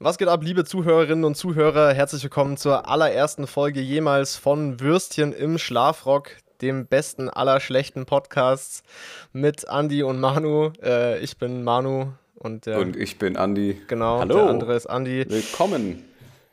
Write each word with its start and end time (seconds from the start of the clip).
Was 0.00 0.16
geht 0.16 0.28
ab, 0.28 0.44
liebe 0.44 0.64
Zuhörerinnen 0.64 1.24
und 1.24 1.34
Zuhörer? 1.36 1.92
Herzlich 1.92 2.22
willkommen 2.22 2.56
zur 2.56 2.88
allerersten 2.88 3.48
Folge 3.48 3.80
jemals 3.80 4.36
von 4.36 4.78
Würstchen 4.78 5.32
im 5.32 5.58
Schlafrock, 5.58 6.30
dem 6.62 6.86
besten 6.86 7.28
aller 7.28 7.58
schlechten 7.58 8.06
Podcasts 8.06 8.84
mit 9.32 9.64
Andy 9.68 10.04
und 10.04 10.20
Manu. 10.20 10.70
Äh, 10.80 11.18
ich 11.18 11.36
bin 11.36 11.64
Manu 11.64 12.12
und 12.36 12.66
der, 12.66 12.78
Und 12.78 12.94
ich 12.94 13.18
bin 13.18 13.36
Andi. 13.36 13.82
genau, 13.88 14.20
Hallo. 14.20 14.34
der 14.34 14.46
andere 14.46 14.76
ist 14.76 14.86
Andy. 14.86 15.28
Willkommen. 15.28 16.04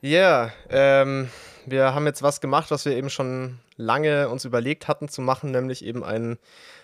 Ja, 0.02 0.52
ähm, 0.72 1.30
wir 1.68 1.94
haben 1.94 2.08
jetzt 2.08 2.24
was 2.24 2.42
gemacht, 2.42 2.72
was 2.72 2.86
wir 2.86 2.94
eben 2.98 3.12
schon 3.12 3.60
lange 3.78 4.28
uns 4.30 4.46
überlegt 4.46 4.88
hatten 4.88 5.08
zu 5.08 5.22
machen, 5.22 5.52
nämlich 5.52 5.86
eben 5.86 6.04
einen, 6.04 6.40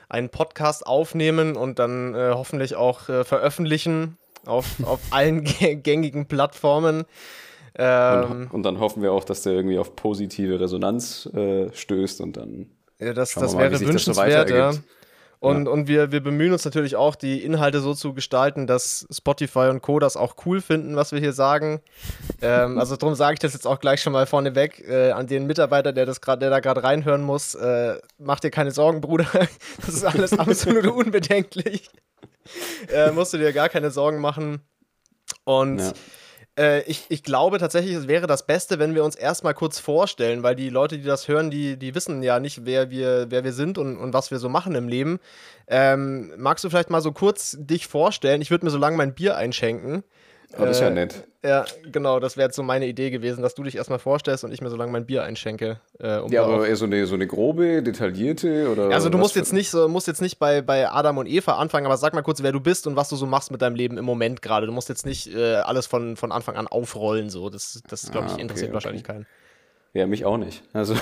einen 0.10 0.30
Podcast 0.30 0.86
aufnehmen 0.86 1.56
und 1.56 1.80
dann 1.80 2.14
äh, 2.14 2.34
hoffentlich 2.36 2.76
auch 2.76 3.10
äh, 3.10 3.24
veröffentlichen 3.24 4.20
auf, 4.46 4.84
auf 4.84 5.00
allen 5.12 5.44
gä- 5.46 5.76
gängigen 5.76 6.28
Plattformen. 6.28 7.06
Ähm, 7.76 8.50
Und, 8.50 8.54
und 8.54 8.64
dann 8.64 8.80
hoffen 8.80 9.02
wir 9.02 9.12
auch, 9.14 9.24
dass 9.24 9.44
der 9.44 9.54
irgendwie 9.54 9.78
auf 9.80 9.96
positive 9.96 10.60
Resonanz 10.60 11.26
äh, 11.34 11.72
stößt 11.74 12.22
und 12.22 12.38
dann. 12.38 12.70
ja, 13.00 13.14
das 13.14 13.34
das 13.34 13.54
mal, 13.54 13.60
wäre 13.60 13.76
sich 13.76 13.92
das 13.92 14.06
so 14.06 14.14
wünschenswert, 14.14 14.50
ja. 14.50 14.72
Und, 15.42 15.68
und 15.68 15.88
wir, 15.88 16.12
wir 16.12 16.22
bemühen 16.22 16.54
uns 16.54 16.66
natürlich 16.66 16.96
auch, 16.96 17.16
die 17.16 17.44
Inhalte 17.44 17.80
so 17.80 17.96
zu 17.96 18.14
gestalten, 18.14 18.68
dass 18.68 19.08
Spotify 19.12 19.70
und 19.70 19.82
Co. 19.82 19.98
das 19.98 20.16
auch 20.16 20.36
cool 20.46 20.62
finden, 20.62 20.96
was 20.96 21.12
wir 21.12 21.20
hier 21.20 21.34
sagen. 21.34 21.82
ähm, 22.44 22.78
also 22.78 22.96
darum 22.96 23.16
sage 23.16 23.34
ich 23.34 23.40
das 23.40 23.54
jetzt 23.54 23.66
auch 23.66 23.80
gleich 23.80 24.04
schon 24.04 24.14
mal 24.14 24.28
vorneweg 24.28 24.88
äh, 24.88 25.10
an 25.10 25.26
den 25.26 25.48
Mitarbeiter, 25.48 25.94
der, 25.94 26.06
das 26.06 26.22
grad, 26.22 26.44
der 26.44 26.52
da 26.52 26.60
gerade 26.60 26.84
reinhören 26.84 27.24
muss. 27.24 27.56
Äh, 27.56 27.98
mach 28.20 28.40
dir 28.40 28.52
keine 28.52 28.70
Sorgen, 28.70 29.02
Bruder. 29.02 29.26
Das 29.84 29.96
ist 29.96 30.06
alles 30.06 30.38
absolut 30.38 30.86
unbedenklich. 31.06 31.90
Äh, 32.94 33.10
musst 33.10 33.34
du 33.34 33.40
dir 33.40 33.52
gar 33.52 33.68
keine 33.68 33.90
Sorgen 33.90 34.20
machen. 34.20 34.62
Und 35.44 35.80
Ja. 35.80 35.92
Äh, 36.62 36.84
ich, 36.84 37.06
ich 37.10 37.24
glaube 37.24 37.58
tatsächlich, 37.58 37.96
es 37.96 38.08
wäre 38.08 38.28
das 38.28 38.46
Beste, 38.46 38.78
wenn 38.78 38.94
wir 38.94 39.04
uns 39.04 39.16
erstmal 39.16 39.56
kurz 39.56 39.80
vorstellen, 39.80 40.44
weil 40.44 40.56
die 40.56 40.70
Leute, 40.70 40.98
die 40.98 41.04
das 41.04 41.28
hören, 41.28 41.50
die, 41.50 41.76
die 41.78 41.96
wissen 41.96 42.22
ja 42.22 42.40
nicht, 42.40 42.66
wer 42.66 42.92
wir, 42.92 43.28
wer 43.30 43.44
wir 43.44 43.54
sind 43.54 43.80
und, 43.80 43.98
und 43.98 44.14
was 44.14 44.30
wir 44.30 44.38
so 44.38 44.48
machen 44.48 44.76
im 44.76 44.88
Leben. 44.88 45.20
Ähm, 45.68 46.32
magst 46.38 46.64
du 46.64 46.70
vielleicht 46.70 46.92
mal 46.92 47.02
so 47.02 47.12
kurz 47.12 47.58
dich 47.60 47.88
vorstellen? 47.88 48.42
Ich 48.42 48.52
würde 48.52 48.66
mir 48.66 48.72
so 48.72 48.78
lange 48.78 48.98
mein 48.98 49.16
Bier 49.16 49.38
einschenken. 49.38 50.04
Oh, 50.58 50.66
das 50.66 50.78
ist 50.78 50.82
ja 50.82 50.88
Äh, 50.90 50.94
nett. 50.94 51.24
Ja, 51.44 51.66
genau, 51.92 52.20
das 52.20 52.38
wäre 52.38 52.48
jetzt 52.50 52.56
so 52.56 52.62
meine 52.62 52.86
Idee 52.86 53.10
gewesen, 53.10 53.42
dass 53.42 53.56
du 53.56 53.64
dich 53.64 53.76
erstmal 53.76 53.98
vorstellst 53.98 54.44
und 54.44 54.52
ich 54.52 54.62
mir 54.62 54.70
so 54.70 54.76
lange 54.76 54.92
mein 54.92 55.06
Bier 55.08 55.24
einschenke. 55.24 55.80
Äh, 56.00 56.18
um 56.18 56.32
Ja, 56.32 56.44
aber 56.44 56.68
eher 56.68 56.76
so 56.76 56.86
eine, 56.86 57.08
so 57.08 57.16
eine 57.16 57.26
grobe, 57.26 57.82
detaillierte 57.82 58.70
oder. 58.72 58.90
also 58.92 59.10
du 59.10 59.18
musst 59.18 59.36
jetzt 59.36 59.52
nicht 59.54 59.72
so, 59.72 59.88
musst 59.88 60.06
jetzt 60.08 60.22
nicht 60.22 60.38
bei, 60.38 60.62
bei 60.62 60.88
Adam 60.92 61.18
und 61.18 61.26
Eva 61.28 61.54
anfangen, 61.54 61.88
aber 61.88 61.98
sag 61.98 62.14
mal 62.14 62.22
kurz, 62.22 62.44
wer 62.44 62.52
du 62.52 62.60
bist 62.60 62.86
und 62.86 62.96
was 62.96 63.10
du 63.10 63.16
so 63.16 63.26
machst 63.26 63.50
mit 63.50 63.62
deinem 63.62 63.76
Leben 63.76 63.98
im 63.98 64.06
Moment 64.06 64.44
gerade. 64.44 64.68
Du 64.68 64.72
musst 64.72 64.90
jetzt 64.90 65.06
nicht 65.06 65.34
äh, 65.34 65.56
alles 65.56 65.88
von, 65.88 66.16
von 66.16 66.32
Anfang 66.32 66.58
an 66.58 66.68
aufrollen, 66.68 67.32
so. 67.32 67.50
Das, 67.50 67.82
das 67.90 68.12
glaube 68.12 68.28
ich, 68.28 68.32
Ah, 68.32 68.36
okay, 68.36 68.42
interessiert 68.44 68.68
okay. 68.70 68.74
wahrscheinlich 68.76 69.04
keinen. 69.04 69.26
Ja, 69.94 70.06
mich 70.06 70.26
auch 70.26 70.38
nicht. 70.38 70.62
Also. 70.74 70.96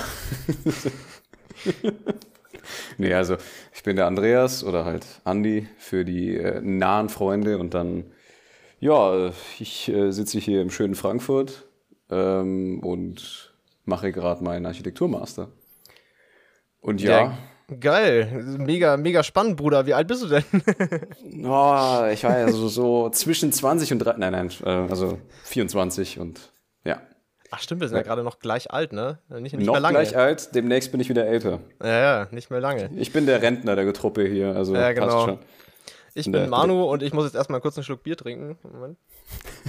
nee, 2.98 3.14
also 3.14 3.36
ich 3.74 3.82
bin 3.82 3.96
der 3.96 4.06
Andreas 4.06 4.64
oder 4.64 4.84
halt 4.84 5.06
Andi 5.24 5.68
für 5.78 6.04
die 6.04 6.36
äh, 6.36 6.60
nahen 6.62 7.08
Freunde 7.08 7.58
und 7.58 7.74
dann, 7.74 8.04
ja, 8.80 9.30
ich 9.58 9.88
äh, 9.88 10.10
sitze 10.10 10.38
hier 10.38 10.60
im 10.62 10.70
schönen 10.70 10.94
Frankfurt 10.94 11.66
ähm, 12.10 12.80
und 12.80 13.54
mache 13.84 14.12
gerade 14.12 14.42
meinen 14.42 14.66
Architekturmaster. 14.66 15.48
Und 16.80 17.00
ja, 17.00 17.36
Geil, 17.78 18.56
mega, 18.58 18.96
mega 18.96 19.22
spannend, 19.22 19.56
Bruder. 19.56 19.86
Wie 19.86 19.94
alt 19.94 20.08
bist 20.08 20.24
du 20.24 20.26
denn? 20.26 20.42
oh, 21.44 22.04
ich 22.12 22.24
war 22.24 22.38
ja 22.38 22.48
so, 22.50 22.66
so 22.68 23.10
zwischen 23.10 23.52
20 23.52 23.92
und 23.92 23.98
3, 24.00 24.14
nein, 24.16 24.32
nein, 24.32 24.50
äh, 24.64 24.90
also 24.90 25.18
24 25.44 26.18
und 26.18 26.52
ja. 26.84 27.00
Ach 27.52 27.60
stimmt, 27.60 27.80
wir 27.80 27.88
sind 27.88 27.98
ja, 27.98 28.02
gerade 28.02 28.24
noch 28.24 28.40
gleich 28.40 28.72
alt, 28.72 28.92
ne? 28.92 29.18
Nicht, 29.28 29.54
nicht 29.54 29.66
Noch 29.66 29.74
mehr 29.74 29.80
lange. 29.80 29.98
gleich 29.98 30.16
alt, 30.16 30.54
demnächst 30.54 30.90
bin 30.90 31.00
ich 31.00 31.08
wieder 31.08 31.26
älter. 31.26 31.60
Ja, 31.82 32.00
ja, 32.00 32.28
nicht 32.32 32.50
mehr 32.50 32.60
lange. 32.60 32.90
Ich 32.96 33.12
bin 33.12 33.26
der 33.26 33.40
Rentner 33.40 33.76
der 33.76 33.92
Truppe 33.92 34.26
hier, 34.26 34.56
also 34.56 34.74
Ja, 34.74 34.92
genau. 34.92 35.06
passt 35.06 35.24
schon. 35.26 35.38
Ich 36.14 36.26
Nee, 36.26 36.40
bin 36.40 36.50
Manu 36.50 36.84
und 36.84 37.02
ich 37.02 37.12
muss 37.12 37.24
jetzt 37.24 37.34
erstmal 37.34 37.60
kurz 37.60 37.76
einen 37.76 37.84
Schluck 37.84 38.02
Bier 38.02 38.16
trinken. 38.16 38.58
Moment. 38.62 38.98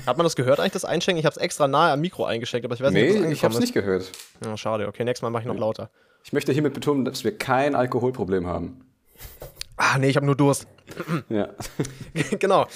Hat 0.06 0.18
man 0.18 0.24
das 0.24 0.36
gehört 0.36 0.60
eigentlich, 0.60 0.74
das 0.74 0.86
Einschenken? 0.86 1.20
Ich 1.20 1.26
habe 1.26 1.36
es 1.36 1.42
extra 1.42 1.68
nahe 1.68 1.92
am 1.94 2.02
Mikro 2.02 2.26
eingeschenkt, 2.26 2.66
aber 2.66 2.74
ich 2.76 2.82
weiß 2.82 2.92
nicht, 2.92 3.10
ob 3.10 3.16
das 3.18 3.26
Nee, 3.28 3.32
ich 3.34 3.44
hab's 3.44 3.56
ist. 3.56 3.62
nicht 3.62 3.74
gehört. 3.74 4.12
Ja, 4.44 4.58
schade, 4.58 4.88
okay, 4.88 5.04
nächstes 5.04 5.22
Mal 5.24 5.30
mache 5.30 5.44
ich 5.44 5.48
noch 5.48 5.58
lauter. 5.58 5.90
Ich 6.24 6.34
möchte 6.34 6.52
hiermit 6.52 6.74
betonen, 6.74 7.06
dass 7.06 7.24
wir 7.24 7.38
kein 7.38 7.76
Alkoholproblem 7.76 8.48
haben. 8.48 8.86
Ah, 9.78 9.98
nee, 9.98 10.10
ich 10.10 10.16
habe 10.16 10.26
nur 10.26 10.36
Durst. 10.36 10.68
Ja. 11.30 11.48
genau. 12.40 12.68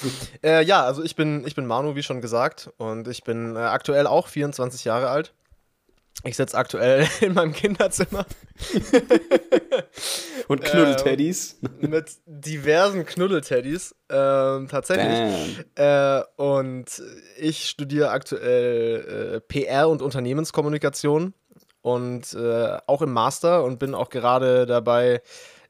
Äh, 0.43 0.63
ja, 0.63 0.83
also 0.83 1.03
ich 1.03 1.15
bin, 1.15 1.45
ich 1.45 1.53
bin 1.53 1.65
Manu, 1.65 1.95
wie 1.95 2.03
schon 2.03 2.21
gesagt, 2.21 2.71
und 2.77 3.07
ich 3.09 3.23
bin 3.23 3.55
äh, 3.55 3.59
aktuell 3.59 4.07
auch 4.07 4.27
24 4.27 4.85
Jahre 4.85 5.09
alt. 5.09 5.33
Ich 6.25 6.35
sitze 6.37 6.57
aktuell 6.57 7.07
in 7.21 7.33
meinem 7.33 7.53
Kinderzimmer 7.53 8.25
Und 10.47 10.63
Knuddelteddys. 10.63 11.59
mit 11.79 12.09
diversen 12.25 13.05
Knuddelteddys. 13.05 13.95
Ähm, 14.09 14.67
tatsächlich. 14.67 15.65
Äh, 15.75 16.21
und 16.35 16.85
ich 17.37 17.67
studiere 17.67 18.09
aktuell 18.09 19.35
äh, 19.35 19.41
PR 19.41 19.89
und 19.89 20.01
Unternehmenskommunikation 20.01 21.33
und 21.81 22.33
äh, 22.33 22.77
auch 22.87 23.01
im 23.01 23.13
Master 23.13 23.63
und 23.63 23.77
bin 23.77 23.93
auch 23.93 24.09
gerade 24.09 24.65
dabei, 24.65 25.21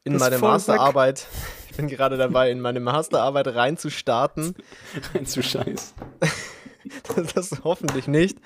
in 0.04 0.14
Das 0.14 0.20
meine 0.20 0.38
Masterarbeit, 0.38 1.26
ich 1.70 1.76
bin 1.76 1.88
gerade 1.88 2.16
dabei, 2.16 2.50
in 2.50 2.60
meine 2.60 2.80
Masterarbeit 2.80 3.48
reinzustarten. 3.48 4.54
Zu 5.24 5.42
scheiß. 7.14 7.32
das 7.34 7.50
hoffentlich 7.64 8.08
nicht. 8.08 8.38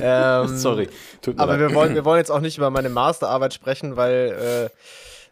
Ähm, 0.00 0.48
Sorry. 0.56 0.88
Tut 1.22 1.36
mir 1.36 1.42
Aber 1.42 1.56
leid. 1.56 1.68
wir 1.68 1.74
wollen, 1.74 1.94
wir 1.94 2.04
wollen 2.04 2.18
jetzt 2.18 2.30
auch 2.30 2.40
nicht 2.40 2.58
über 2.58 2.70
meine 2.70 2.88
Masterarbeit 2.88 3.54
sprechen, 3.54 3.96
weil 3.96 4.68
äh, 4.70 4.76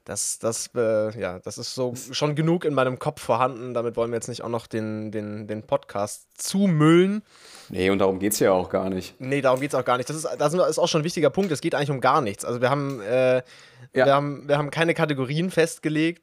das, 0.04 0.38
das, 0.38 0.70
äh, 0.76 1.18
ja, 1.20 1.40
das 1.40 1.58
ist 1.58 1.74
so 1.74 1.94
schon 2.12 2.36
genug 2.36 2.64
in 2.64 2.74
meinem 2.74 2.98
Kopf 3.00 3.20
vorhanden. 3.20 3.74
Damit 3.74 3.96
wollen 3.96 4.10
wir 4.12 4.16
jetzt 4.16 4.28
nicht 4.28 4.42
auch 4.42 4.48
noch 4.48 4.68
den, 4.68 5.10
den, 5.10 5.48
den 5.48 5.64
Podcast 5.64 6.26
zumüllen. 6.40 7.22
Nee, 7.70 7.90
und 7.90 7.98
darum 7.98 8.20
geht's 8.20 8.38
ja 8.38 8.52
auch 8.52 8.68
gar 8.70 8.88
nicht. 8.88 9.20
Nee, 9.20 9.40
darum 9.40 9.58
geht 9.60 9.72
es 9.72 9.74
auch 9.74 9.84
gar 9.84 9.96
nicht. 9.96 10.08
Das 10.08 10.14
ist, 10.16 10.28
das 10.38 10.54
ist 10.54 10.78
auch 10.78 10.86
schon 10.86 11.00
ein 11.00 11.04
wichtiger 11.04 11.30
Punkt. 11.30 11.50
Es 11.50 11.60
geht 11.60 11.74
eigentlich 11.74 11.90
um 11.90 12.00
gar 12.00 12.20
nichts. 12.20 12.44
Also 12.44 12.60
wir 12.60 12.70
haben, 12.70 13.00
äh, 13.00 13.36
Ja. 13.94 14.06
wir 14.06 14.14
haben, 14.14 14.48
wir 14.48 14.58
haben 14.58 14.70
keine 14.70 14.94
Kategorien 14.94 15.50
festgelegt. 15.50 16.22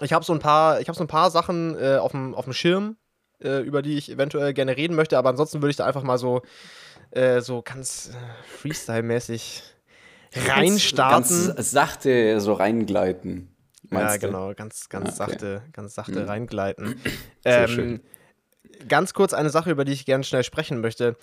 Ich 0.00 0.12
habe 0.12 0.24
so 0.24 0.32
ein 0.32 0.38
paar, 0.40 0.80
ich 0.80 0.88
habe 0.88 0.96
so 0.98 1.04
ein 1.04 1.08
paar 1.08 1.30
Sachen 1.30 1.76
äh, 1.80 1.96
auf 1.98 2.10
dem 2.12 2.52
Schirm, 2.52 2.96
äh, 3.42 3.60
über 3.60 3.82
die 3.82 3.96
ich 3.96 4.10
eventuell 4.10 4.52
gerne 4.54 4.76
reden 4.76 4.94
möchte. 4.96 5.18
Aber 5.18 5.30
ansonsten 5.30 5.60
würde 5.62 5.70
ich 5.70 5.76
da 5.76 5.86
einfach 5.86 6.02
mal 6.02 6.18
so, 6.18 6.42
äh, 7.10 7.40
so 7.40 7.62
ganz 7.62 8.10
äh, 8.12 8.58
Freestyle-mäßig 8.62 9.62
reinstarten. 10.34 11.54
Ganz 11.54 11.70
sachte 11.70 12.40
so 12.40 12.52
reingleiten. 12.52 13.48
ja, 13.90 14.14
du? 14.14 14.26
genau, 14.26 14.54
ganz, 14.54 14.88
ganz 14.88 15.18
Ah, 15.18 15.24
okay. 15.24 15.32
sachte, 15.32 15.62
ganz 15.72 15.94
sachte 15.94 16.20
Mhm. 16.20 16.28
reingleiten. 16.28 17.00
Ähm. 17.44 18.00
Ganz 18.86 19.14
kurz 19.14 19.32
eine 19.32 19.50
Sache, 19.50 19.70
über 19.70 19.84
die 19.84 19.92
ich 19.92 20.04
gerne 20.04 20.22
schnell 20.22 20.44
sprechen 20.44 20.80
möchte. 20.80 21.16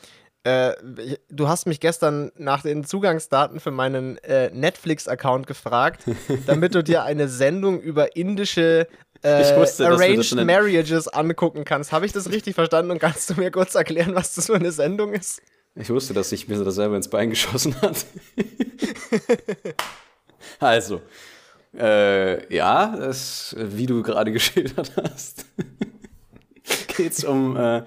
Äh, 0.43 0.73
du 1.29 1.47
hast 1.47 1.67
mich 1.67 1.79
gestern 1.79 2.31
nach 2.37 2.63
den 2.63 2.83
Zugangsdaten 2.83 3.59
für 3.59 3.71
meinen 3.71 4.17
äh, 4.19 4.49
Netflix-Account 4.51 5.47
gefragt, 5.47 6.03
damit 6.47 6.75
du 6.75 6.83
dir 6.83 7.03
eine 7.03 7.27
Sendung 7.27 7.79
über 7.79 8.15
indische 8.15 8.87
äh, 9.25 9.41
Ich 9.41 9.56
wusste, 9.58 9.84
dass 9.84 10.00
wir 10.00 10.16
das 10.16 10.34
Arranged 10.34 10.46
Marriages 10.46 11.08
angucken 11.08 11.66
kannst. 11.66 11.91
Habe 11.91 12.06
ich 12.06 12.12
das 12.12 12.30
richtig 12.30 12.56
verstanden 12.56 12.91
und 12.91 13.00
kannst 13.00 13.30
du 13.30 13.36
mir 13.36 13.52
kurz 13.52 13.75
erklären, 13.75 14.16
was 14.16 14.36
das 14.36 14.46
für 14.46 14.56
eine 14.56 14.72
Sendung 14.72 15.13
ist? 15.13 15.41
Ich 15.75 15.90
wusste, 15.90 16.13
dass 16.13 16.30
sich 16.30 16.47
mir 16.47 16.63
das 16.63 16.75
selber 16.75 16.96
ins 16.96 17.09
Bein 17.09 17.30
geschossen 17.30 17.75
hat. 17.81 18.06
also, 20.59 21.02
äh, 21.78 22.53
ja, 22.53 22.96
es, 22.96 23.56
wie 23.59 23.86
du 23.86 24.02
gerade 24.02 24.31
geschildert 24.31 24.94
hast, 24.96 25.46
geht's 26.96 27.24
um, 27.24 27.57
äh, 27.57 27.84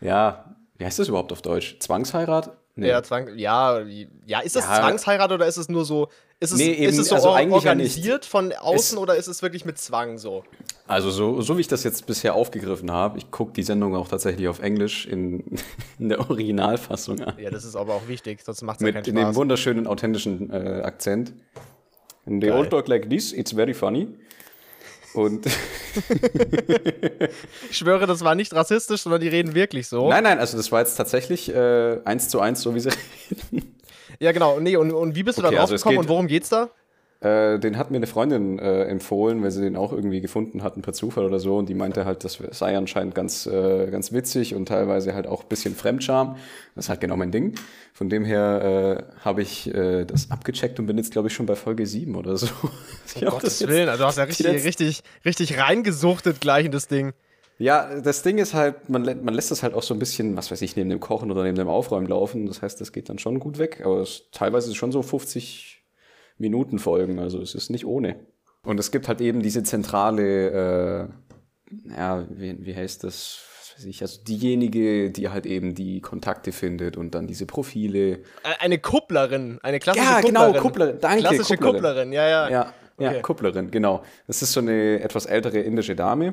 ja, 0.00 0.56
wie 0.78 0.84
heißt 0.84 0.98
das 0.98 1.08
überhaupt 1.08 1.32
auf 1.32 1.42
Deutsch? 1.42 1.76
Zwangsheirat? 1.80 2.56
Nee. 2.76 2.88
Ja, 2.88 3.02
Zwang, 3.02 3.36
ja, 3.38 3.80
ja, 4.26 4.40
ist 4.40 4.54
das 4.54 4.64
Ja. 4.64 4.80
Zwangsheirat 4.80 5.32
oder 5.32 5.46
ist 5.46 5.56
es 5.56 5.68
nur 5.68 5.84
so, 5.86 6.08
ist 6.38 6.52
es, 6.52 6.58
Nee, 6.58 6.72
eben, 6.74 6.90
ist 6.90 6.98
es 6.98 7.08
so 7.08 7.14
also 7.14 7.28
or- 7.30 7.36
eigentlich 7.36 7.64
ja 7.64 7.70
organisiert 7.70 8.26
von 8.26 8.52
außen 8.52 8.98
Es- 8.98 9.02
oder 9.02 9.16
ist 9.16 9.26
es 9.26 9.40
wirklich 9.42 9.64
mit 9.64 9.78
Zwang 9.78 10.18
so? 10.18 10.44
Also 10.86 11.10
so, 11.10 11.40
so 11.40 11.56
wie 11.56 11.62
ich 11.62 11.68
das 11.68 11.82
jetzt 11.82 12.06
bisher 12.06 12.34
aufgegriffen 12.34 12.90
habe, 12.90 13.18
ich 13.18 13.30
gucke 13.30 13.52
die 13.52 13.62
Sendung 13.62 13.94
auch 13.96 14.08
tatsächlich 14.08 14.46
auf 14.48 14.60
Englisch 14.60 15.06
in, 15.06 15.42
in 15.98 16.10
der 16.10 16.20
Originalfassung 16.20 17.20
an. 17.22 17.38
Ja, 17.38 17.50
das 17.50 17.64
ist 17.64 17.74
aber 17.76 17.94
auch 17.94 18.06
wichtig, 18.08 18.40
sonst 18.44 18.62
macht 18.62 18.76
es 18.76 18.80
ja 18.82 18.86
Mit 18.92 19.04
keinen 19.04 19.14
dem 19.14 19.22
Spaß. 19.24 19.34
wunderschönen 19.36 19.86
authentischen 19.86 20.50
äh, 20.52 20.82
Akzent. 20.84 21.32
And 22.26 22.40
they 22.42 22.50
Geil. 22.50 22.58
all 22.58 22.68
talk 22.68 22.88
like 22.88 23.08
this, 23.08 23.32
it's 23.32 23.52
very 23.52 23.72
funny. 23.74 24.08
Und 25.14 25.46
Ich 27.70 27.76
schwöre, 27.78 28.06
das 28.06 28.22
war 28.22 28.34
nicht 28.34 28.52
rassistisch, 28.54 29.02
sondern 29.02 29.20
die 29.20 29.28
reden 29.28 29.54
wirklich 29.54 29.88
so. 29.88 30.08
nein, 30.08 30.24
nein, 30.24 30.38
also 30.38 30.56
das 30.56 30.70
war 30.72 30.80
jetzt 30.80 30.96
tatsächlich 30.96 31.52
äh, 31.54 31.98
eins 32.04 32.28
zu 32.28 32.40
eins, 32.40 32.60
so 32.62 32.74
wie 32.74 32.80
sie 32.80 32.90
reden. 33.52 33.75
Ja, 34.20 34.32
genau. 34.32 34.60
Nee, 34.60 34.76
und, 34.76 34.92
und 34.92 35.14
wie 35.14 35.22
bist 35.22 35.38
du 35.38 35.42
Okay, 35.42 35.52
da 35.52 35.56
drauf 35.56 35.70
also 35.70 35.76
gekommen 35.76 35.94
geht- 35.96 36.00
und 36.02 36.08
worum 36.08 36.26
geht's 36.26 36.48
da? 36.48 36.70
Äh, 37.20 37.58
den 37.58 37.78
hat 37.78 37.90
mir 37.90 37.96
eine 37.96 38.06
Freundin 38.06 38.58
äh, 38.58 38.84
empfohlen, 38.84 39.42
weil 39.42 39.50
sie 39.50 39.62
den 39.62 39.74
auch 39.74 39.90
irgendwie 39.92 40.20
gefunden 40.20 40.62
hatten 40.62 40.82
per 40.82 40.92
Zufall 40.92 41.24
oder 41.24 41.40
so. 41.40 41.56
Und 41.56 41.68
die 41.68 41.74
meinte 41.74 42.04
halt, 42.04 42.24
das 42.24 42.38
sei 42.50 42.76
anscheinend 42.76 43.14
ganz, 43.14 43.46
äh, 43.46 43.90
ganz 43.90 44.12
witzig 44.12 44.54
und 44.54 44.66
teilweise 44.66 45.14
halt 45.14 45.26
auch 45.26 45.42
ein 45.42 45.48
bisschen 45.48 45.74
Fremdscham. 45.74 46.36
Das 46.74 46.84
ist 46.84 46.88
halt 46.90 47.00
genau 47.00 47.16
mein 47.16 47.32
Ding. 47.32 47.54
Von 47.94 48.10
dem 48.10 48.26
her 48.26 49.06
äh, 49.18 49.24
habe 49.24 49.40
ich 49.40 49.74
äh, 49.74 50.04
das 50.04 50.30
abgecheckt 50.30 50.78
und 50.78 50.86
bin 50.86 50.98
jetzt, 50.98 51.10
glaube 51.10 51.28
ich, 51.28 51.34
schon 51.34 51.46
bei 51.46 51.56
Folge 51.56 51.86
7 51.86 52.14
oder 52.16 52.36
so. 52.36 52.48
Ich 53.14 53.26
oh 53.26 53.30
Gottes 53.30 53.66
Willen, 53.66 53.88
also 53.88 54.02
du 54.02 54.08
hast 54.08 54.18
ja 54.18 54.24
richtig, 54.24 54.64
richtig, 54.64 55.02
richtig 55.24 55.58
reingesuchtet 55.58 56.40
gleich 56.40 56.66
in 56.66 56.72
das 56.72 56.86
Ding. 56.86 57.14
Ja, 57.58 58.00
das 58.00 58.22
Ding 58.22 58.36
ist 58.38 58.52
halt, 58.52 58.88
man, 58.90 59.02
man 59.02 59.32
lässt 59.32 59.50
das 59.50 59.62
halt 59.62 59.72
auch 59.74 59.82
so 59.82 59.94
ein 59.94 59.98
bisschen, 59.98 60.36
was 60.36 60.50
weiß 60.50 60.60
ich, 60.60 60.76
neben 60.76 60.90
dem 60.90 61.00
Kochen 61.00 61.30
oder 61.30 61.42
neben 61.42 61.56
dem 61.56 61.68
Aufräumen 61.68 62.06
laufen. 62.06 62.46
Das 62.46 62.60
heißt, 62.60 62.80
das 62.80 62.92
geht 62.92 63.08
dann 63.08 63.18
schon 63.18 63.40
gut 63.40 63.58
weg. 63.58 63.80
Aber 63.82 64.00
es, 64.00 64.24
teilweise 64.30 64.66
ist 64.66 64.72
es 64.72 64.76
schon 64.76 64.92
so 64.92 65.02
50 65.02 65.82
Minuten 66.36 66.78
Folgen. 66.78 67.18
Also 67.18 67.40
es 67.40 67.54
ist 67.54 67.70
nicht 67.70 67.86
ohne. 67.86 68.16
Und 68.62 68.78
es 68.78 68.90
gibt 68.90 69.08
halt 69.08 69.22
eben 69.22 69.40
diese 69.40 69.62
zentrale, 69.62 71.08
äh, 71.70 71.96
ja, 71.96 72.26
wie, 72.30 72.64
wie 72.64 72.74
heißt 72.74 73.04
das? 73.04 73.42
Also 74.00 74.22
diejenige, 74.22 75.10
die 75.10 75.28
halt 75.28 75.44
eben 75.44 75.74
die 75.74 76.00
Kontakte 76.00 76.50
findet 76.50 76.96
und 76.96 77.14
dann 77.14 77.26
diese 77.26 77.44
Profile. 77.44 78.20
Eine 78.58 78.78
Kupplerin, 78.78 79.58
eine 79.62 79.80
klassische 79.80 80.06
ja, 80.06 80.20
Kupplerin. 80.22 80.34
Ja, 80.34 80.46
genau, 80.48 80.60
Kupplerin. 80.60 80.96
Danke, 80.98 81.20
Klassische 81.20 81.56
Kupplerin, 81.56 81.74
Kupplerin. 81.74 82.12
ja, 82.12 82.26
ja. 82.26 82.50
Ja, 82.50 82.72
ja 82.98 83.10
okay. 83.10 83.20
Kupplerin, 83.20 83.70
genau. 83.70 84.02
Das 84.26 84.40
ist 84.40 84.52
so 84.52 84.60
eine 84.60 85.00
etwas 85.00 85.26
ältere 85.26 85.58
indische 85.58 85.94
Dame 85.94 86.32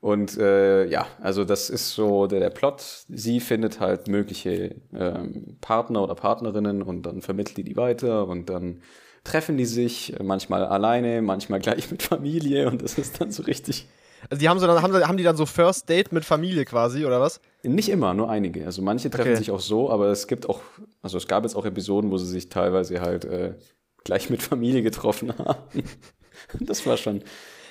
und 0.00 0.38
äh, 0.38 0.86
ja, 0.86 1.06
also 1.20 1.44
das 1.44 1.70
ist 1.70 1.92
so 1.92 2.26
der, 2.26 2.40
der 2.40 2.50
Plot. 2.50 3.04
Sie 3.08 3.40
findet 3.40 3.80
halt 3.80 4.06
mögliche 4.08 4.76
ähm, 4.94 5.56
Partner 5.60 6.02
oder 6.02 6.14
Partnerinnen 6.14 6.82
und 6.82 7.02
dann 7.02 7.20
vermittelt 7.20 7.56
die 7.56 7.64
die 7.64 7.76
weiter 7.76 8.26
und 8.28 8.48
dann 8.48 8.80
treffen 9.24 9.56
die 9.56 9.66
sich, 9.66 10.14
manchmal 10.22 10.64
alleine, 10.64 11.20
manchmal 11.22 11.60
gleich 11.60 11.90
mit 11.90 12.02
Familie 12.02 12.68
und 12.68 12.82
das 12.82 12.98
ist 12.98 13.20
dann 13.20 13.30
so 13.30 13.42
richtig. 13.42 13.88
Also 14.30 14.40
die 14.40 14.48
haben 14.48 14.58
so 14.58 14.66
dann, 14.66 14.82
haben, 14.82 14.94
haben 14.94 15.16
die 15.16 15.24
dann 15.24 15.36
so 15.36 15.46
First 15.46 15.88
Date 15.88 16.12
mit 16.12 16.24
Familie 16.24 16.64
quasi, 16.64 17.04
oder 17.04 17.20
was? 17.20 17.40
Nicht 17.62 17.88
immer, 17.88 18.14
nur 18.14 18.30
einige. 18.30 18.64
Also 18.66 18.82
manche 18.82 19.10
treffen 19.10 19.30
okay. 19.30 19.38
sich 19.38 19.50
auch 19.50 19.60
so, 19.60 19.90
aber 19.90 20.08
es 20.08 20.26
gibt 20.26 20.48
auch, 20.48 20.60
also 21.02 21.18
es 21.18 21.26
gab 21.28 21.44
jetzt 21.44 21.54
auch 21.54 21.64
Episoden, 21.64 22.10
wo 22.10 22.18
sie 22.18 22.26
sich 22.26 22.48
teilweise 22.48 23.00
halt 23.00 23.24
äh, 23.24 23.54
gleich 24.04 24.30
mit 24.30 24.42
Familie 24.42 24.82
getroffen 24.82 25.36
haben. 25.38 25.84
das 26.60 26.84
war 26.86 26.96
schon, 26.96 27.22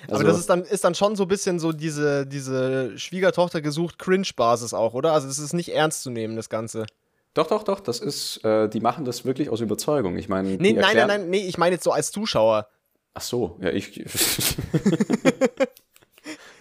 also 0.03 0.15
aber 0.15 0.23
das 0.23 0.39
ist 0.39 0.49
dann, 0.49 0.63
ist 0.63 0.83
dann 0.83 0.95
schon 0.95 1.15
so 1.15 1.23
ein 1.23 1.27
bisschen 1.27 1.59
so 1.59 1.71
diese, 1.71 2.25
diese 2.25 2.97
Schwiegertochter 2.97 3.61
gesucht 3.61 3.99
Cringe-Basis 3.99 4.73
auch, 4.73 4.93
oder? 4.93 5.13
Also 5.13 5.27
es 5.27 5.39
ist 5.39 5.53
nicht 5.53 5.73
ernst 5.73 6.03
zu 6.03 6.09
nehmen, 6.09 6.35
das 6.35 6.49
Ganze. 6.49 6.85
Doch, 7.33 7.47
doch, 7.47 7.63
doch, 7.63 7.79
das 7.79 7.99
ist, 7.99 8.43
äh, 8.43 8.67
die 8.67 8.79
machen 8.79 9.05
das 9.05 9.25
wirklich 9.25 9.49
aus 9.49 9.61
Überzeugung. 9.61 10.17
Ich 10.17 10.29
meine, 10.29 10.49
nee, 10.49 10.73
nein, 10.73 10.95
nein, 10.95 11.07
nein, 11.07 11.29
nee, 11.29 11.45
ich 11.45 11.57
meine 11.57 11.75
jetzt 11.75 11.83
so 11.83 11.91
als 11.91 12.11
Zuschauer. 12.11 12.67
Ach 13.13 13.21
so, 13.21 13.57
ja, 13.61 13.69
ich. 13.69 14.03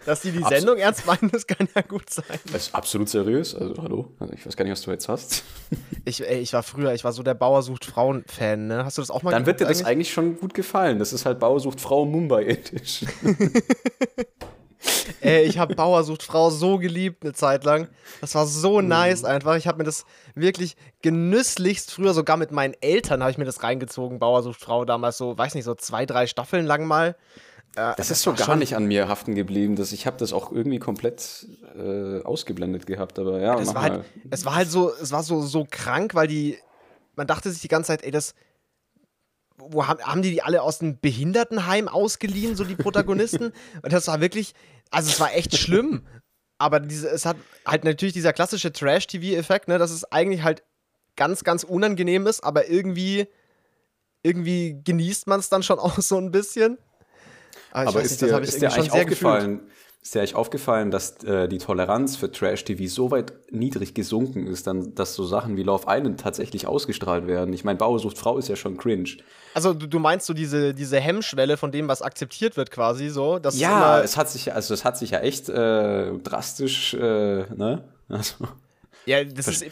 Dass 0.07 0.21
die 0.21 0.31
die 0.31 0.43
Abs 0.43 0.49
Sendung 0.51 0.79
ernst 0.79 1.05
meinen, 1.05 1.31
das 1.31 1.47
kann 1.47 1.69
ja 1.75 1.83
gut 1.83 2.09
sein. 2.09 2.25
Das 2.53 2.69
ist 2.69 2.75
absolut 2.75 3.09
seriös. 3.09 3.55
Also, 3.55 3.75
hallo? 3.83 4.13
Also, 4.21 4.33
ich 4.33 4.47
weiß 4.47 4.57
gar 4.57 4.65
nicht, 4.65 4.73
was 4.73 4.83
du 4.83 4.91
jetzt 4.93 5.09
hast. 5.09 5.43
Ich, 6.05 6.27
ey, 6.27 6.39
ich 6.39 6.53
war 6.53 6.63
früher, 6.63 6.95
ich 6.95 7.03
war 7.03 7.13
so 7.13 7.25
der 7.25 7.35
Bauer 7.35 7.63
sucht 7.63 7.85
Frauen-Fan, 7.85 8.69
ne? 8.69 8.85
Hast 8.85 8.99
du 8.99 9.03
das 9.03 9.11
auch 9.11 9.25
mal 9.25 9.33
Dann 9.33 9.47
wird 9.47 9.61
dir 9.61 9.67
das 9.67 9.85
eigentlich 9.85 10.13
schon 10.13 10.39
gut 10.39 10.55
gefallen. 10.55 11.01
Das 11.01 11.13
ist 11.13 11.27
halt 11.27 11.41
Bauer 11.41 11.59
sucht 11.59 11.81
Frau 11.81 12.05
Mumbai-ethisch. 12.05 13.05
Ey, 15.21 15.43
ich 15.45 15.59
habe 15.59 15.75
Bauer 15.75 16.05
sucht 16.05 16.23
Frau 16.23 16.51
so 16.51 16.79
geliebt 16.79 17.25
eine 17.25 17.33
Zeit 17.33 17.65
lang. 17.65 17.89
Das 18.21 18.35
war 18.35 18.47
so 18.47 18.81
mhm. 18.81 18.89
nice 18.89 19.25
einfach. 19.25 19.57
Ich 19.57 19.67
habe 19.67 19.79
mir 19.79 19.85
das 19.85 20.05
wirklich 20.35 20.77
genüsslichst 21.03 21.91
früher 21.91 22.15
sogar 22.15 22.37
mit 22.37 22.53
meinen 22.53 22.75
Eltern 22.81 23.23
habe 23.23 23.33
ich 23.33 23.39
mir 23.39 23.45
das 23.45 23.63
reingezogen. 23.63 24.19
Bauer 24.19 24.43
sucht 24.43 24.61
Frau 24.61 24.85
damals 24.85 25.19
so, 25.19 25.37
weiß 25.37 25.55
nicht, 25.55 25.65
so 25.65 25.75
zwei, 25.75 26.07
drei 26.07 26.27
Staffeln 26.27 26.67
lang 26.67 26.87
mal. 26.87 27.17
Äh, 27.77 27.95
das, 27.97 28.11
ist 28.11 28.23
so 28.23 28.33
gar 28.33 28.57
nicht 28.57 28.75
an 28.75 28.87
mir 28.87 29.09
haften 29.09 29.35
geblieben. 29.35 29.77
Dass 29.77 29.93
ich 29.93 30.07
habe 30.07 30.17
das 30.17 30.33
auch 30.33 30.51
irgendwie 30.51 30.79
komplett 30.79 31.47
äh, 31.77 32.23
ausgeblendet 32.23 32.87
gehabt. 32.87 33.19
Aber 33.19 33.41
ja, 33.41 33.57
das 33.57 33.75
war 33.75 33.83
halt, 33.83 34.05
es 34.31 34.45
war 34.45 34.55
halt 34.55 34.71
so, 34.71 34.93
es 34.95 35.13
war 35.13 35.23
so, 35.23 35.43
so 35.43 35.67
krank, 35.71 36.15
weil 36.15 36.27
die, 36.27 36.59
man 37.15 37.27
dachte 37.27 37.51
sich 37.51 37.61
die 37.61 37.69
ganze 37.69 37.89
Zeit, 37.89 38.03
ey, 38.03 38.11
das, 38.11 38.35
wo 39.57 39.87
haben, 39.87 40.01
haben 40.01 40.23
die 40.23 40.31
die 40.31 40.43
alle 40.43 40.63
aus 40.63 40.79
dem 40.79 40.99
Behindertenheim 40.99 41.89
ausgeliehen, 41.89 42.57
so 42.57 42.65
die 42.65 42.77
Protagonisten? 42.77 43.53
Und 43.83 43.93
das 43.93 44.09
war 44.09 44.21
wirklich, 44.21 44.55
also 44.91 45.11
es 45.11 45.21
war 45.21 45.35
echt 45.35 45.57
schlimm. 45.57 46.07
Aber 46.59 46.81
diese, 46.81 47.11
es 47.11 47.27
hat 47.27 47.37
halt 47.67 47.85
natürlich 47.85 48.15
dieser 48.15 48.33
klassische 48.33 48.73
Trash-TV-Effekt, 48.73 49.69
ne, 49.69 49.77
dass 49.77 49.91
es 49.91 50.11
eigentlich 50.11 50.43
halt 50.43 50.63
ganz, 51.15 51.45
ganz 51.45 51.65
unangenehm 51.65 52.27
ist, 52.27 52.43
aber 52.43 52.69
irgendwie, 52.71 53.27
irgendwie 54.23 54.81
genießt 54.83 55.27
man 55.27 55.41
es 55.41 55.51
dann 55.51 55.63
schon 55.63 55.79
auch 55.79 55.99
so 55.99 56.17
ein 56.17 56.31
bisschen. 56.31 56.79
Aber, 57.77 57.91
aber 57.91 58.03
ist, 58.03 58.23
nicht, 58.23 58.33
dir, 58.33 58.41
ist 58.41 58.63
dir 58.63 58.73
eigentlich 58.73 58.91
aufgefallen, 58.91 59.61
ist 60.01 60.15
dir 60.15 60.21
eigentlich 60.21 60.35
aufgefallen, 60.35 60.91
dass 60.91 61.23
äh, 61.25 61.47
die 61.47 61.59
Toleranz 61.59 62.17
für 62.17 62.33
Trash-TV 62.33 62.87
so 62.87 63.11
weit 63.11 63.35
niedrig 63.51 63.93
gesunken 63.93 64.47
ist, 64.47 64.67
dann, 64.67 64.95
dass 64.95 65.15
so 65.15 65.27
Sachen 65.27 65.59
wie 65.59 65.63
Love 65.63 65.85
Island 65.87 66.19
tatsächlich 66.19 66.67
ausgestrahlt 66.67 67.27
werden? 67.27 67.53
Ich 67.53 67.65
meine, 67.65 67.77
Bauer 67.77 67.99
sucht 67.99 68.17
Frau 68.17 68.39
ist 68.39 68.49
ja 68.49 68.57
schon 68.57 68.79
cringe. 68.79 69.19
Also 69.53 69.75
du, 69.75 69.87
du 69.87 69.99
meinst 69.99 70.25
so 70.25 70.33
diese, 70.33 70.73
diese 70.73 70.99
Hemmschwelle 70.99 71.59
von 71.59 71.71
dem, 71.71 71.87
was 71.87 72.01
akzeptiert 72.01 72.57
wird 72.57 72.71
quasi 72.71 73.11
so? 73.11 73.39
Dass 73.39 73.59
ja, 73.59 74.01
es 74.01 74.17
hat 74.17 74.31
sich, 74.31 74.55
also 74.55 74.73
es 74.73 74.87
hat 74.87 74.97
sich 74.97 75.11
ja 75.11 75.19
echt 75.19 75.51
äh, 75.51 76.17
drastisch, 76.17 76.95
äh, 76.95 77.45
ne? 77.55 77.85
Also. 78.09 78.37
Ja, 79.05 79.23
das 79.23 79.49
ist 79.49 79.67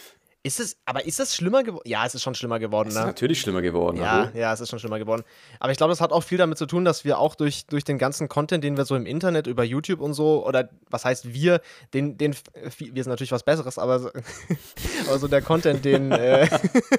ist 0.47 0.61
es, 0.61 0.77
aber 0.85 1.07
ist 1.07 1.19
es 1.21 1.35
schlimmer 1.35 1.63
geworden? 1.63 1.89
Ja, 1.89 2.05
es 2.05 2.15
ist 2.15 2.23
schon 2.23 2.35
schlimmer 2.35 2.59
geworden. 2.59 2.89
Es 2.89 2.97
ist 2.97 3.01
ne? 3.01 3.07
natürlich 3.07 3.41
schlimmer 3.41 3.63
geworden. 3.63 3.97
Ja, 3.97 4.31
ja, 4.35 4.53
es 4.53 4.61
ist 4.61 4.69
schon 4.69 4.79
schlimmer 4.79 4.99
geworden. 4.99 5.25
Aber 5.59 5.73
ich 5.73 5.79
glaube, 5.79 5.91
das 5.91 6.03
hat 6.03 6.13
auch 6.13 6.23
viel 6.23 6.37
damit 6.37 6.59
zu 6.59 6.67
tun, 6.67 6.85
dass 6.85 7.03
wir 7.03 7.19
auch 7.19 7.35
durch, 7.35 7.65
durch 7.65 7.83
den 7.83 7.97
ganzen 7.97 8.29
Content, 8.29 8.63
den 8.63 8.77
wir 8.77 8.85
so 8.85 8.95
im 8.95 9.07
Internet, 9.07 9.47
über 9.47 9.65
YouTube 9.65 10.03
und 10.03 10.13
so, 10.13 10.47
oder 10.47 10.69
was 10.91 11.07
heißt 11.07 11.33
wir, 11.33 11.63
den, 11.95 12.19
den 12.19 12.37
wir 12.79 13.03
sind 13.05 13.11
natürlich 13.11 13.33
was 13.33 13.43
Besseres, 13.43 13.79
aber 13.79 13.99
so, 14.01 14.11
aber 15.09 15.19
so 15.19 15.29
der 15.29 15.41
Content, 15.41 15.83
den. 15.83 16.13
Äh, 16.13 16.47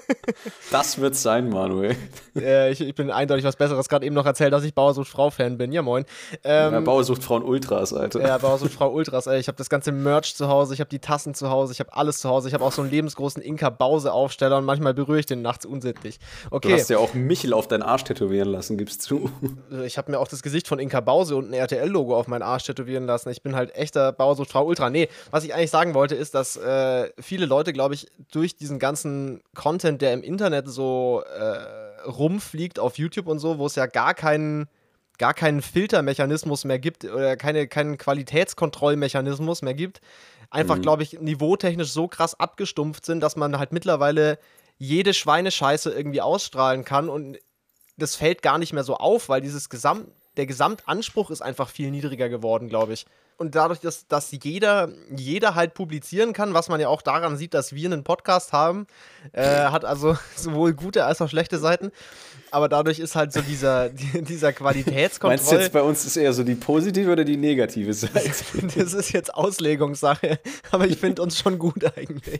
das 0.71 0.99
wird 0.99 1.15
sein, 1.15 1.49
Manuel. 1.49 1.95
äh, 2.35 2.71
ich, 2.71 2.81
ich 2.81 2.95
bin 2.95 3.11
eindeutig 3.11 3.45
was 3.45 3.57
Besseres. 3.57 3.87
Gerade 3.89 4.07
eben 4.07 4.15
noch 4.15 4.25
erzählt, 4.25 4.53
dass 4.53 4.63
ich 4.63 4.73
Bauersucht 4.73 5.07
Frau-Fan 5.07 5.59
bin. 5.59 5.71
Ja, 5.71 5.83
moin. 5.83 6.05
Ähm, 6.43 6.73
ja, 6.73 6.79
Bauersucht 6.79 7.23
Frauen 7.23 7.43
Ultras, 7.43 7.93
Alter. 7.93 8.21
Ja, 8.21 8.39
Bauersucht 8.39 8.73
Frau 8.73 8.91
Ultras, 8.91 9.27
ey. 9.27 9.39
Ich 9.39 9.47
habe 9.47 9.57
das 9.59 9.69
ganze 9.69 9.91
Merch 9.91 10.35
zu 10.35 10.47
Hause, 10.47 10.73
ich 10.73 10.79
habe 10.79 10.89
die 10.89 10.97
Tassen 10.97 11.35
zu 11.35 11.51
Hause, 11.51 11.73
ich 11.73 11.79
habe 11.79 11.93
alles 11.93 12.17
zu 12.17 12.27
Hause, 12.27 12.47
ich 12.47 12.55
habe 12.55 12.63
auch 12.63 12.71
so 12.71 12.81
einen 12.81 12.89
lebensgroßen 12.89 13.34
großen 13.35 13.41
Inka-Bause-Aufsteller 13.41 14.57
und 14.57 14.65
manchmal 14.65 14.93
berühre 14.93 15.19
ich 15.19 15.25
den 15.25 15.41
nachts 15.41 15.65
unsittlich. 15.65 16.19
Okay. 16.51 16.69
Du 16.69 16.73
hast 16.73 16.89
ja 16.89 16.97
auch 16.97 17.13
Michel 17.13 17.53
auf 17.53 17.67
deinen 17.67 17.83
Arsch 17.83 18.03
tätowieren 18.03 18.49
lassen, 18.49 18.77
gibst 18.77 19.01
zu. 19.01 19.29
Ich 19.85 19.97
habe 19.97 20.11
mir 20.11 20.19
auch 20.19 20.27
das 20.27 20.41
Gesicht 20.41 20.67
von 20.67 20.79
Inka 20.79 21.01
Bause 21.01 21.35
und 21.35 21.49
ein 21.49 21.53
RTL-Logo 21.53 22.15
auf 22.15 22.27
meinen 22.27 22.41
Arsch 22.41 22.63
tätowieren 22.63 23.05
lassen. 23.05 23.29
Ich 23.29 23.41
bin 23.41 23.55
halt 23.55 23.75
echter 23.75 24.11
Bausucht 24.11 24.49
Frau 24.49 24.65
Ultra. 24.65 24.89
Nee, 24.89 25.09
was 25.31 25.43
ich 25.43 25.53
eigentlich 25.53 25.69
sagen 25.69 25.93
wollte, 25.93 26.15
ist, 26.15 26.33
dass 26.33 26.55
äh, 26.55 27.09
viele 27.19 27.45
Leute, 27.45 27.73
glaube 27.73 27.93
ich, 27.93 28.07
durch 28.31 28.55
diesen 28.55 28.79
ganzen 28.79 29.41
Content, 29.53 30.01
der 30.01 30.13
im 30.13 30.23
Internet 30.23 30.67
so 30.67 31.23
äh, 31.37 32.07
rumfliegt 32.07 32.79
auf 32.79 32.97
YouTube 32.97 33.27
und 33.27 33.39
so, 33.39 33.57
wo 33.57 33.65
es 33.65 33.75
ja 33.75 33.85
gar 33.85 34.13
keinen 34.13 34.67
gar 35.17 35.33
keinen 35.33 35.61
Filtermechanismus 35.61 36.65
mehr 36.65 36.79
gibt 36.79 37.05
oder 37.05 37.37
keine, 37.37 37.67
keinen 37.67 37.97
Qualitätskontrollmechanismus 37.97 39.61
mehr 39.61 39.73
gibt, 39.73 40.01
einfach, 40.55 40.77
mhm. 40.77 40.81
glaube 40.81 41.03
ich, 41.03 41.19
niveautechnisch 41.19 41.91
so 41.91 42.07
krass 42.07 42.39
abgestumpft 42.39 43.05
sind, 43.05 43.21
dass 43.21 43.35
man 43.35 43.59
halt 43.59 43.71
mittlerweile 43.71 44.39
jede 44.77 45.13
Schweinescheiße 45.13 45.91
irgendwie 45.91 46.21
ausstrahlen 46.21 46.83
kann 46.83 47.09
und 47.09 47.37
das 47.97 48.15
fällt 48.15 48.41
gar 48.41 48.57
nicht 48.57 48.73
mehr 48.73 48.83
so 48.83 48.95
auf, 48.95 49.29
weil 49.29 49.41
dieses 49.41 49.69
Gesamt, 49.69 50.07
der 50.37 50.45
Gesamtanspruch 50.45 51.29
ist 51.29 51.41
einfach 51.41 51.69
viel 51.69 51.91
niedriger 51.91 52.27
geworden, 52.27 52.67
glaube 52.67 52.93
ich. 52.93 53.05
Und 53.37 53.55
dadurch, 53.55 53.79
dass, 53.79 54.07
dass 54.07 54.31
jeder, 54.31 54.89
jeder 55.15 55.55
halt 55.55 55.73
publizieren 55.73 56.33
kann, 56.33 56.53
was 56.53 56.69
man 56.69 56.79
ja 56.79 56.87
auch 56.87 57.01
daran 57.01 57.35
sieht, 57.35 57.53
dass 57.53 57.73
wir 57.73 57.85
einen 57.91 58.03
Podcast 58.03 58.53
haben, 58.53 58.87
äh, 59.33 59.45
hat 59.45 59.85
also 59.85 60.17
sowohl 60.35 60.73
gute 60.73 61.05
als 61.05 61.21
auch 61.21 61.29
schlechte 61.29 61.57
Seiten 61.57 61.91
aber 62.55 62.69
dadurch 62.69 62.99
ist 62.99 63.17
halt 63.17 63.33
so 63.33 63.41
dieser, 63.41 63.89
dieser 64.13 64.53
Qualitätskontroll. 64.53 65.37
Meinst 65.37 65.51
du 65.51 65.55
jetzt 65.57 65.73
bei 65.73 65.81
uns 65.81 66.05
ist 66.05 66.15
eher 66.15 66.31
so 66.31 66.43
die 66.43 66.55
positive 66.55 67.11
oder 67.11 67.25
die 67.25 67.35
negative 67.35 67.93
Seite? 67.93 68.15
Das 68.75 68.93
ist 68.93 69.11
jetzt 69.11 69.33
Auslegungssache, 69.33 70.39
aber 70.71 70.87
ich 70.87 70.97
finde 70.97 71.21
uns 71.21 71.37
schon 71.37 71.59
gut 71.59 71.83
eigentlich. 71.97 72.39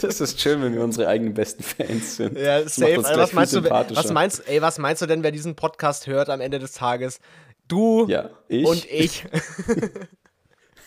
Das 0.00 0.20
ist 0.20 0.40
schön, 0.40 0.62
wenn 0.62 0.74
wir 0.74 0.82
unsere 0.82 1.08
eigenen 1.08 1.32
besten 1.32 1.62
Fans 1.62 2.16
sind. 2.16 2.38
Ja, 2.38 2.68
safe. 2.68 2.98
Also, 2.98 3.20
was, 3.20 3.32
meinst 3.32 3.54
du, 3.54 3.64
was, 3.64 4.12
meinst, 4.12 4.48
ey, 4.48 4.60
was 4.60 4.78
meinst 4.78 5.00
du 5.02 5.06
denn, 5.06 5.22
wer 5.22 5.32
diesen 5.32 5.56
Podcast 5.56 6.06
hört 6.06 6.28
am 6.28 6.40
Ende 6.40 6.58
des 6.58 6.72
Tages? 6.72 7.20
Du 7.68 8.06
ja, 8.08 8.30
ich. 8.48 8.66
und 8.66 8.90
ich. 8.90 9.24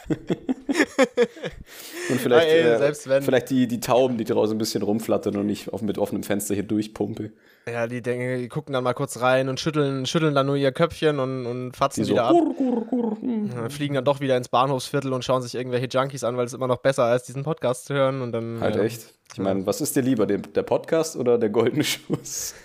und 2.10 2.22
vielleicht, 2.22 2.48
ey, 2.48 2.62
äh, 2.62 3.22
vielleicht 3.22 3.50
die, 3.50 3.68
die 3.68 3.82
Tauben, 3.82 4.18
die 4.18 4.24
draußen 4.24 4.56
ein 4.56 4.58
bisschen 4.58 4.82
rumflattern 4.82 5.36
und 5.36 5.50
ich 5.50 5.74
auf, 5.74 5.82
mit 5.82 5.98
offenem 5.98 6.24
Fenster 6.24 6.54
hier 6.54 6.64
durchpumpe. 6.64 7.32
Ja, 7.68 7.88
die, 7.88 8.02
denken, 8.02 8.40
die 8.40 8.48
gucken 8.48 8.72
dann 8.72 8.86
mal 8.86 8.94
kurz 8.94 9.20
rein 9.20 9.50
und 9.50 9.60
schütteln, 9.60 10.06
schütteln 10.06 10.34
dann 10.34 10.46
nur 10.46 10.56
ihr 10.56 10.72
Köpfchen 10.72 11.20
und, 11.20 11.46
und 11.46 11.76
fatzen 11.76 12.06
die 12.06 12.12
wieder 12.12 12.30
so, 12.30 12.38
ab. 12.38 12.56
Gur, 12.58 12.86
gur, 12.86 13.18
gur. 13.20 13.70
fliegen 13.70 13.96
dann 13.96 14.06
doch 14.06 14.22
wieder 14.22 14.38
ins 14.38 14.48
Bahnhofsviertel 14.48 15.12
und 15.12 15.26
schauen 15.26 15.42
sich 15.42 15.56
irgendwelche 15.56 15.88
Junkies 15.88 16.24
an, 16.24 16.38
weil 16.38 16.46
es 16.46 16.54
immer 16.54 16.68
noch 16.68 16.78
besser 16.78 17.14
ist, 17.14 17.24
diesen 17.24 17.44
Podcast 17.44 17.88
zu 17.88 17.94
hören. 17.94 18.22
Und 18.22 18.32
dann, 18.32 18.62
halt 18.62 18.76
ja. 18.76 18.84
echt. 18.84 19.14
Ich 19.34 19.40
meine, 19.40 19.66
was 19.66 19.82
ist 19.82 19.94
dir 19.98 20.04
lieber, 20.04 20.26
der 20.26 20.64
Podcast 20.64 21.18
oder 21.18 21.38
der 21.38 21.50
goldene 21.50 21.84
Schuss? 21.84 22.56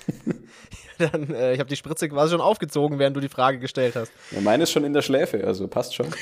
Dann, 0.99 1.35
äh, 1.35 1.55
ich 1.55 1.61
habe 1.61 1.69
die 1.69 1.77
Spritze 1.77 2.09
quasi 2.09 2.33
schon 2.33 2.41
aufgezogen, 2.41 2.99
während 2.99 3.17
du 3.17 3.21
die 3.21 3.29
Frage 3.29 3.59
gestellt 3.59 3.97
hast. 3.97 4.13
Ja, 4.31 4.41
meine 4.41 4.65
ist 4.65 4.73
schon 4.73 4.85
in 4.85 4.93
der 4.93 5.03
Schläfe, 5.03 5.45
also 5.45 5.69
passt 5.69 5.95
schon. 5.95 6.07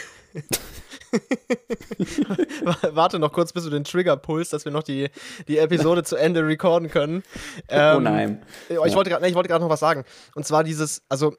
Warte 2.92 3.18
noch 3.18 3.32
kurz, 3.32 3.52
bis 3.52 3.64
du 3.64 3.70
den 3.70 3.84
Trigger 3.84 4.16
pulst, 4.16 4.52
dass 4.52 4.64
wir 4.64 4.72
noch 4.72 4.82
die, 4.82 5.08
die 5.48 5.58
Episode 5.58 6.04
zu 6.04 6.16
Ende 6.16 6.46
recorden 6.46 6.88
können. 6.88 7.22
Ähm, 7.68 7.96
oh 7.96 8.00
nein. 8.00 8.42
Ich 8.68 8.76
wollte 8.94 9.10
gerade 9.10 9.24
nee, 9.24 9.32
noch 9.32 9.68
was 9.68 9.80
sagen. 9.80 10.04
Und 10.34 10.46
zwar 10.46 10.64
dieses, 10.64 11.02
also 11.08 11.34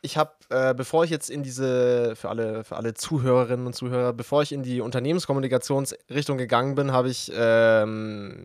ich 0.00 0.16
habe, 0.16 0.32
äh, 0.48 0.74
bevor 0.74 1.04
ich 1.04 1.10
jetzt 1.10 1.28
in 1.28 1.42
diese, 1.42 2.14
für 2.16 2.30
alle, 2.30 2.64
für 2.64 2.76
alle 2.76 2.94
Zuhörerinnen 2.94 3.66
und 3.66 3.74
Zuhörer, 3.74 4.12
bevor 4.12 4.42
ich 4.42 4.52
in 4.52 4.62
die 4.62 4.80
Unternehmenskommunikationsrichtung 4.80 6.38
gegangen 6.38 6.76
bin, 6.76 6.92
habe 6.92 7.10
ich, 7.10 7.30
ähm, 7.34 8.44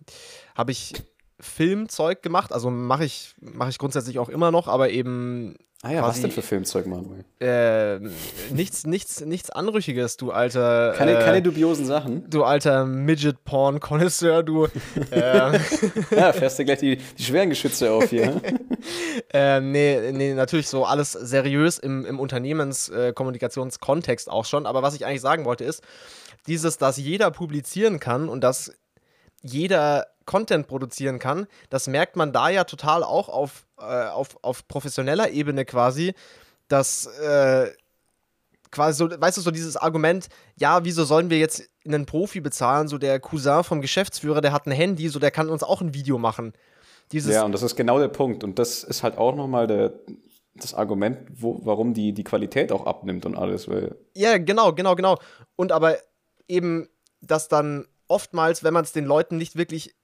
habe 0.56 0.72
ich 0.72 0.94
Filmzeug 1.42 2.22
gemacht. 2.22 2.54
Also 2.54 2.70
mache 2.70 3.06
ich, 3.06 3.34
mach 3.40 3.70
ich 3.70 3.78
grundsätzlich 3.78 4.20
auch 4.20 4.30
immer 4.30 4.52
noch, 4.52 4.68
aber 4.68 4.90
eben. 4.90 5.56
Ah 5.84 5.92
ja, 5.92 6.02
quasi, 6.02 6.10
was 6.10 6.22
denn 6.22 6.32
für 6.32 6.44
Filmzeug, 6.44 6.86
Manuel? 6.86 7.26
Äh, 7.40 7.98
nichts, 8.54 8.86
nichts, 8.86 9.22
nichts 9.22 9.50
Anrüchiges, 9.50 10.16
du 10.16 10.32
alter. 10.32 10.94
Keine, 10.96 11.18
äh, 11.18 11.24
keine 11.24 11.42
dubiosen 11.42 11.88
Sachen. 11.88 12.30
Du 12.30 12.44
alter 12.44 12.86
Midget-Porn-Konnoisseur, 12.86 14.44
du. 14.44 14.66
äh, 15.12 15.60
ja, 16.16 16.34
fährst 16.34 16.60
du 16.60 16.66
gleich 16.66 16.80
die, 16.80 16.98
die 16.98 17.24
schweren 17.24 17.50
Geschütze 17.50 17.92
auf 17.92 18.12
hier. 18.12 18.40
äh, 19.34 19.60
nee, 19.60 20.12
nee, 20.12 20.36
natürlich 20.36 20.68
so 20.68 20.86
alles 20.86 21.14
seriös 21.14 21.80
im, 21.80 22.06
im 22.06 22.20
Unternehmenskommunikationskontext 22.20 24.30
auch 24.30 24.46
schon. 24.46 24.68
Aber 24.68 24.84
was 24.84 24.94
ich 24.94 25.08
eigentlich 25.08 25.22
sagen 25.22 25.46
wollte 25.46 25.64
ist, 25.64 25.82
dieses, 26.46 26.78
dass 26.78 26.98
jeder 26.98 27.32
publizieren 27.32 28.00
kann 28.00 28.30
und 28.30 28.42
dass 28.42 28.72
jeder 29.42 30.06
Content 30.26 30.68
produzieren 30.68 31.20
kann. 31.20 31.48
Das 31.70 31.88
merkt 31.88 32.16
man 32.16 32.32
da 32.32 32.50
ja 32.50 32.64
total 32.64 33.04
auch 33.04 33.30
auf, 33.30 33.66
äh, 33.80 33.84
auf, 33.84 34.38
auf 34.42 34.68
professioneller 34.68 35.32
Ebene 35.32 35.66
quasi, 35.66 36.14
dass 36.68 37.06
äh, 37.06 37.72
quasi 38.72 38.98
so, 38.98 39.10
weißt 39.10 39.38
du, 39.38 39.42
so 39.42 39.52
dieses 39.52 39.78
Argument, 39.78 40.28
ja, 40.56 40.84
wieso 40.84 41.04
sollen 41.04 41.30
wir 41.30 41.38
jetzt 41.38 41.70
einen 41.86 42.06
Profi 42.06 42.40
bezahlen? 42.40 42.88
So 42.88 42.98
der 42.98 43.20
Cousin 43.20 43.64
vom 43.64 43.82
Geschäftsführer, 43.82 44.42
der 44.42 44.54
hat 44.54 44.66
ein 44.66 44.72
Handy, 44.72 45.10
so 45.10 45.20
der 45.20 45.32
kann 45.32 45.50
uns 45.50 45.64
auch 45.64 45.82
ein 45.82 45.94
Video 45.94 46.18
machen. 46.18 46.54
Dieses 47.12 47.34
ja, 47.34 47.44
und 47.44 47.52
das 47.52 47.62
ist 47.62 47.76
genau 47.76 48.00
der 48.00 48.08
Punkt. 48.08 48.44
Und 48.44 48.58
das 48.58 48.84
ist 48.84 49.04
halt 49.04 49.18
auch 49.18 49.36
nochmal 49.36 49.68
der, 49.68 49.94
das 50.56 50.74
Argument, 50.74 51.18
wo, 51.34 51.60
warum 51.64 51.94
die, 51.94 52.14
die 52.14 52.24
Qualität 52.24 52.72
auch 52.72 52.86
abnimmt 52.86 53.26
und 53.26 53.36
alles. 53.36 53.68
Weil 53.68 53.98
ja, 54.16 54.38
genau, 54.38 54.74
genau, 54.74 54.96
genau. 54.96 55.18
Und 55.58 55.72
aber 55.74 55.98
eben, 56.48 56.88
dass 57.22 57.50
dann 57.50 57.88
oftmals, 58.08 58.64
wenn 58.64 58.74
man 58.74 58.84
es 58.84 58.94
den 58.94 59.06
Leuten 59.06 59.38
nicht 59.38 59.58
wirklich 59.58 59.96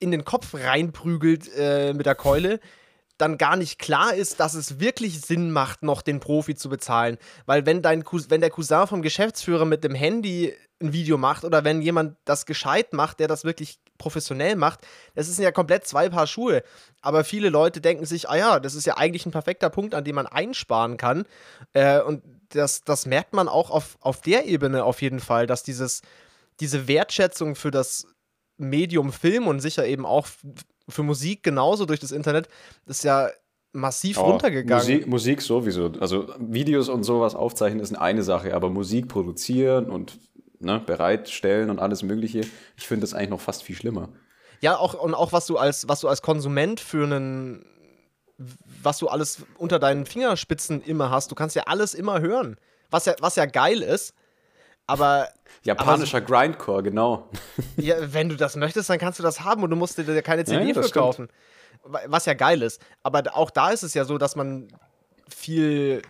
in 0.00 0.10
den 0.10 0.24
Kopf 0.24 0.54
reinprügelt 0.54 1.48
äh, 1.56 1.92
mit 1.94 2.06
der 2.06 2.14
Keule, 2.14 2.58
dann 3.20 3.38
gar 3.38 3.56
nicht 3.56 3.78
klar 3.78 4.14
ist, 4.14 4.40
dass 4.40 4.54
es 4.54 4.80
wirklich 4.80 5.20
Sinn 5.20 5.50
macht, 5.50 5.82
noch 5.82 6.02
den 6.02 6.20
Profi 6.20 6.54
zu 6.54 6.68
bezahlen. 6.68 7.18
Weil 7.46 7.66
wenn, 7.66 7.82
dein 7.82 8.04
wenn 8.28 8.40
der 8.40 8.50
Cousin 8.50 8.86
vom 8.86 9.02
Geschäftsführer 9.02 9.66
mit 9.66 9.84
dem 9.84 9.94
Handy 9.94 10.54
ein 10.82 10.92
Video 10.94 11.18
macht 11.18 11.44
oder 11.44 11.62
wenn 11.62 11.82
jemand 11.82 12.16
das 12.24 12.46
gescheit 12.46 12.94
macht, 12.94 13.20
der 13.20 13.28
das 13.28 13.44
wirklich 13.44 13.78
professionell 13.98 14.56
macht, 14.56 14.80
das 15.14 15.28
ist 15.28 15.38
ja 15.38 15.52
komplett 15.52 15.86
zwei 15.86 16.08
Paar 16.08 16.26
Schuhe. 16.26 16.62
Aber 17.02 17.22
viele 17.24 17.50
Leute 17.50 17.82
denken 17.82 18.06
sich, 18.06 18.30
ah 18.30 18.36
ja, 18.36 18.60
das 18.60 18.74
ist 18.74 18.86
ja 18.86 18.96
eigentlich 18.96 19.26
ein 19.26 19.32
perfekter 19.32 19.68
Punkt, 19.68 19.94
an 19.94 20.04
dem 20.04 20.14
man 20.14 20.26
einsparen 20.26 20.96
kann. 20.96 21.26
Äh, 21.74 22.00
und 22.00 22.22
das, 22.48 22.82
das 22.84 23.04
merkt 23.04 23.34
man 23.34 23.48
auch 23.48 23.70
auf, 23.70 23.98
auf 24.00 24.22
der 24.22 24.46
Ebene 24.46 24.84
auf 24.84 25.02
jeden 25.02 25.20
Fall, 25.20 25.46
dass 25.46 25.62
dieses, 25.62 26.00
diese 26.60 26.88
Wertschätzung 26.88 27.54
für 27.54 27.70
das 27.70 28.06
Medium 28.60 29.12
Film 29.12 29.46
und 29.46 29.60
sicher 29.60 29.86
eben 29.86 30.06
auch 30.06 30.28
für 30.88 31.02
Musik 31.02 31.42
genauso 31.42 31.86
durch 31.86 32.00
das 32.00 32.12
Internet 32.12 32.48
ist 32.86 33.04
ja 33.04 33.30
massiv 33.72 34.18
oh, 34.18 34.22
runtergegangen. 34.22 34.82
Musik, 34.84 35.06
Musik 35.06 35.42
sowieso. 35.42 35.92
Also 36.00 36.28
Videos 36.38 36.88
und 36.88 37.04
sowas 37.04 37.34
aufzeichnen 37.34 37.80
ist 37.80 37.96
eine 37.96 38.22
Sache, 38.22 38.54
aber 38.54 38.70
Musik 38.70 39.08
produzieren 39.08 39.90
und 39.90 40.18
ne, 40.58 40.80
bereitstellen 40.84 41.70
und 41.70 41.78
alles 41.78 42.02
Mögliche, 42.02 42.40
ich 42.76 42.86
finde 42.86 43.02
das 43.02 43.14
eigentlich 43.14 43.30
noch 43.30 43.40
fast 43.40 43.62
viel 43.62 43.76
schlimmer. 43.76 44.08
Ja, 44.60 44.76
auch 44.76 44.94
und 44.94 45.14
auch 45.14 45.32
was 45.32 45.46
du 45.46 45.56
als 45.56 45.88
was 45.88 46.00
du 46.00 46.08
als 46.08 46.22
Konsument 46.22 46.80
für 46.80 47.04
einen 47.04 47.64
was 48.82 48.98
du 48.98 49.08
alles 49.08 49.42
unter 49.58 49.78
deinen 49.78 50.06
Fingerspitzen 50.06 50.82
immer 50.82 51.10
hast, 51.10 51.30
du 51.30 51.34
kannst 51.34 51.56
ja 51.56 51.64
alles 51.66 51.94
immer 51.94 52.20
hören. 52.20 52.56
Was 52.90 53.06
ja 53.06 53.14
was 53.20 53.36
ja 53.36 53.46
geil 53.46 53.82
ist, 53.82 54.14
aber 54.90 55.28
Japanischer 55.62 56.18
aber, 56.18 56.26
Grindcore, 56.26 56.82
genau. 56.82 57.28
Ja, 57.76 57.96
wenn 58.12 58.28
du 58.28 58.36
das 58.36 58.56
möchtest, 58.56 58.88
dann 58.88 58.98
kannst 58.98 59.18
du 59.18 59.22
das 59.22 59.40
haben 59.40 59.62
und 59.62 59.70
du 59.70 59.76
musst 59.76 59.98
dir 59.98 60.22
keine 60.22 60.44
CD 60.44 60.72
ja, 60.72 60.82
für 60.82 60.90
kaufen. 60.90 61.28
Was 61.82 62.26
ja 62.26 62.34
geil 62.34 62.62
ist. 62.62 62.80
Aber 63.02 63.22
auch 63.34 63.50
da 63.50 63.70
ist 63.70 63.82
es 63.82 63.94
ja 63.94 64.04
so, 64.04 64.18
dass 64.18 64.36
man 64.36 64.68
viel. 65.28 66.02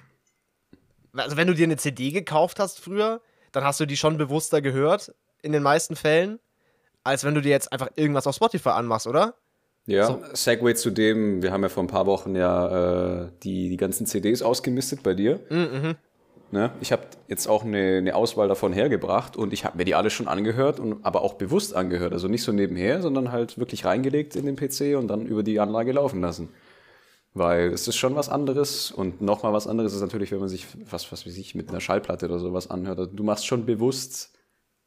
Also, 1.13 1.37
wenn 1.37 1.49
du 1.49 1.55
dir 1.55 1.65
eine 1.65 1.77
CD 1.77 2.11
gekauft 2.11 2.61
hast 2.61 2.81
früher, 2.81 3.21
dann 3.53 3.65
hast 3.65 3.81
du 3.81 3.87
die 3.87 3.97
schon 3.97 4.17
bewusster 4.17 4.63
gehört, 4.63 5.13
in 5.43 5.53
den 5.53 5.63
meisten 5.63 5.97
Fällen, 5.97 6.39
als 7.03 7.25
wenn 7.25 7.35
du 7.35 7.41
dir 7.41 7.51
jetzt 7.51 7.73
einfach 7.73 7.89
irgendwas 7.97 8.27
auf 8.27 8.37
Spotify 8.37 8.71
anmachst, 8.71 9.07
oder? 9.07 9.35
Ja, 9.87 10.07
so. 10.07 10.23
Segway 10.35 10.75
zu 10.75 10.91
dem, 10.91 11.43
wir 11.43 11.51
haben 11.51 11.63
ja 11.63 11.69
vor 11.69 11.83
ein 11.83 11.89
paar 11.89 12.07
Wochen 12.07 12.37
ja 12.37 13.25
äh, 13.25 13.31
die, 13.43 13.69
die 13.69 13.77
ganzen 13.77 14.07
CDs 14.07 14.43
ausgemistet 14.43 15.03
bei 15.03 15.15
dir. 15.15 15.41
Mhm. 15.49 15.97
Ne? 16.53 16.73
Ich 16.81 16.91
habe 16.91 17.03
jetzt 17.29 17.47
auch 17.47 17.65
eine, 17.65 17.99
eine, 17.99 18.17
Auswahl 18.17 18.49
davon 18.49 18.73
hergebracht 18.73 19.37
und 19.37 19.53
ich 19.53 19.65
habe 19.65 19.79
mir 19.79 19.85
die 19.85 19.95
alle 19.95 20.11
schon 20.11 20.27
angehört, 20.27 20.81
und, 20.81 21.05
aber 21.05 21.23
auch 21.23 21.35
bewusst 21.35 21.77
angehört. 21.77 22.13
Also 22.13 22.27
nicht 22.27 22.43
so 22.43 22.51
nebenher, 22.51 23.03
sondern 23.03 23.31
halt 23.31 23.59
wirklich 23.59 23.85
reingelegt 23.85 24.35
in 24.35 24.47
den 24.47 24.57
PC 24.57 24.99
und 24.99 25.09
dann 25.09 25.27
über 25.27 25.43
die 25.45 25.61
Anlage 25.61 25.93
laufen 25.93 26.21
lassen. 26.21 26.49
Weil 27.33 27.73
es 27.73 27.87
ist 27.87 27.97
schon 27.97 28.17
was 28.17 28.29
anderes 28.29 28.91
und 28.91 29.21
nochmal 29.21 29.53
was 29.53 29.69
anderes 29.69 29.95
ist 29.95 30.01
natürlich, 30.01 30.33
wenn 30.33 30.41
man 30.41 30.49
sich, 30.49 30.67
was, 30.91 31.13
was 31.13 31.25
weiß 31.25 31.37
ich, 31.37 31.55
mit 31.55 31.69
einer 31.69 31.81
Schallplatte 31.81 32.27
oder 32.27 32.41
sowas 32.41 32.69
anhört. 32.69 32.99
Also 32.99 33.13
du 33.13 33.23
machst 33.23 33.47
schon 33.47 33.65
bewusst 33.65 34.33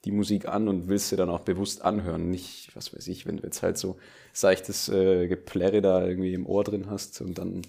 die 0.04 0.12
Musik 0.12 0.50
an 0.50 0.68
und 0.68 0.90
willst 0.90 1.10
sie 1.10 1.16
dann 1.16 1.30
auch 1.30 1.40
bewusst 1.42 1.82
anhören. 1.84 2.30
Nicht, 2.30 2.76
was 2.76 2.94
weiß 2.94 3.08
ich, 3.08 3.26
wenn 3.26 3.38
du 3.38 3.44
jetzt 3.44 3.64
halt 3.64 3.78
so 3.78 3.98
seichtes 4.34 4.90
äh, 4.90 5.28
Geplärre 5.28 5.82
da 5.82 6.06
irgendwie 6.06 6.34
im 6.34 6.46
Ohr 6.46 6.66
drin 6.66 6.88
hast 6.90 7.22
und 7.22 7.38
dann. 7.38 7.62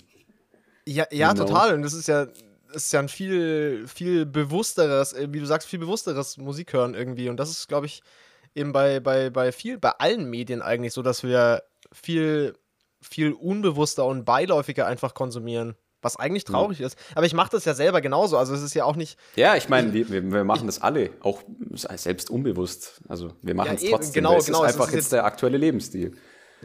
Ja, 0.85 1.07
ja, 1.13 1.33
genau. 1.33 1.47
total. 1.47 1.75
Und 1.75 1.83
das 1.83 1.95
ist 1.95 2.09
ja 2.09 2.27
ist 2.75 2.93
ja 2.93 3.01
ein 3.01 3.09
viel, 3.09 3.87
viel 3.87 4.27
bewussteres, 4.27 5.13
äh, 5.13 5.29
wie 5.31 5.41
du 5.41 5.47
sagst, 5.47 5.69
viel 5.69 5.79
bewussteres 5.79 6.37
Musik 6.37 6.73
hören 6.73 6.95
irgendwie. 6.95 7.29
Und 7.29 7.39
das 7.39 7.51
ist, 7.51 7.69
glaube 7.69 7.87
ich, 7.87 8.03
eben 8.55 8.73
bei, 8.73 9.01
bei, 9.01 9.31
bei 9.31 9.53
viel, 9.53 9.79
bei 9.79 9.91
allen 9.91 10.29
Medien 10.31 10.63
eigentlich 10.63 10.93
so, 10.93 11.03
dass 11.03 11.23
wir 11.23 11.63
viel, 11.93 12.55
viel 13.01 13.33
unbewusster 13.33 14.07
und 14.07 14.25
beiläufiger 14.25 14.87
einfach 14.87 15.15
konsumieren. 15.15 15.77
Was 16.03 16.17
eigentlich 16.17 16.45
traurig 16.45 16.81
ja. 16.81 16.87
ist. 16.87 16.99
Aber 17.15 17.25
ich 17.25 17.33
mache 17.33 17.53
das 17.53 17.65
ja 17.65 17.73
selber 17.73 18.03
genauso. 18.03 18.37
Also 18.37 18.53
es 18.53 18.61
ist 18.61 18.75
ja 18.75 18.85
auch 18.85 18.95
nicht. 18.95 19.19
Ja, 19.37 19.57
ich 19.57 19.71
meine, 19.71 19.95
wir, 19.95 20.11
wir 20.11 20.45
machen 20.45 20.67
das 20.67 20.83
alle, 20.83 21.09
auch 21.21 21.43
selbst 21.73 22.29
unbewusst. 22.29 23.01
Also 23.09 23.33
wir 23.41 23.55
machen 23.55 23.69
ja, 23.69 23.75
es 23.75 23.91
trotzdem. 23.91 24.13
Genau, 24.13 24.37
es 24.37 24.45
genau, 24.45 24.65
ist 24.65 24.75
einfach 24.75 24.89
es 24.89 24.91
ist 24.91 24.97
jetzt 24.97 25.13
der 25.13 25.25
aktuelle 25.25 25.57
Lebensstil. 25.57 26.15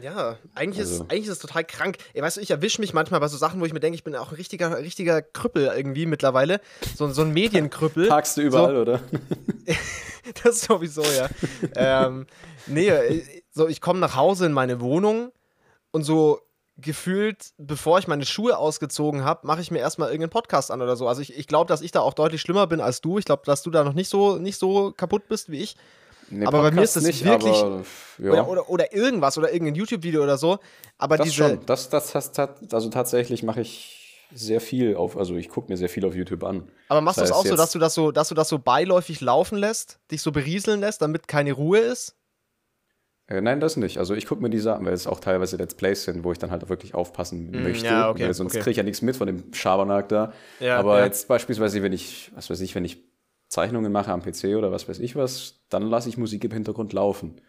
Ja, 0.02 0.36
eigentlich, 0.54 0.80
also. 0.80 0.94
ist, 0.94 1.10
eigentlich 1.10 1.26
ist 1.26 1.32
es 1.32 1.38
total 1.38 1.64
krank. 1.64 1.96
Ey, 2.14 2.22
weißt 2.22 2.36
du, 2.36 2.40
ich 2.40 2.50
erwische 2.50 2.80
mich 2.80 2.92
manchmal 2.92 3.20
bei 3.20 3.28
so 3.28 3.36
Sachen, 3.36 3.60
wo 3.60 3.64
ich 3.64 3.72
mir 3.72 3.80
denke, 3.80 3.94
ich 3.94 4.04
bin 4.04 4.14
auch 4.16 4.30
ein 4.30 4.36
richtiger, 4.36 4.78
richtiger 4.78 5.22
Krüppel 5.22 5.70
irgendwie 5.74 6.06
mittlerweile. 6.06 6.60
So, 6.96 7.08
so 7.10 7.22
ein 7.22 7.32
Medienkrüppel. 7.32 8.06
Parkst 8.08 8.36
du 8.36 8.42
überall, 8.42 8.74
so. 8.74 8.80
oder? 8.80 9.00
das 10.44 10.62
sowieso, 10.62 11.02
ja. 11.02 11.28
ähm, 11.76 12.26
nee, 12.66 12.88
äh, 12.88 13.22
so 13.50 13.68
ich 13.68 13.80
komme 13.80 14.00
nach 14.00 14.16
Hause 14.16 14.46
in 14.46 14.52
meine 14.52 14.80
Wohnung 14.80 15.32
und 15.90 16.04
so 16.04 16.40
gefühlt, 16.80 17.52
bevor 17.58 17.98
ich 17.98 18.08
meine 18.08 18.24
Schuhe 18.24 18.56
ausgezogen 18.56 19.24
habe, 19.24 19.46
mache 19.46 19.60
ich 19.60 19.70
mir 19.70 19.78
erstmal 19.78 20.08
irgendeinen 20.08 20.30
Podcast 20.30 20.70
an 20.70 20.80
oder 20.82 20.96
so. 20.96 21.08
Also 21.08 21.20
ich, 21.22 21.36
ich 21.36 21.46
glaube, 21.46 21.68
dass 21.68 21.82
ich 21.82 21.92
da 21.92 22.00
auch 22.00 22.14
deutlich 22.14 22.40
schlimmer 22.40 22.66
bin 22.66 22.80
als 22.80 23.00
du. 23.00 23.18
Ich 23.18 23.24
glaube, 23.24 23.42
dass 23.44 23.62
du 23.62 23.70
da 23.70 23.84
noch 23.84 23.92
nicht 23.92 24.08
so, 24.08 24.36
nicht 24.36 24.58
so 24.58 24.92
kaputt 24.92 25.28
bist 25.28 25.50
wie 25.50 25.60
ich. 25.60 25.76
Nee, 26.30 26.46
aber 26.46 26.62
Podcast 26.62 26.70
bei 26.70 26.76
mir 26.76 26.84
ist 26.84 26.96
das 26.96 27.02
nicht, 27.04 27.24
wirklich. 27.24 27.56
Aber, 27.56 27.82
ja. 28.18 28.30
oder, 28.30 28.48
oder, 28.48 28.70
oder, 28.70 28.94
irgendwas 28.94 29.36
oder 29.36 29.52
irgendein 29.52 29.74
YouTube-Video 29.74 30.22
oder 30.22 30.38
so. 30.38 30.58
Aber 30.98 31.16
das 31.16 31.24
diese. 31.24 31.36
Schon. 31.36 31.66
Das, 31.66 31.88
das, 31.90 32.12
das, 32.12 32.38
also 32.72 32.88
tatsächlich 32.88 33.42
mache 33.42 33.60
ich 33.60 34.00
sehr 34.32 34.60
viel 34.60 34.96
auf, 34.96 35.16
also 35.16 35.36
ich 35.36 35.48
gucke 35.48 35.70
mir 35.72 35.76
sehr 35.76 35.88
viel 35.88 36.04
auf 36.04 36.14
YouTube 36.14 36.44
an. 36.44 36.70
Aber 36.88 37.00
machst 37.00 37.18
du 37.18 37.24
es 37.24 37.32
auch 37.32 37.44
so, 37.44 37.56
dass 37.56 37.72
du 37.72 37.78
das 37.78 37.94
so, 37.94 38.12
dass 38.12 38.28
du 38.28 38.34
das 38.34 38.48
so 38.48 38.58
beiläufig 38.58 39.20
laufen 39.20 39.58
lässt, 39.58 39.98
dich 40.10 40.22
so 40.22 40.32
berieseln 40.32 40.80
lässt, 40.80 41.02
damit 41.02 41.26
keine 41.26 41.52
Ruhe 41.52 41.78
ist? 41.78 42.16
Äh, 43.26 43.40
nein, 43.40 43.60
das 43.60 43.76
nicht. 43.76 43.98
Also 43.98 44.14
ich 44.14 44.26
gucke 44.26 44.42
mir 44.42 44.50
die 44.50 44.58
Sachen, 44.58 44.84
weil 44.84 44.92
es 44.92 45.06
auch 45.06 45.20
teilweise 45.20 45.56
Let's 45.56 45.74
Plays 45.74 46.04
sind, 46.04 46.24
wo 46.24 46.32
ich 46.32 46.38
dann 46.38 46.50
halt 46.50 46.68
wirklich 46.68 46.94
aufpassen 46.94 47.50
mm, 47.50 47.62
möchte. 47.62 47.86
Ja, 47.86 48.10
okay, 48.10 48.24
weil 48.24 48.34
sonst 48.34 48.52
okay. 48.52 48.62
kriege 48.62 48.70
ich 48.72 48.76
ja 48.76 48.82
nichts 48.82 49.02
mit 49.02 49.16
von 49.16 49.28
dem 49.28 49.54
Schabernack 49.54 50.08
da. 50.08 50.32
Ja, 50.58 50.78
Aber 50.78 50.98
ja. 50.98 51.04
jetzt 51.04 51.28
beispielsweise, 51.28 51.82
wenn 51.82 51.92
ich, 51.92 52.32
was 52.34 52.50
weiß 52.50 52.60
ich, 52.60 52.74
wenn 52.74 52.84
ich 52.84 53.09
Zeichnungen 53.50 53.92
mache 53.92 54.12
am 54.12 54.22
PC 54.22 54.56
oder 54.56 54.72
was 54.72 54.88
weiß 54.88 55.00
ich 55.00 55.16
was, 55.16 55.56
dann 55.68 55.82
lasse 55.82 56.08
ich 56.08 56.16
Musik 56.16 56.44
im 56.44 56.52
Hintergrund 56.52 56.92
laufen. 56.92 57.40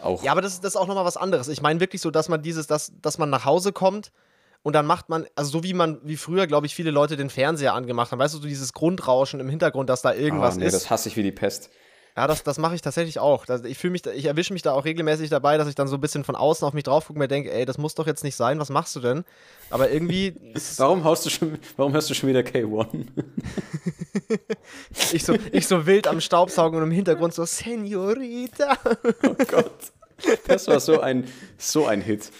Auch. 0.00 0.22
Ja, 0.22 0.32
aber 0.32 0.42
das, 0.42 0.60
das 0.60 0.74
ist 0.74 0.76
auch 0.76 0.88
nochmal 0.88 1.04
was 1.04 1.16
anderes. 1.16 1.48
Ich 1.48 1.62
meine 1.62 1.78
wirklich 1.78 2.02
so, 2.02 2.10
dass 2.10 2.28
man 2.28 2.42
dieses, 2.42 2.66
dass, 2.66 2.92
dass 3.00 3.18
man 3.18 3.30
nach 3.30 3.44
Hause 3.44 3.72
kommt 3.72 4.12
und 4.62 4.74
dann 4.74 4.86
macht 4.86 5.08
man, 5.08 5.26
also 5.36 5.50
so 5.50 5.62
wie 5.62 5.74
man, 5.74 6.00
wie 6.02 6.16
früher, 6.16 6.46
glaube 6.46 6.66
ich, 6.66 6.74
viele 6.74 6.90
Leute 6.90 7.16
den 7.16 7.30
Fernseher 7.30 7.74
angemacht 7.74 8.12
haben, 8.12 8.18
weißt 8.18 8.34
du, 8.34 8.38
so 8.38 8.48
dieses 8.48 8.72
Grundrauschen 8.72 9.40
im 9.40 9.48
Hintergrund, 9.48 9.90
dass 9.90 10.02
da 10.02 10.14
irgendwas 10.14 10.56
ah, 10.56 10.58
nee, 10.58 10.66
ist. 10.66 10.72
Das 10.72 10.90
hasse 10.90 11.08
ich 11.08 11.16
wie 11.16 11.22
die 11.22 11.32
Pest. 11.32 11.70
Ja, 12.16 12.26
das, 12.26 12.42
das 12.42 12.58
mache 12.58 12.74
ich 12.74 12.82
tatsächlich 12.82 13.18
auch. 13.18 13.46
Ich 13.64 13.78
fühle 13.78 13.92
mich, 13.92 14.04
ich 14.04 14.26
erwische 14.26 14.52
mich 14.52 14.60
da 14.60 14.72
auch 14.72 14.84
regelmäßig 14.84 15.30
dabei, 15.30 15.56
dass 15.56 15.66
ich 15.68 15.74
dann 15.74 15.88
so 15.88 15.96
ein 15.96 16.00
bisschen 16.00 16.24
von 16.24 16.36
außen 16.36 16.66
auf 16.66 16.74
mich 16.74 16.84
drauf 16.84 17.06
gucke 17.06 17.16
und 17.16 17.20
mir 17.20 17.28
denke, 17.28 17.50
ey, 17.50 17.64
das 17.64 17.78
muss 17.78 17.94
doch 17.94 18.06
jetzt 18.06 18.22
nicht 18.22 18.36
sein, 18.36 18.58
was 18.58 18.68
machst 18.68 18.94
du 18.96 19.00
denn? 19.00 19.24
Aber 19.70 19.90
irgendwie. 19.90 20.34
warum 20.76 21.04
haust 21.04 21.24
du 21.24 21.30
schon, 21.30 21.58
warum 21.76 21.92
hörst 21.94 22.10
du 22.10 22.14
schon 22.14 22.28
wieder 22.28 22.40
K1? 22.40 23.06
ich, 25.12 25.24
so, 25.24 25.36
ich 25.52 25.66
so 25.66 25.86
wild 25.86 26.06
am 26.06 26.20
Staubsaugen 26.20 26.78
und 26.78 26.84
im 26.84 26.92
Hintergrund 26.92 27.32
so, 27.32 27.46
Senorita. 27.46 28.76
oh 29.22 29.34
Gott. 29.48 29.92
Das 30.46 30.68
war 30.68 30.80
so 30.80 31.00
ein, 31.00 31.26
so 31.56 31.86
ein 31.86 32.00
Hit 32.00 32.30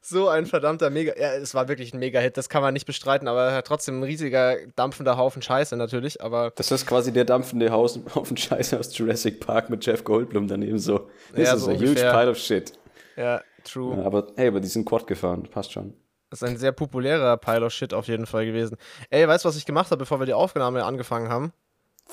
so 0.00 0.28
ein 0.28 0.46
verdammter 0.46 0.90
Mega. 0.90 1.12
Ja, 1.18 1.34
es 1.34 1.54
war 1.54 1.68
wirklich 1.68 1.92
ein 1.92 1.98
Mega-Hit, 1.98 2.36
das 2.36 2.48
kann 2.48 2.62
man 2.62 2.72
nicht 2.72 2.86
bestreiten, 2.86 3.28
aber 3.28 3.62
trotzdem 3.64 4.00
ein 4.00 4.02
riesiger 4.02 4.56
dampfender 4.76 5.16
Haufen 5.16 5.42
Scheiße 5.42 5.76
natürlich. 5.76 6.22
Aber 6.22 6.52
das 6.54 6.70
ist 6.70 6.86
quasi 6.86 7.12
der 7.12 7.24
dampfende 7.24 7.70
Haufen 7.70 8.36
Scheiße 8.36 8.78
aus 8.78 8.96
Jurassic 8.96 9.40
Park 9.40 9.70
mit 9.70 9.84
Jeff 9.84 10.04
Goldblum 10.04 10.48
daneben 10.48 10.78
so. 10.78 11.10
This 11.34 11.48
ja, 11.48 11.54
is 11.54 11.62
so 11.62 11.70
a 11.70 11.74
ungefähr. 11.74 11.90
huge 11.90 12.18
pile 12.18 12.30
of 12.30 12.38
shit. 12.38 12.72
Ja, 13.16 13.42
true. 13.64 13.96
Ja, 13.96 14.04
aber 14.04 14.28
hey, 14.36 14.48
aber 14.48 14.60
die 14.60 14.68
sind 14.68 14.84
Quad 14.84 15.06
gefahren, 15.06 15.48
passt 15.50 15.72
schon. 15.72 15.94
Das 16.30 16.42
ist 16.42 16.48
ein 16.48 16.56
sehr 16.56 16.72
populärer 16.72 17.36
Pile 17.36 17.66
of 17.66 17.72
Shit 17.72 17.92
auf 17.92 18.06
jeden 18.06 18.24
Fall 18.24 18.46
gewesen. 18.46 18.76
Ey, 19.10 19.26
weißt 19.26 19.44
du, 19.44 19.48
was 19.48 19.56
ich 19.56 19.66
gemacht 19.66 19.90
habe, 19.90 19.98
bevor 19.98 20.20
wir 20.20 20.26
die 20.26 20.32
Aufnahme 20.32 20.84
angefangen 20.84 21.28
haben? 21.28 21.52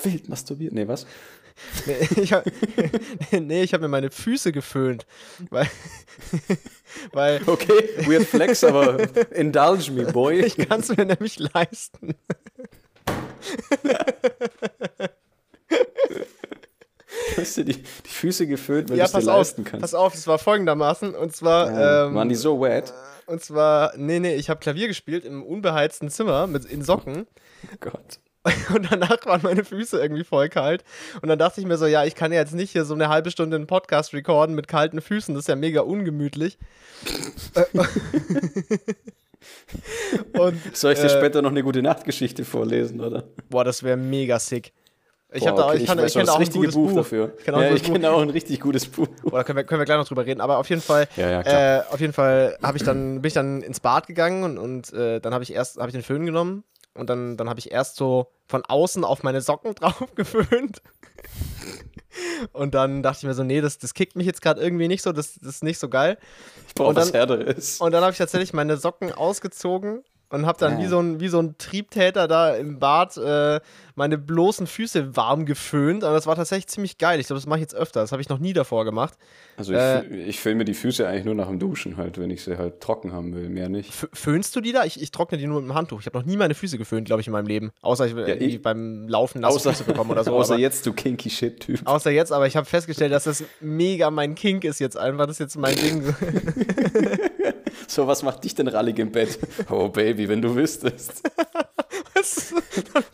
Wild 0.02 0.28
masturbiert. 0.28 0.72
Nee, 0.72 0.88
was? 0.88 1.06
Nee, 1.86 2.08
ich 2.22 2.32
habe 2.32 2.50
nee, 3.40 3.66
hab 3.66 3.80
mir 3.80 3.88
meine 3.88 4.10
Füße 4.10 4.52
geföhnt. 4.52 5.06
Weil, 5.50 5.68
weil 7.12 7.40
okay, 7.46 8.06
weird 8.06 8.26
flex, 8.26 8.64
aber 8.64 8.98
indulge 9.32 9.90
me, 9.92 10.04
boy. 10.12 10.40
Ich 10.40 10.56
kann 10.56 10.80
es 10.80 10.96
mir 10.96 11.04
nämlich 11.04 11.38
leisten. 11.38 12.14
hast 17.36 17.56
du 17.56 17.64
die, 17.64 17.82
die 17.82 18.10
Füße 18.10 18.46
geföhnt, 18.46 18.90
weil 18.90 18.98
ja, 18.98 19.06
du 19.06 19.18
es 19.18 19.24
dir 19.24 19.32
auf, 19.32 19.38
leisten 19.38 19.64
kannst. 19.64 19.82
Pass 19.82 19.94
auf, 19.94 20.14
es 20.14 20.26
war 20.26 20.38
folgendermaßen. 20.38 21.14
Und 21.14 21.34
zwar. 21.34 21.70
Ja, 21.72 22.06
ähm, 22.06 22.14
waren 22.14 22.28
die 22.28 22.34
so 22.34 22.60
wet? 22.60 22.92
Und 23.26 23.42
zwar, 23.42 23.92
nee, 23.96 24.20
nee, 24.20 24.34
ich 24.36 24.48
habe 24.48 24.58
Klavier 24.58 24.88
gespielt 24.88 25.24
im 25.26 25.42
unbeheizten 25.42 26.08
Zimmer 26.08 26.46
mit, 26.46 26.64
in 26.64 26.82
Socken. 26.82 27.26
Oh 27.66 27.76
Gott. 27.80 28.20
Und 28.74 28.90
danach 28.90 29.24
waren 29.26 29.40
meine 29.42 29.64
Füße 29.64 30.00
irgendwie 30.00 30.24
voll 30.24 30.48
kalt. 30.48 30.84
Und 31.20 31.28
dann 31.28 31.38
dachte 31.38 31.60
ich 31.60 31.66
mir 31.66 31.76
so, 31.76 31.86
ja, 31.86 32.04
ich 32.04 32.14
kann 32.14 32.32
ja 32.32 32.38
jetzt 32.38 32.54
nicht 32.54 32.72
hier 32.72 32.84
so 32.84 32.94
eine 32.94 33.08
halbe 33.08 33.30
Stunde 33.30 33.56
einen 33.56 33.66
Podcast 33.66 34.12
recorden 34.12 34.54
mit 34.54 34.68
kalten 34.68 35.00
Füßen. 35.00 35.34
Das 35.34 35.42
ist 35.42 35.48
ja 35.48 35.56
mega 35.56 35.80
ungemütlich. 35.80 36.58
Und, 40.38 40.76
Soll 40.76 40.92
ich 40.92 40.98
dir 40.98 41.06
äh, 41.06 41.10
später 41.10 41.42
noch 41.42 41.50
eine 41.50 41.62
gute 41.62 41.82
Nachtgeschichte 41.82 42.44
vorlesen, 42.44 43.00
oder? 43.00 43.24
Boah, 43.48 43.64
das 43.64 43.82
wäre 43.82 43.96
mega 43.96 44.38
sick. 44.38 44.72
Ich, 45.30 45.44
Boah, 45.44 45.52
okay, 45.52 45.60
da, 45.60 45.74
ich, 45.74 45.86
kann, 45.86 45.98
ich, 45.98 46.04
ich 46.06 46.14
kenne 46.14 46.32
auch 46.32 46.40
ein 46.40 46.50
gutes 46.50 46.74
Buch, 46.74 46.88
Buch, 46.88 46.96
dafür. 46.96 47.34
Ich 47.38 47.44
kenne 47.44 47.68
ja, 47.68 47.74
ich 47.74 47.82
kenn 47.82 48.04
auch 48.06 48.22
ein 48.22 48.30
richtig 48.30 48.60
gutes 48.60 48.86
Buch. 48.86 49.08
Oder 49.24 49.44
können 49.44 49.58
wir, 49.58 49.64
können 49.64 49.80
wir 49.80 49.84
gleich 49.84 49.98
noch 49.98 50.08
drüber 50.08 50.24
reden. 50.24 50.40
Aber 50.40 50.56
auf 50.58 50.70
jeden 50.70 50.80
Fall, 50.80 51.06
ja, 51.16 51.30
ja, 51.30 51.80
äh, 51.80 51.82
auf 51.90 52.00
jeden 52.00 52.14
Fall 52.14 52.56
ich 52.74 52.82
dann, 52.82 53.20
bin 53.20 53.28
ich 53.28 53.34
dann 53.34 53.62
ins 53.62 53.80
Bad 53.80 54.06
gegangen 54.06 54.42
und, 54.42 54.58
und 54.58 54.92
äh, 54.94 55.20
dann 55.20 55.34
habe 55.34 55.44
ich 55.44 55.52
erst 55.52 55.76
hab 55.76 55.86
ich 55.86 55.92
den 55.92 56.02
Föhn 56.02 56.24
genommen 56.24 56.64
und 56.98 57.08
dann, 57.08 57.36
dann 57.36 57.48
habe 57.48 57.60
ich 57.60 57.70
erst 57.70 57.96
so 57.96 58.32
von 58.46 58.64
außen 58.64 59.04
auf 59.04 59.22
meine 59.22 59.40
Socken 59.40 59.74
drauf 59.76 60.14
geföhnt. 60.14 60.82
Und 62.52 62.74
dann 62.74 63.02
dachte 63.02 63.18
ich 63.18 63.24
mir 63.24 63.34
so, 63.34 63.44
nee, 63.44 63.60
das, 63.60 63.78
das 63.78 63.94
kickt 63.94 64.16
mich 64.16 64.26
jetzt 64.26 64.42
gerade 64.42 64.60
irgendwie 64.60 64.88
nicht 64.88 65.02
so, 65.02 65.12
das, 65.12 65.34
das 65.34 65.56
ist 65.56 65.64
nicht 65.64 65.78
so 65.78 65.88
geil. 65.88 66.18
Ich 66.66 66.74
brauche 66.74 66.96
was 66.96 67.12
Härteres. 67.12 67.80
Und 67.80 67.92
dann 67.92 68.02
habe 68.02 68.12
ich 68.12 68.18
tatsächlich 68.18 68.52
meine 68.52 68.76
Socken 68.76 69.12
ausgezogen 69.12 70.02
und 70.30 70.46
habe 70.46 70.58
dann 70.58 70.78
ja. 70.78 70.84
wie, 70.84 70.88
so 70.88 71.00
ein, 71.00 71.20
wie 71.20 71.28
so 71.28 71.40
ein 71.40 71.56
Triebtäter 71.58 72.28
da 72.28 72.54
im 72.54 72.78
Bad 72.78 73.16
äh, 73.16 73.60
meine 73.98 74.16
bloßen 74.16 74.66
Füße 74.66 75.16
warm 75.16 75.44
geföhnt. 75.44 76.04
Und 76.04 76.12
das 76.12 76.26
war 76.26 76.36
tatsächlich 76.36 76.68
ziemlich 76.68 76.96
geil. 76.96 77.20
Ich 77.20 77.26
glaube, 77.26 77.38
das 77.38 77.46
mache 77.46 77.58
ich 77.58 77.62
jetzt 77.62 77.74
öfter. 77.74 78.00
Das 78.00 78.12
habe 78.12 78.22
ich 78.22 78.28
noch 78.28 78.38
nie 78.38 78.52
davor 78.54 78.84
gemacht. 78.84 79.14
Also 79.56 79.72
ich, 79.72 79.78
äh, 79.78 80.22
ich 80.22 80.40
föhne 80.40 80.54
mir 80.54 80.64
die 80.64 80.74
Füße 80.74 81.06
eigentlich 81.06 81.24
nur 81.24 81.34
nach 81.34 81.48
dem 81.48 81.58
Duschen 81.58 81.96
halt, 81.96 82.18
wenn 82.18 82.30
ich 82.30 82.42
sie 82.42 82.56
halt 82.56 82.80
trocken 82.80 83.12
haben 83.12 83.34
will, 83.34 83.48
mehr 83.48 83.68
nicht. 83.68 83.92
Föhnst 84.12 84.56
du 84.56 84.60
die 84.60 84.72
da? 84.72 84.84
Ich, 84.84 85.02
ich 85.02 85.10
trockne 85.10 85.36
die 85.36 85.46
nur 85.46 85.60
mit 85.60 85.68
dem 85.68 85.74
Handtuch. 85.74 86.00
Ich 86.00 86.06
habe 86.06 86.16
noch 86.16 86.24
nie 86.24 86.36
meine 86.36 86.54
Füße 86.54 86.78
geföhnt, 86.78 87.06
glaube 87.06 87.20
ich, 87.20 87.26
in 87.26 87.32
meinem 87.32 87.48
Leben. 87.48 87.72
Außer 87.82 88.06
ich, 88.06 88.14
ja, 88.14 88.28
ich 88.28 88.62
beim 88.62 89.08
Laufen 89.08 89.40
nasse 89.40 89.56
außer, 89.56 89.70
Füße 89.72 89.84
bekommen 89.84 90.10
oder 90.12 90.24
so. 90.24 90.32
außer 90.32 90.54
aber, 90.54 90.62
jetzt, 90.62 90.86
du 90.86 90.92
kinky 90.92 91.28
Shit-Typ. 91.28 91.80
Außer 91.84 92.10
jetzt, 92.10 92.32
aber 92.32 92.46
ich 92.46 92.56
habe 92.56 92.66
festgestellt, 92.66 93.12
dass 93.12 93.24
das 93.24 93.44
mega 93.60 94.10
mein 94.10 94.36
Kink 94.36 94.64
ist 94.64 94.78
jetzt 94.78 94.96
einfach. 94.96 95.26
Das 95.26 95.34
ist 95.34 95.40
jetzt 95.40 95.58
mein 95.58 95.76
Ding. 95.76 96.14
So, 97.86 98.06
was 98.06 98.22
macht 98.22 98.44
dich 98.44 98.54
denn 98.54 98.68
rallig 98.68 98.98
im 98.98 99.10
Bett? 99.12 99.38
Oh, 99.70 99.88
Baby, 99.88 100.28
wenn 100.28 100.42
du 100.42 100.54
wüsstest. 100.54 101.22
Was? 102.14 102.52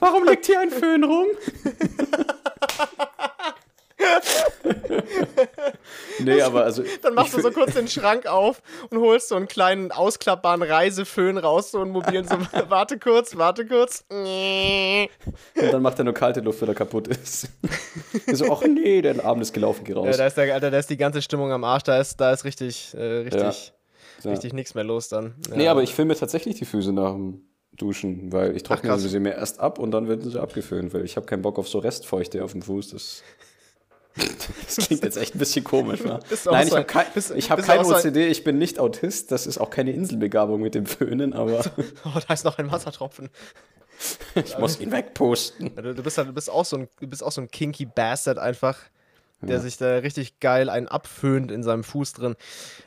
Warum 0.00 0.26
liegt 0.26 0.46
hier 0.46 0.60
ein 0.60 0.70
Föhn 0.78 1.04
rum? 1.04 1.26
nee, 6.18 6.40
aber 6.42 6.64
also. 6.64 6.82
Dann 7.02 7.14
machst 7.14 7.34
du 7.34 7.40
so 7.40 7.50
kurz 7.50 7.74
den 7.74 7.88
Schrank 7.88 8.26
auf 8.26 8.62
und 8.90 8.98
holst 8.98 9.28
so 9.28 9.36
einen 9.36 9.48
kleinen 9.48 9.92
ausklappbaren 9.92 10.62
Reiseföhn 10.62 11.38
raus, 11.38 11.70
so 11.70 11.80
einen 11.80 11.90
mobilen, 11.90 12.26
so, 12.26 12.36
warte 12.68 12.98
kurz, 12.98 13.36
warte 13.36 13.66
kurz. 13.66 14.04
Und 14.08 15.08
dann 15.54 15.82
macht 15.82 15.98
er 15.98 16.04
nur 16.04 16.14
kalte 16.14 16.40
Luft, 16.40 16.60
wenn 16.60 16.68
er 16.68 16.74
kaputt 16.74 17.08
ist. 17.08 17.48
so, 18.32 18.52
ach 18.52 18.62
nee, 18.62 19.00
der 19.02 19.24
Abend 19.24 19.42
ist 19.42 19.52
gelaufen, 19.52 19.84
geh 19.84 19.92
raus. 19.92 20.06
Ja, 20.06 20.16
da 20.16 20.26
ist, 20.26 20.36
der, 20.36 20.54
Alter, 20.54 20.70
da 20.70 20.78
ist 20.78 20.90
die 20.90 20.96
ganze 20.96 21.22
Stimmung 21.22 21.52
am 21.52 21.64
Arsch, 21.64 21.84
da 21.84 21.98
ist, 21.98 22.20
da 22.20 22.32
ist 22.32 22.44
richtig, 22.44 22.94
äh, 22.94 23.02
richtig. 23.02 23.68
Ja 23.68 23.74
ja. 24.24 24.30
richtig 24.30 24.52
nichts 24.52 24.74
mehr 24.74 24.84
los 24.84 25.08
dann. 25.08 25.34
Ja. 25.48 25.56
Nee, 25.56 25.68
aber 25.68 25.82
ich 25.82 25.94
filme 25.94 26.14
tatsächlich 26.14 26.56
die 26.56 26.64
Füße 26.64 26.92
nach 26.92 27.12
dem 27.12 27.42
Duschen, 27.76 28.32
weil 28.32 28.56
ich 28.56 28.62
trockne 28.62 28.98
sie 28.98 29.20
mir 29.20 29.34
erst 29.34 29.60
ab 29.60 29.78
und 29.78 29.90
dann 29.90 30.08
werden 30.08 30.28
sie 30.28 30.40
abgeföhnt, 30.40 30.94
weil 30.94 31.04
ich 31.04 31.16
habe 31.16 31.26
keinen 31.26 31.42
Bock 31.42 31.58
auf 31.58 31.68
so 31.68 31.78
Restfeuchte 31.78 32.44
auf 32.44 32.52
dem 32.52 32.62
Fuß. 32.62 32.90
Das, 32.90 33.22
das 34.66 34.76
klingt 34.86 35.02
jetzt 35.02 35.16
echt 35.16 35.34
ein 35.34 35.38
bisschen 35.38 35.64
komisch. 35.64 36.04
Ne? 36.04 36.20
Nein, 36.46 36.68
ich 36.68 36.74
habe 36.74 36.84
kein, 36.84 37.06
hab 37.06 37.62
kein 37.62 37.84
OCD, 37.84 38.28
ich 38.28 38.44
bin 38.44 38.58
nicht 38.58 38.78
Autist, 38.78 39.32
das 39.32 39.46
ist 39.46 39.58
auch 39.58 39.70
keine 39.70 39.92
Inselbegabung 39.92 40.60
mit 40.60 40.74
dem 40.74 40.86
Föhnen, 40.86 41.32
aber. 41.32 41.64
oh, 42.04 42.18
da 42.26 42.34
ist 42.34 42.44
noch 42.44 42.58
ein 42.58 42.70
Wassertropfen. 42.70 43.30
ich 44.34 44.58
muss 44.58 44.80
ihn 44.80 44.90
wegpusten. 44.92 45.74
Du, 45.76 46.02
bist, 46.02 46.18
du, 46.18 46.32
bist 46.32 46.50
auch 46.50 46.64
so 46.64 46.78
ein, 46.78 46.88
du 47.00 47.06
bist 47.06 47.22
auch 47.22 47.32
so 47.32 47.40
ein 47.40 47.50
kinky 47.50 47.86
Bastard 47.86 48.38
einfach 48.38 48.78
der 49.46 49.56
ja. 49.56 49.62
sich 49.62 49.76
da 49.76 49.98
richtig 49.98 50.40
geil 50.40 50.68
einen 50.68 50.88
abföhnt 50.88 51.50
in 51.50 51.62
seinem 51.62 51.84
Fuß 51.84 52.12
drin. 52.14 52.36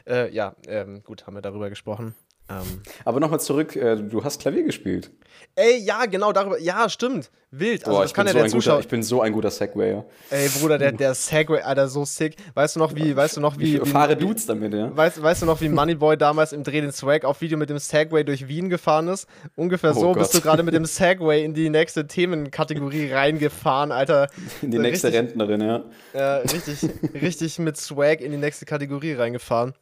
Äh, 0.08 0.34
ja, 0.34 0.56
ähm, 0.68 1.04
gut, 1.04 1.28
haben 1.28 1.36
wir 1.36 1.42
darüber 1.42 1.70
gesprochen. 1.70 2.16
Ähm, 2.50 2.82
Aber 3.04 3.20
nochmal 3.20 3.40
zurück, 3.40 3.76
äh, 3.76 3.96
du 3.98 4.24
hast 4.24 4.40
Klavier 4.40 4.64
gespielt. 4.64 5.12
Ey, 5.56 5.78
ja, 5.80 6.06
genau, 6.06 6.32
darüber. 6.32 6.60
Ja, 6.60 6.88
stimmt. 6.88 7.30
Wild. 7.52 7.86
Also, 7.86 7.98
Boah, 7.98 8.04
das 8.04 8.14
kann 8.14 8.28
ja 8.28 8.34
so 8.34 8.40
der 8.40 8.48
Zuschauer. 8.48 8.76
Guter, 8.76 8.84
ich 8.86 8.88
bin 8.90 9.04
so 9.04 9.22
ein 9.22 9.34
guter 9.34 9.50
Segwayer. 9.50 10.06
Ey, 10.30 10.50
Bruder, 10.50 10.78
der, 10.78 10.92
der 10.92 11.14
Segway, 11.14 11.62
Alter, 11.62 11.88
so 11.88 12.06
sick. 12.06 12.36
Weißt 12.54 12.76
du 12.76 12.80
noch, 12.80 12.96
wie, 12.96 13.16
weißt 13.16 13.38
du 13.38 13.42
noch, 13.42 13.58
wie. 13.58 13.78
Ich 13.78 13.90
fahre 13.90 14.16
Dudes 14.16 14.46
damit, 14.46 14.74
ja. 14.74 14.96
Weißt, 14.96 15.22
weißt 15.22 15.42
du 15.42 15.46
noch, 15.46 15.60
wie 15.62 15.70
Moneyboy 15.70 16.18
damals 16.18 16.54
im 16.54 16.64
Dreh 16.64 16.82
den 16.82 16.92
Swag 16.92 17.26
auf 17.26 17.42
Video 17.42 17.58
mit 17.58 17.70
dem 17.70 17.80
Segway 17.80 18.24
durch 18.24 18.48
Wien 18.48 18.70
gefahren 18.70 19.08
ist? 19.08 19.28
Ungefähr 19.56 19.92
oh 19.92 20.00
so 20.00 20.08
Gott. 20.08 20.20
bist 20.20 20.36
du 20.36 20.42
gerade 20.42 20.64
mit 20.64 20.74
dem 20.74 20.86
Segway 20.86 21.44
in 21.44 21.54
die 21.54 21.70
nächste 21.70 22.08
Themenkategorie 22.08 23.12
reingefahren, 23.12 23.92
Alter. 23.92 24.30
In 24.62 24.72
die 24.72 24.80
nächste 24.80 25.08
richtig, 25.08 25.22
Rentnerin, 25.22 25.62
ja. 25.62 25.86
Ja, 26.14 26.38
richtig, 26.38 26.90
richtig 27.14 27.60
mit 27.60 27.78
Swag 27.78 28.22
in 28.22 28.32
die 28.32 28.38
nächste 28.38 28.66
Kategorie 28.66 29.14
reingefahren. 29.14 29.74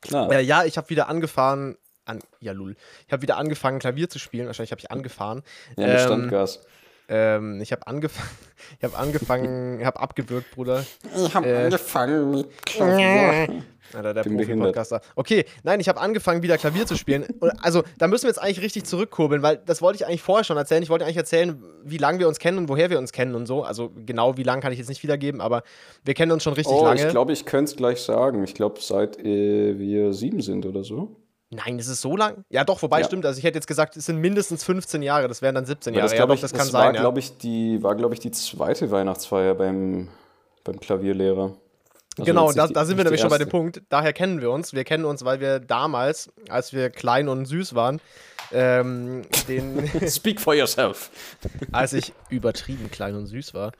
Klar. 0.00 0.30
Äh, 0.32 0.42
ja, 0.42 0.64
ich 0.64 0.76
habe 0.76 0.90
wieder 0.90 1.08
angefahren, 1.08 1.76
an, 2.04 2.20
ja, 2.40 2.52
lul. 2.52 2.76
Ich 3.06 3.12
habe 3.12 3.22
wieder 3.22 3.36
angefangen, 3.36 3.78
Klavier 3.78 4.08
zu 4.08 4.18
spielen. 4.18 4.46
Wahrscheinlich 4.46 4.72
habe 4.72 4.80
ich 4.80 4.90
angefahren. 4.90 5.42
Ja, 5.76 5.86
mit 5.86 5.96
ähm, 5.96 6.04
Standgas. 6.04 6.60
Ähm, 7.08 7.60
ich 7.60 7.72
habe 7.72 7.86
angefangen, 7.86 8.30
ich 8.78 8.84
habe 8.84 8.96
angefangen, 8.96 9.84
habe 9.84 10.00
abgewürgt, 10.00 10.50
Bruder. 10.52 10.84
Ich 11.14 11.34
habe 11.34 11.48
äh, 11.48 11.64
angefangen 11.64 12.30
mit 12.30 12.66
Klavier. 12.66 13.62
Alter, 13.92 14.14
der 14.14 14.22
Profi-Podcaster. 14.22 15.02
Okay, 15.14 15.44
nein, 15.62 15.78
ich 15.78 15.88
habe 15.88 16.00
angefangen, 16.00 16.42
wieder 16.42 16.56
Klavier 16.56 16.86
zu 16.86 16.96
spielen. 16.96 17.26
also, 17.62 17.82
da 17.98 18.08
müssen 18.08 18.24
wir 18.24 18.30
jetzt 18.30 18.40
eigentlich 18.40 18.62
richtig 18.62 18.84
zurückkurbeln, 18.84 19.42
weil 19.42 19.58
das 19.58 19.82
wollte 19.82 19.96
ich 19.96 20.06
eigentlich 20.06 20.22
vorher 20.22 20.42
schon 20.42 20.56
erzählen. 20.56 20.82
Ich 20.82 20.88
wollte 20.88 21.04
eigentlich 21.04 21.18
erzählen, 21.18 21.62
wie 21.84 21.98
lange 21.98 22.18
wir 22.18 22.26
uns 22.26 22.38
kennen 22.38 22.58
und 22.58 22.68
woher 22.68 22.88
wir 22.90 22.98
uns 22.98 23.12
kennen 23.12 23.34
und 23.34 23.46
so. 23.46 23.62
Also, 23.62 23.92
genau 23.94 24.36
wie 24.36 24.42
lange 24.42 24.62
kann 24.62 24.72
ich 24.72 24.78
jetzt 24.78 24.88
nicht 24.88 25.02
wiedergeben, 25.02 25.40
aber 25.40 25.62
wir 26.04 26.14
kennen 26.14 26.32
uns 26.32 26.42
schon 26.42 26.54
richtig 26.54 26.74
oh, 26.74 26.84
lange. 26.84 27.02
Ich 27.02 27.08
glaube, 27.08 27.32
ich 27.32 27.44
könnte 27.44 27.70
es 27.70 27.76
gleich 27.76 28.00
sagen. 28.00 28.42
Ich 28.42 28.54
glaube, 28.54 28.80
seit 28.80 29.18
äh, 29.18 29.78
wir 29.78 30.12
sieben 30.12 30.40
sind 30.40 30.66
oder 30.66 30.82
so. 30.82 31.14
Nein, 31.54 31.78
ist 31.78 31.88
es 31.88 32.00
so 32.00 32.16
lang? 32.16 32.44
Ja, 32.48 32.64
doch, 32.64 32.82
wobei 32.82 33.00
ja. 33.00 33.06
stimmt. 33.06 33.24
Also 33.26 33.38
ich 33.38 33.44
hätte 33.44 33.56
jetzt 33.56 33.66
gesagt, 33.66 33.96
es 33.96 34.06
sind 34.06 34.18
mindestens 34.18 34.64
15 34.64 35.02
Jahre, 35.02 35.28
das 35.28 35.40
wären 35.40 35.54
dann 35.54 35.66
17 35.66 35.94
Jahre. 35.94 36.08
Das, 36.08 36.18
ja, 36.18 36.26
doch, 36.26 36.38
das 36.38 36.52
kann 36.52 36.60
das 36.60 36.70
sein. 36.70 36.86
War, 36.88 36.94
ja. 36.94 37.00
glaube 37.00 37.18
ich, 37.20 37.38
die, 37.38 37.82
war, 37.82 37.94
glaube 37.94 38.14
ich, 38.14 38.20
die 38.20 38.30
zweite 38.30 38.90
Weihnachtsfeier 38.90 39.54
beim, 39.54 40.08
beim 40.64 40.80
Klavierlehrer. 40.80 41.52
Also 42.16 42.24
genau, 42.24 42.52
da, 42.52 42.68
da 42.68 42.84
sind 42.84 42.96
wir 42.96 43.04
nämlich 43.04 43.20
schon 43.20 43.30
bei 43.30 43.38
dem 43.38 43.48
Punkt. 43.48 43.82
Daher 43.88 44.12
kennen 44.12 44.40
wir 44.40 44.50
uns. 44.50 44.72
Wir 44.72 44.84
kennen 44.84 45.04
uns, 45.04 45.24
weil 45.24 45.40
wir 45.40 45.58
damals, 45.58 46.32
als 46.48 46.72
wir 46.72 46.90
klein 46.90 47.28
und 47.28 47.46
süß 47.46 47.74
waren, 47.74 48.00
ähm, 48.52 49.22
den. 49.48 49.88
Speak 50.08 50.40
for 50.40 50.54
yourself. 50.54 51.10
als 51.72 51.92
ich 51.92 52.12
übertrieben 52.30 52.90
klein 52.90 53.16
und 53.16 53.26
süß 53.26 53.54
war, 53.54 53.72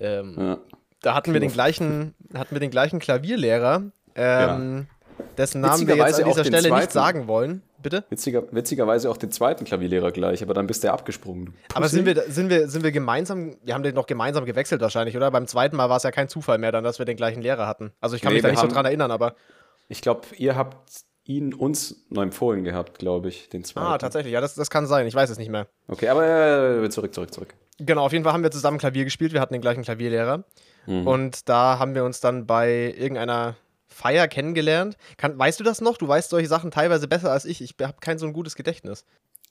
ähm, 0.00 0.34
ja. 0.38 0.58
da 1.02 1.14
hatten 1.14 1.32
wir 1.32 1.40
den 1.40 1.52
gleichen, 1.52 2.14
hatten 2.34 2.54
wir 2.54 2.60
den 2.60 2.70
gleichen 2.70 3.00
Klavierlehrer. 3.00 3.82
Ähm, 4.14 4.86
ja 4.88 4.97
dessen 5.36 5.60
Namen 5.60 5.86
wir 5.86 5.96
jetzt 5.96 6.20
an 6.20 6.28
dieser 6.28 6.44
Stelle 6.44 6.74
nicht 6.74 6.92
sagen 6.92 7.26
wollen. 7.28 7.62
Bitte? 7.80 8.04
Witziger, 8.10 8.42
witzigerweise 8.50 9.08
auch 9.08 9.16
den 9.16 9.30
zweiten 9.30 9.64
Klavierlehrer 9.64 10.10
gleich, 10.10 10.42
aber 10.42 10.52
dann 10.52 10.66
bist 10.66 10.82
du 10.82 10.88
ja 10.88 10.94
abgesprungen. 10.94 11.54
Aber 11.74 11.88
sind 11.88 12.06
wir, 12.06 12.22
sind, 12.28 12.50
wir, 12.50 12.68
sind 12.68 12.82
wir 12.82 12.90
gemeinsam, 12.90 13.56
wir 13.62 13.74
haben 13.74 13.84
den 13.84 13.94
noch 13.94 14.06
gemeinsam 14.06 14.44
gewechselt 14.46 14.80
wahrscheinlich, 14.80 15.16
oder? 15.16 15.30
Beim 15.30 15.46
zweiten 15.46 15.76
Mal 15.76 15.88
war 15.88 15.96
es 15.98 16.02
ja 16.02 16.10
kein 16.10 16.28
Zufall 16.28 16.58
mehr 16.58 16.72
dann, 16.72 16.82
dass 16.82 16.98
wir 16.98 17.06
den 17.06 17.16
gleichen 17.16 17.40
Lehrer 17.40 17.68
hatten. 17.68 17.92
Also 18.00 18.16
ich 18.16 18.22
kann 18.22 18.30
Nee, 18.32 18.38
mich 18.38 18.42
da 18.42 18.48
nicht 18.48 18.58
so 18.58 18.64
haben- 18.64 18.72
dran 18.72 18.84
erinnern, 18.86 19.10
aber. 19.12 19.36
Ich 19.88 20.00
glaube, 20.02 20.22
ihr 20.36 20.56
habt 20.56 20.76
ihn 21.24 21.54
uns 21.54 22.04
neu 22.08 22.22
empfohlen 22.22 22.64
gehabt, 22.64 22.98
glaube 22.98 23.28
ich, 23.28 23.48
den 23.48 23.62
zweiten. 23.62 23.86
Ah, 23.86 23.98
tatsächlich, 23.98 24.32
ja, 24.32 24.40
das, 24.40 24.54
das 24.54 24.70
kann 24.70 24.86
sein, 24.86 25.06
ich 25.06 25.14
weiß 25.14 25.30
es 25.30 25.38
nicht 25.38 25.50
mehr. 25.50 25.68
Okay, 25.86 26.08
aber 26.08 26.82
äh, 26.82 26.90
zurück, 26.90 27.14
zurück, 27.14 27.32
zurück. 27.32 27.54
Genau, 27.78 28.04
auf 28.06 28.12
jeden 28.12 28.24
Fall 28.24 28.32
haben 28.32 28.42
wir 28.42 28.50
zusammen 28.50 28.78
Klavier 28.78 29.04
gespielt, 29.04 29.32
wir 29.32 29.40
hatten 29.40 29.52
den 29.52 29.60
gleichen 29.62 29.82
Klavierlehrer. 29.84 30.42
Mhm. 30.86 31.06
Und 31.06 31.48
da 31.48 31.78
haben 31.78 31.94
wir 31.94 32.04
uns 32.04 32.20
dann 32.20 32.46
bei 32.46 32.92
irgendeiner 32.98 33.54
Feier 33.88 34.28
kennengelernt. 34.28 34.96
Kann, 35.16 35.38
weißt 35.38 35.58
du 35.60 35.64
das 35.64 35.80
noch? 35.80 35.96
Du 35.96 36.06
weißt 36.06 36.30
solche 36.30 36.48
Sachen 36.48 36.70
teilweise 36.70 37.08
besser 37.08 37.32
als 37.32 37.44
ich. 37.44 37.60
Ich 37.60 37.74
habe 37.82 37.96
kein 38.00 38.18
so 38.18 38.26
ein 38.26 38.32
gutes 38.32 38.54
Gedächtnis. 38.54 39.04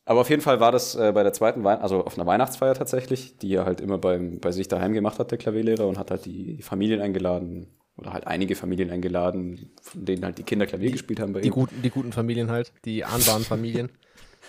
Aber 0.06 0.21
auf 0.21 0.30
jeden 0.30 0.41
Fall 0.41 0.62
war 0.62 0.71
das 0.71 0.95
äh, 0.95 1.12
bei 1.13 1.23
der 1.23 1.34
zweiten 1.34 1.63
Weihnacht, 1.65 1.84
also 1.84 2.06
auf 2.06 2.17
einer 2.17 2.26
Weihnachtsfeier 2.26 2.73
tatsächlich, 2.76 3.38
die 3.39 3.54
er 3.54 3.65
halt 3.65 3.82
immer 3.82 3.97
beim, 3.97 4.39
bei 4.39 4.54
sich 4.54 4.69
daheim 4.69 4.93
gemacht 4.93 5.19
hat, 5.19 5.32
der 5.32 5.38
Klavierlehrer, 5.38 5.86
und 5.86 5.97
hat 5.97 6.12
halt 6.12 6.23
die 6.26 6.62
Familien 6.62 7.02
eingeladen 7.02 7.67
oder 7.97 8.13
halt 8.13 8.26
einige 8.26 8.56
Familien 8.56 8.89
eingeladen, 8.89 9.71
von 9.82 10.06
denen 10.06 10.23
halt 10.23 10.38
die 10.38 10.43
Kinder 10.43 10.65
Klavier 10.65 10.91
gespielt 10.91 11.19
haben 11.19 11.34
bei 11.34 11.41
Die 11.41 11.47
ihm. 11.47 11.54
guten, 11.54 11.82
die 11.82 11.89
guten 11.89 12.13
Familien 12.13 12.50
halt, 12.52 12.71
die 12.86 13.04
ahnbaren 13.04 13.43
Familien. 13.43 13.89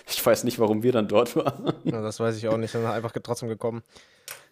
Ich 0.07 0.25
weiß 0.25 0.45
nicht, 0.45 0.57
warum 0.59 0.81
wir 0.81 0.93
dann 0.93 1.07
dort 1.09 1.35
waren. 1.35 1.73
Ja, 1.83 2.01
das 2.01 2.19
weiß 2.19 2.37
ich 2.37 2.47
auch 2.47 2.57
nicht, 2.57 2.71
sind 2.71 2.85
einfach 2.85 3.11
trotzdem 3.21 3.49
gekommen. 3.49 3.83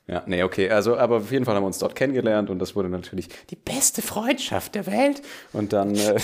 Ja, 0.08 0.24
nee, 0.26 0.42
okay. 0.44 0.70
Also, 0.70 0.96
aber 0.98 1.18
auf 1.18 1.32
jeden 1.32 1.44
Fall 1.44 1.56
haben 1.56 1.64
wir 1.64 1.68
uns 1.68 1.80
dort 1.80 1.96
kennengelernt 1.96 2.50
und 2.50 2.60
das 2.60 2.76
wurde 2.76 2.88
natürlich 2.90 3.28
die 3.50 3.58
beste 3.58 4.02
Freundschaft 4.02 4.74
der 4.76 4.86
Welt. 4.86 5.22
Und 5.52 5.74
dann, 5.74 5.96
äh, 5.96 6.18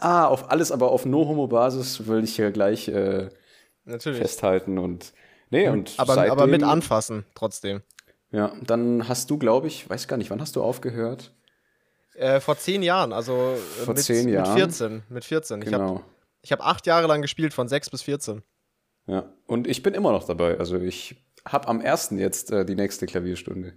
ah, 0.00 0.26
auf 0.28 0.50
alles, 0.50 0.70
aber 0.70 0.92
auf 0.92 1.04
No-Homo-Basis 1.04 2.06
will 2.06 2.22
ich 2.22 2.36
hier 2.36 2.52
gleich 2.52 2.86
äh, 2.88 3.28
Natürlich. 3.84 4.20
festhalten 4.20 4.78
und, 4.78 5.12
nee, 5.50 5.68
und 5.68 5.94
Aber, 5.96 6.14
seitdem, 6.14 6.32
aber 6.32 6.46
mit 6.46 6.62
anfassen, 6.62 7.24
trotzdem. 7.34 7.82
Ja, 8.30 8.52
dann 8.62 9.08
hast 9.08 9.30
du, 9.30 9.38
glaube 9.38 9.66
ich, 9.66 9.88
weiß 9.90 10.06
gar 10.06 10.16
nicht, 10.16 10.30
wann 10.30 10.40
hast 10.40 10.54
du 10.54 10.62
aufgehört? 10.62 11.32
Äh, 12.14 12.40
vor 12.40 12.56
zehn 12.58 12.82
Jahren, 12.82 13.12
also 13.12 13.32
äh, 13.32 13.84
Vor 13.84 13.94
mit, 13.94 14.02
zehn 14.04 14.28
Jahren? 14.28 14.48
mit 14.54 14.58
14. 14.60 15.02
Mit 15.08 15.24
14. 15.24 15.62
Ich 15.62 15.72
habe 15.72 15.84
Genau. 15.84 16.04
ich 16.42 16.52
hab 16.52 16.60
acht 16.64 16.86
Jahre 16.86 17.06
lang 17.08 17.22
gespielt, 17.22 17.52
von 17.54 17.66
sechs 17.68 17.90
bis 17.90 18.02
14. 18.02 18.42
Ja, 19.06 19.32
und 19.46 19.66
ich 19.66 19.82
bin 19.82 19.94
immer 19.94 20.12
noch 20.12 20.24
dabei. 20.24 20.58
Also 20.58 20.76
ich 20.76 21.16
habe 21.46 21.68
am 21.68 21.80
ersten 21.80 22.18
jetzt 22.18 22.50
äh, 22.50 22.64
die 22.64 22.74
nächste 22.74 23.06
Klavierstunde. 23.06 23.74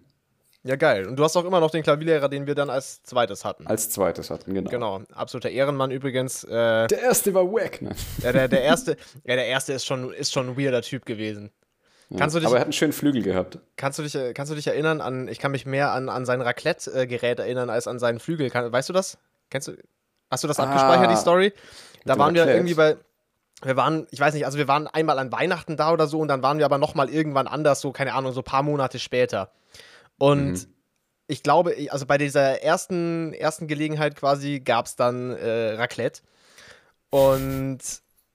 Ja, 0.63 0.75
geil. 0.75 1.07
Und 1.07 1.15
du 1.15 1.23
hast 1.23 1.35
auch 1.37 1.45
immer 1.45 1.59
noch 1.59 1.71
den 1.71 1.81
Klavierlehrer, 1.81 2.29
den 2.29 2.45
wir 2.45 2.53
dann 2.53 2.69
als 2.69 3.01
zweites 3.01 3.43
hatten. 3.43 3.65
Als 3.65 3.89
zweites 3.89 4.29
hatten, 4.29 4.53
genau. 4.53 4.69
Genau, 4.69 5.01
absoluter 5.11 5.49
Ehrenmann 5.49 5.89
übrigens. 5.89 6.43
Äh, 6.43 6.87
Der 6.87 7.01
erste 7.01 7.33
war 7.33 7.45
wack, 7.51 7.81
ne? 7.81 7.95
ja, 8.21 8.31
der, 8.31 8.47
der 8.47 8.61
erste, 8.61 8.91
ja, 9.25 9.35
der 9.35 9.47
erste 9.47 9.73
ist 9.73 9.85
schon, 9.87 10.13
ist 10.13 10.31
schon 10.31 10.49
ein 10.49 10.57
weirder 10.57 10.83
Typ 10.83 11.05
gewesen. 11.05 11.49
Kannst, 12.15 12.35
du 12.35 12.39
dich, 12.41 12.45
Aber 12.47 12.57
er 12.57 12.59
hat 12.59 12.65
einen 12.65 12.73
schönen 12.73 12.91
Flügel 12.93 13.23
gehabt. 13.23 13.57
kannst, 13.77 13.97
du 13.97 14.03
dich, 14.03 14.13
äh, 14.15 14.33
kannst 14.33 14.51
du 14.51 14.55
dich 14.55 14.67
erinnern 14.67 15.01
an, 15.01 15.27
ich 15.29 15.39
kann 15.39 15.51
mich 15.51 15.65
mehr 15.65 15.93
an, 15.93 16.09
an 16.09 16.25
sein 16.25 16.41
Raclette-Gerät 16.41 17.39
erinnern 17.39 17.69
als 17.69 17.87
an 17.87 17.99
seinen 17.99 18.19
Flügel. 18.19 18.49
Kann, 18.51 18.69
weißt 18.71 18.89
du 18.89 18.93
das? 18.93 19.17
Kennst 19.49 19.69
du, 19.69 19.77
hast 20.29 20.43
du 20.43 20.47
das 20.47 20.59
Ah, 20.59 20.65
abgespeichert, 20.65 21.09
die 21.09 21.15
Story? 21.15 21.53
Da 22.05 22.17
waren 22.19 22.35
wir 22.35 22.41
Raclette. 22.41 22.57
irgendwie 22.59 22.73
bei, 22.75 22.97
wir 23.63 23.75
waren, 23.77 24.07
ich 24.11 24.19
weiß 24.19 24.33
nicht, 24.33 24.45
also 24.45 24.57
wir 24.57 24.67
waren 24.67 24.87
einmal 24.87 25.19
an 25.19 25.31
Weihnachten 25.31 25.77
da 25.77 25.91
oder 25.91 26.07
so 26.07 26.19
und 26.19 26.27
dann 26.27 26.41
waren 26.43 26.57
wir 26.57 26.65
aber 26.65 26.77
nochmal 26.77 27.09
irgendwann 27.09 27.47
anders, 27.47 27.81
so, 27.81 27.91
keine 27.91 28.13
Ahnung, 28.13 28.33
so 28.33 28.41
ein 28.41 28.45
paar 28.45 28.63
Monate 28.63 28.99
später. 28.99 29.51
Und 30.17 30.51
Mhm. 30.51 30.65
ich 31.27 31.43
glaube, 31.43 31.75
also 31.89 32.05
bei 32.05 32.17
dieser 32.17 32.61
ersten, 32.61 33.33
ersten 33.33 33.67
Gelegenheit 33.67 34.15
quasi 34.15 34.59
gab 34.59 34.85
es 34.85 34.95
dann 34.95 35.31
äh, 35.31 35.73
Raclette. 35.73 36.21
Und 37.09 37.79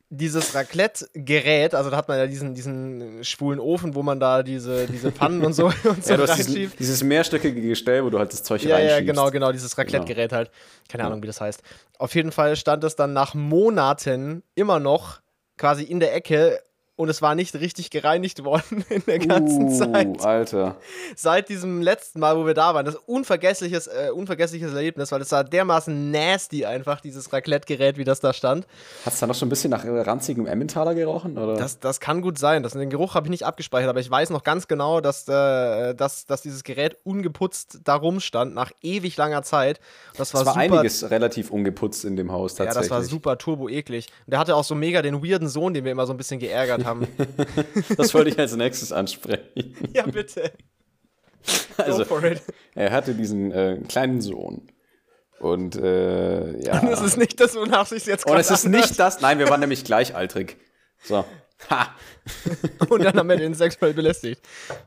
dieses 0.09 0.55
Raclette-Gerät, 0.55 1.75
also 1.75 1.91
da 1.91 1.97
hat 1.97 2.09
man 2.09 2.19
ja 2.19 2.27
diesen, 2.27 2.55
diesen 2.55 3.25
schwulen 3.25 3.59
Ofen, 3.59 3.95
wo 3.95 4.03
man 4.03 4.21
da 4.21 4.43
diese, 4.43 4.87
diese 4.87 5.11
Pfannen 5.11 5.45
und 5.45 5.53
so, 5.53 5.67
und 5.85 6.05
so 6.05 6.11
Ja, 6.11 6.17
du 6.17 6.23
hast 6.29 6.39
diesen, 6.39 6.73
dieses 6.79 7.03
mehrstöckige 7.03 7.61
Gestell, 7.61 8.05
wo 8.05 8.11
du 8.11 8.19
halt 8.19 8.33
das 8.33 8.43
Zeug 8.43 8.63
Ja, 8.63 8.71
ja, 8.71 8.77
reinschiebst. 8.95 9.07
genau, 9.07 9.31
genau, 9.31 9.53
dieses 9.53 9.77
Raclette-Gerät 9.77 10.33
halt. 10.33 10.51
Keine 10.89 11.05
Ahnung, 11.05 11.23
wie 11.23 11.27
das 11.27 11.41
heißt. 11.41 11.61
Auf 11.99 12.15
jeden 12.15 12.31
Fall 12.31 12.55
stand 12.57 12.85
es 12.85 12.95
dann 12.95 13.13
nach 13.13 13.35
Monaten 13.35 14.43
immer 14.55 14.79
noch 14.79 15.21
quasi 15.57 15.83
in 15.83 15.99
der 16.01 16.15
Ecke 16.15 16.61
und 16.97 17.11
es 17.11 17.21
war 17.21 17.35
nicht 17.35 17.55
richtig 17.55 17.91
gereinigt 17.91 18.43
worden 18.43 18.85
in 18.89 19.03
der 19.07 19.19
ganzen 19.19 19.69
uh, 19.69 19.79
Zeit. 19.79 20.25
Alter. 20.25 20.77
Seit 21.15 21.51
diesem 21.51 21.83
letzten 21.83 22.21
Mal, 22.21 22.37
wo 22.37 22.47
wir 22.47 22.55
da 22.55 22.75
waren. 22.75 22.87
Das 22.87 22.95
ist 22.95 23.01
ein 23.03 23.15
unvergessliches, 23.15 23.87
äh, 23.87 24.11
unvergessliches 24.11 24.73
Erlebnis, 24.73 25.13
weil 25.13 25.21
es 25.21 25.31
war 25.31 25.45
dermaßen 25.45 26.11
nasty 26.11 26.65
einfach, 26.65 27.01
dieses 27.01 27.33
Raclette-Gerät, 27.33 27.99
wie 27.99 28.05
das 28.05 28.21
da 28.21 28.33
stand. 28.33 28.67
Hat 29.05 29.13
es 29.13 29.21
da 29.21 29.27
noch 29.27 29.35
so 29.35 29.45
ein 29.45 29.51
bisschen 29.51 29.71
nach 29.71 29.85
äh, 29.85 30.01
ranzigem 30.01 30.47
Emmentaler 30.47 30.95
gerochen? 30.95 31.37
Oder? 31.37 31.57
Das, 31.57 31.79
das 31.81 32.01
kann 32.01 32.23
gut 32.23 32.39
sein. 32.39 32.63
Das, 32.63 32.73
den 32.73 32.89
Geruch 32.89 33.15
habe 33.15 33.27
ich 33.27 33.31
nicht 33.31 33.45
abgespeichert, 33.45 33.91
aber 33.91 34.01
ich 34.01 34.11
weiß 34.11 34.31
noch 34.31 34.43
ganz 34.43 34.67
genau, 34.67 35.03
dass, 35.03 35.29
äh, 35.29 35.95
dass, 35.95 36.25
dass 36.25 36.41
dieses 36.41 36.65
Gerät 36.65 36.97
ungeputzt 37.05 37.81
da 37.85 37.97
rumstand, 37.97 38.55
nach 38.55 38.73
ewig 38.81 39.19
langer 39.19 39.43
Zeit. 39.43 39.81
Das 40.17 40.33
war, 40.33 40.41
es 40.41 40.47
war 40.47 40.55
super 40.55 40.77
einiges 40.79 41.11
relativ 41.11 41.51
ungeputzt 41.51 42.07
in 42.07 42.17
dem 42.17 42.33
Haus 42.33 42.57
Ja, 42.57 42.65
tatsächlich. 42.65 42.89
das 42.89 42.97
war 42.97 43.05
super 43.05 43.37
turbo 43.37 43.69
eklig. 43.69 44.09
Und 44.25 44.31
der 44.31 44.39
hatte 44.39 44.57
auch 44.57 44.65
so 44.65 44.75
mega 44.75 45.03
den 45.03 45.23
weirden 45.23 45.49
Sohn, 45.49 45.75
den 45.75 45.85
wir 45.85 45.93
immer 45.93 46.07
so 46.07 46.15
ein 46.15 46.17
bisschen 46.17 46.41
geärgert 46.41 46.86
haben. 46.87 47.07
Das 47.97 48.15
wollte 48.15 48.31
ich 48.31 48.39
als 48.39 48.57
nächstes 48.57 48.93
ansprechen. 48.93 49.75
ja, 49.93 50.07
bitte. 50.07 50.53
Also, 51.77 52.05
er 52.75 52.91
hatte 52.93 53.15
diesen 53.15 53.53
äh, 53.53 53.81
kleinen 53.89 54.21
Sohn. 54.21 54.69
Und 55.39 55.77
äh, 55.77 56.59
ja. 56.65 56.81
Das 56.81 57.03
ist 57.03 57.17
nicht 57.19 57.39
das, 57.41 57.55
wonach 57.55 57.87
sich 57.87 58.07
jetzt 58.07 58.25
Und 58.25 58.31
gerade 58.33 58.41
es 58.41 58.51
ist 58.51 58.65
nicht 58.65 58.99
das. 58.99 59.21
Nein, 59.21 59.39
wir 59.39 59.49
waren 59.51 59.61
nämlich 59.61 59.85
gleichaltrig. 59.85 60.57
So. 61.03 61.25
Ha. 61.71 61.95
anhört. 62.45 62.91
Und 62.91 63.05
dann 63.05 63.17
haben 63.19 63.29
wir 63.29 63.37
den 63.37 63.55
sexuell 63.55 63.93
belästigt. 63.95 64.41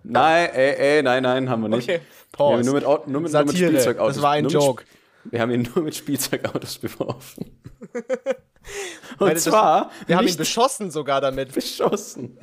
Nein, 0.03 0.49
ey, 0.53 0.75
ey, 0.97 1.03
nein, 1.03 1.23
nein, 1.23 1.49
haben 1.49 1.61
wir 1.61 1.69
nicht. 1.69 1.87
Okay, 1.89 1.99
Wir 1.99 2.45
haben 2.45 2.57
pause. 2.57 2.61
ihn 2.61 2.65
nur 2.65 2.73
mit, 2.75 2.83
nur 2.83 3.21
mit, 3.21 3.31
nur 3.31 3.43
mit 3.45 3.55
Spielzeugautos. 3.55 4.15
das 4.15 4.23
war 4.23 4.31
ein 4.31 4.43
mit 4.43 4.53
Joke. 4.53 4.83
Sp- 4.85 5.31
Wir 5.31 5.41
haben 5.41 5.51
ihn 5.51 5.69
nur 5.73 5.83
mit 5.83 5.95
Spielzeugautos 5.95 6.77
beworfen. 6.79 7.61
Und 9.13 9.21
Meine, 9.21 9.33
das- 9.35 9.43
zwar 9.43 9.91
Wir 10.07 10.17
haben 10.17 10.27
ihn 10.27 10.37
beschossen 10.37 10.91
sogar 10.91 11.21
damit. 11.21 11.53
beschossen. 11.53 12.37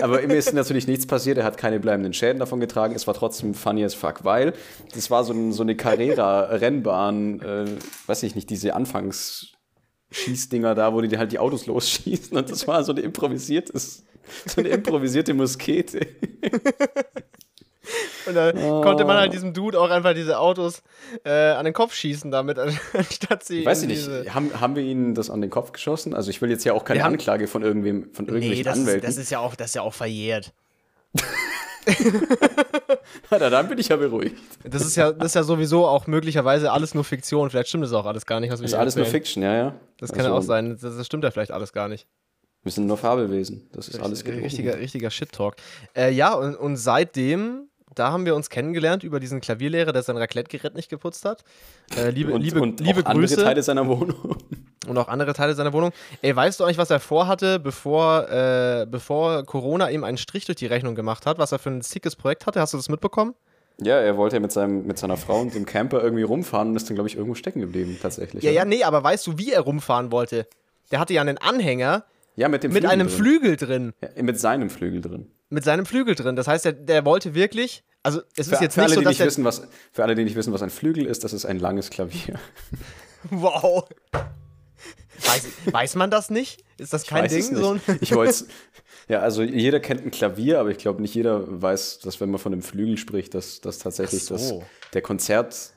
Aber 0.00 0.22
ihm 0.22 0.30
ist 0.30 0.52
natürlich 0.52 0.86
nichts 0.86 1.06
passiert, 1.06 1.38
er 1.38 1.44
hat 1.44 1.56
keine 1.58 1.80
bleibenden 1.80 2.12
Schäden 2.12 2.38
davon 2.38 2.60
getragen. 2.60 2.94
Es 2.94 3.06
war 3.06 3.14
trotzdem 3.14 3.54
funny 3.54 3.84
as 3.84 3.94
fuck, 3.94 4.24
weil 4.24 4.52
das 4.94 5.10
war 5.10 5.24
so, 5.24 5.32
ein, 5.32 5.52
so 5.52 5.62
eine 5.62 5.76
Carrera-Rennbahn, 5.76 7.40
äh, 7.40 7.66
weiß 8.06 8.22
ich 8.24 8.34
nicht, 8.34 8.50
diese 8.50 8.74
Anfangsschießdinger 8.74 10.74
da, 10.74 10.92
wo 10.92 11.00
die 11.00 11.16
halt 11.18 11.32
die 11.32 11.38
Autos 11.38 11.66
losschießen. 11.66 12.36
Und 12.36 12.50
das 12.50 12.66
war 12.66 12.82
so 12.84 12.92
eine 12.92 13.00
improvisiertes, 13.02 14.04
so 14.46 14.60
eine 14.60 14.70
improvisierte 14.70 15.34
Muskete. 15.34 16.06
Und 18.26 18.34
da 18.34 18.52
Oh. 18.56 18.80
konnte 18.82 19.04
man 19.04 19.16
halt 19.16 19.32
diesem 19.32 19.52
Dude 19.52 19.78
auch 19.80 19.90
einfach 19.90 20.14
diese 20.14 20.38
Autos 20.38 20.82
äh, 21.24 21.30
an 21.30 21.64
den 21.64 21.74
Kopf 21.74 21.94
schießen 21.94 22.30
damit, 22.30 22.58
anstatt 22.92 23.44
sie. 23.44 23.64
Weiß 23.66 23.82
ich 23.82 23.88
nicht, 23.88 24.34
haben, 24.34 24.60
haben 24.60 24.76
wir 24.76 24.82
ihnen 24.82 25.14
das 25.14 25.30
an 25.30 25.40
den 25.40 25.50
Kopf 25.50 25.72
geschossen? 25.72 26.14
Also 26.14 26.30
ich 26.30 26.40
will 26.42 26.50
jetzt 26.50 26.64
ja 26.64 26.72
auch 26.72 26.84
keine 26.84 27.02
haben- 27.02 27.12
Anklage 27.14 27.46
von 27.46 27.62
irgendwem, 27.62 28.12
von 28.12 28.24
Nee, 28.26 28.32
irgendwelchen 28.32 28.64
das 28.64 28.76
ist, 28.76 28.82
Anwälten. 28.82 29.06
das, 29.06 29.16
ist 29.16 29.30
ja 29.30 29.38
auch, 29.40 29.54
das 29.56 29.68
ist 29.68 29.74
ja 29.74 29.82
auch 29.82 29.94
verjährt. 29.94 30.52
Na, 33.30 33.38
dann 33.50 33.68
bin 33.68 33.78
ich 33.78 33.88
ja 33.88 33.96
beruhigt. 33.96 34.36
Das 34.64 34.82
ist 34.82 34.96
ja, 34.96 35.12
das 35.12 35.26
ist 35.28 35.34
ja 35.34 35.42
sowieso 35.42 35.86
auch 35.86 36.06
möglicherweise 36.06 36.72
alles 36.72 36.94
nur 36.94 37.04
Fiktion. 37.04 37.50
Vielleicht 37.50 37.68
stimmt 37.68 37.84
das 37.84 37.92
auch 37.92 38.06
alles 38.06 38.24
gar 38.26 38.40
nicht, 38.40 38.50
was 38.50 38.60
wir 38.60 38.64
Das 38.64 38.72
ist 38.72 38.78
alles 38.78 38.96
nur 38.96 39.04
erzählen. 39.04 39.22
Fiction, 39.22 39.42
ja, 39.42 39.54
ja. 39.54 39.74
Das 39.98 40.10
kann 40.10 40.20
Also, 40.20 40.30
ja 40.32 40.38
auch 40.38 40.42
sein. 40.42 40.78
Das, 40.80 40.96
das 40.96 41.06
stimmt 41.06 41.24
ja 41.24 41.30
vielleicht 41.30 41.50
alles 41.50 41.72
gar 41.72 41.88
nicht. 41.88 42.06
Wir 42.62 42.72
sind 42.72 42.86
nur 42.86 42.96
Fabelwesen. 42.96 43.68
Das 43.72 43.88
ist 43.88 44.00
alles 44.00 44.24
gelogen. 44.24 44.44
richtiger, 44.44 44.78
richtiger 44.78 45.10
Shit-Talk. 45.10 45.56
Äh, 45.94 46.12
ja, 46.12 46.32
und, 46.34 46.54
und 46.56 46.76
seitdem, 46.76 47.68
da 47.94 48.10
haben 48.10 48.26
wir 48.26 48.34
uns 48.34 48.50
kennengelernt 48.50 49.04
über 49.04 49.20
diesen 49.20 49.40
Klavierlehrer, 49.40 49.92
der 49.92 50.02
sein 50.02 50.16
Raclette-Gerät 50.16 50.74
nicht 50.74 50.88
geputzt 50.88 51.24
hat. 51.24 51.44
Äh, 51.96 52.10
liebe 52.10 52.32
und, 52.32 52.42
liebe, 52.42 52.60
und 52.60 52.80
liebe 52.80 53.00
auch 53.00 53.06
andere 53.06 53.26
Grüße 53.26 53.42
Teile 53.42 53.62
seiner 53.62 53.86
Wohnung. 53.86 54.36
und 54.86 54.98
auch 54.98 55.08
andere 55.08 55.32
Teile 55.32 55.54
seiner 55.54 55.72
Wohnung. 55.72 55.92
Ey, 56.22 56.34
weißt 56.34 56.60
du 56.60 56.64
eigentlich, 56.64 56.78
was 56.78 56.90
er 56.90 57.00
vorhatte, 57.00 57.58
bevor, 57.58 58.28
äh, 58.28 58.86
bevor 58.88 59.44
Corona 59.44 59.90
ihm 59.90 60.04
einen 60.04 60.18
Strich 60.18 60.44
durch 60.44 60.56
die 60.56 60.66
Rechnung 60.66 60.94
gemacht 60.94 61.26
hat? 61.26 61.38
Was 61.38 61.52
er 61.52 61.58
für 61.58 61.70
ein 61.70 61.82
sickes 61.82 62.16
Projekt 62.16 62.46
hatte? 62.46 62.60
Hast 62.60 62.72
du 62.72 62.76
das 62.76 62.88
mitbekommen? 62.88 63.34
Ja, 63.80 63.98
er 63.98 64.16
wollte 64.16 64.36
ja 64.36 64.40
mit, 64.40 64.52
seinem, 64.52 64.86
mit 64.86 64.98
seiner 64.98 65.16
Frau 65.16 65.40
und 65.40 65.54
dem 65.54 65.66
Camper 65.66 66.02
irgendwie 66.02 66.22
rumfahren 66.22 66.70
und 66.70 66.76
ist 66.76 66.88
dann, 66.88 66.94
glaube 66.94 67.08
ich, 67.08 67.16
irgendwo 67.16 67.34
stecken 67.34 67.60
geblieben, 67.60 67.98
tatsächlich. 68.00 68.44
Ja, 68.44 68.50
oder? 68.50 68.58
ja, 68.58 68.64
nee, 68.64 68.84
aber 68.84 69.02
weißt 69.02 69.26
du, 69.26 69.38
wie 69.38 69.52
er 69.52 69.62
rumfahren 69.62 70.12
wollte? 70.12 70.46
Der 70.92 71.00
hatte 71.00 71.12
ja 71.12 71.22
einen 71.22 71.38
Anhänger 71.38 72.04
ja 72.36 72.48
mit 72.48 72.62
dem 72.62 72.72
mit 72.72 72.82
Flügel 72.82 72.90
einem 72.90 73.08
drin. 73.08 73.16
Flügel 73.16 73.56
drin. 73.56 73.92
Ja, 74.00 74.22
mit 74.22 74.38
seinem 74.38 74.70
Flügel 74.70 75.00
drin. 75.00 75.30
Mit 75.54 75.64
seinem 75.64 75.86
Flügel 75.86 76.14
drin. 76.14 76.36
Das 76.36 76.48
heißt, 76.48 76.64
der, 76.64 76.72
der 76.72 77.04
wollte 77.04 77.34
wirklich. 77.34 77.84
Also, 78.02 78.20
es 78.36 78.48
ist 78.48 78.56
Für, 78.56 78.62
jetzt 78.64 78.74
für, 78.74 78.80
nicht 78.80 78.88
alle, 78.88 78.94
so, 78.94 79.00
die 79.00 79.04
dass 79.04 79.18
nicht 79.18 79.26
wissen, 79.26 79.44
was, 79.44 79.66
für 79.92 80.02
alle, 80.02 80.14
die 80.14 80.24
nicht 80.24 80.36
wissen, 80.36 80.52
was 80.52 80.62
ein 80.62 80.70
Flügel 80.70 81.06
ist, 81.06 81.24
das 81.24 81.32
ist 81.32 81.46
ein 81.46 81.58
langes 81.58 81.90
Klavier. 81.90 82.38
Wow. 83.30 83.88
Weiß, 84.12 85.46
weiß 85.64 85.94
man 85.94 86.10
das 86.10 86.28
nicht? 86.28 86.62
Ist 86.76 86.92
das 86.92 87.06
kein 87.06 87.24
weiß 87.24 87.32
es 87.32 87.48
Ding? 87.48 87.58
nicht. 87.58 87.86
So 87.86 87.94
Ich 88.02 88.14
wollte 88.14 88.44
Ja, 89.08 89.20
also 89.20 89.42
jeder 89.42 89.80
kennt 89.80 90.04
ein 90.04 90.10
Klavier, 90.10 90.60
aber 90.60 90.70
ich 90.70 90.78
glaube 90.78 91.02
nicht 91.02 91.14
jeder 91.14 91.62
weiß, 91.62 92.00
dass 92.00 92.20
wenn 92.20 92.30
man 92.30 92.38
von 92.38 92.52
einem 92.52 92.62
Flügel 92.62 92.96
spricht, 92.96 93.34
dass 93.34 93.60
das 93.60 93.78
tatsächlich 93.78 94.24
so. 94.24 94.34
das, 94.34 94.54
der 94.92 95.02
Konzert 95.02 95.72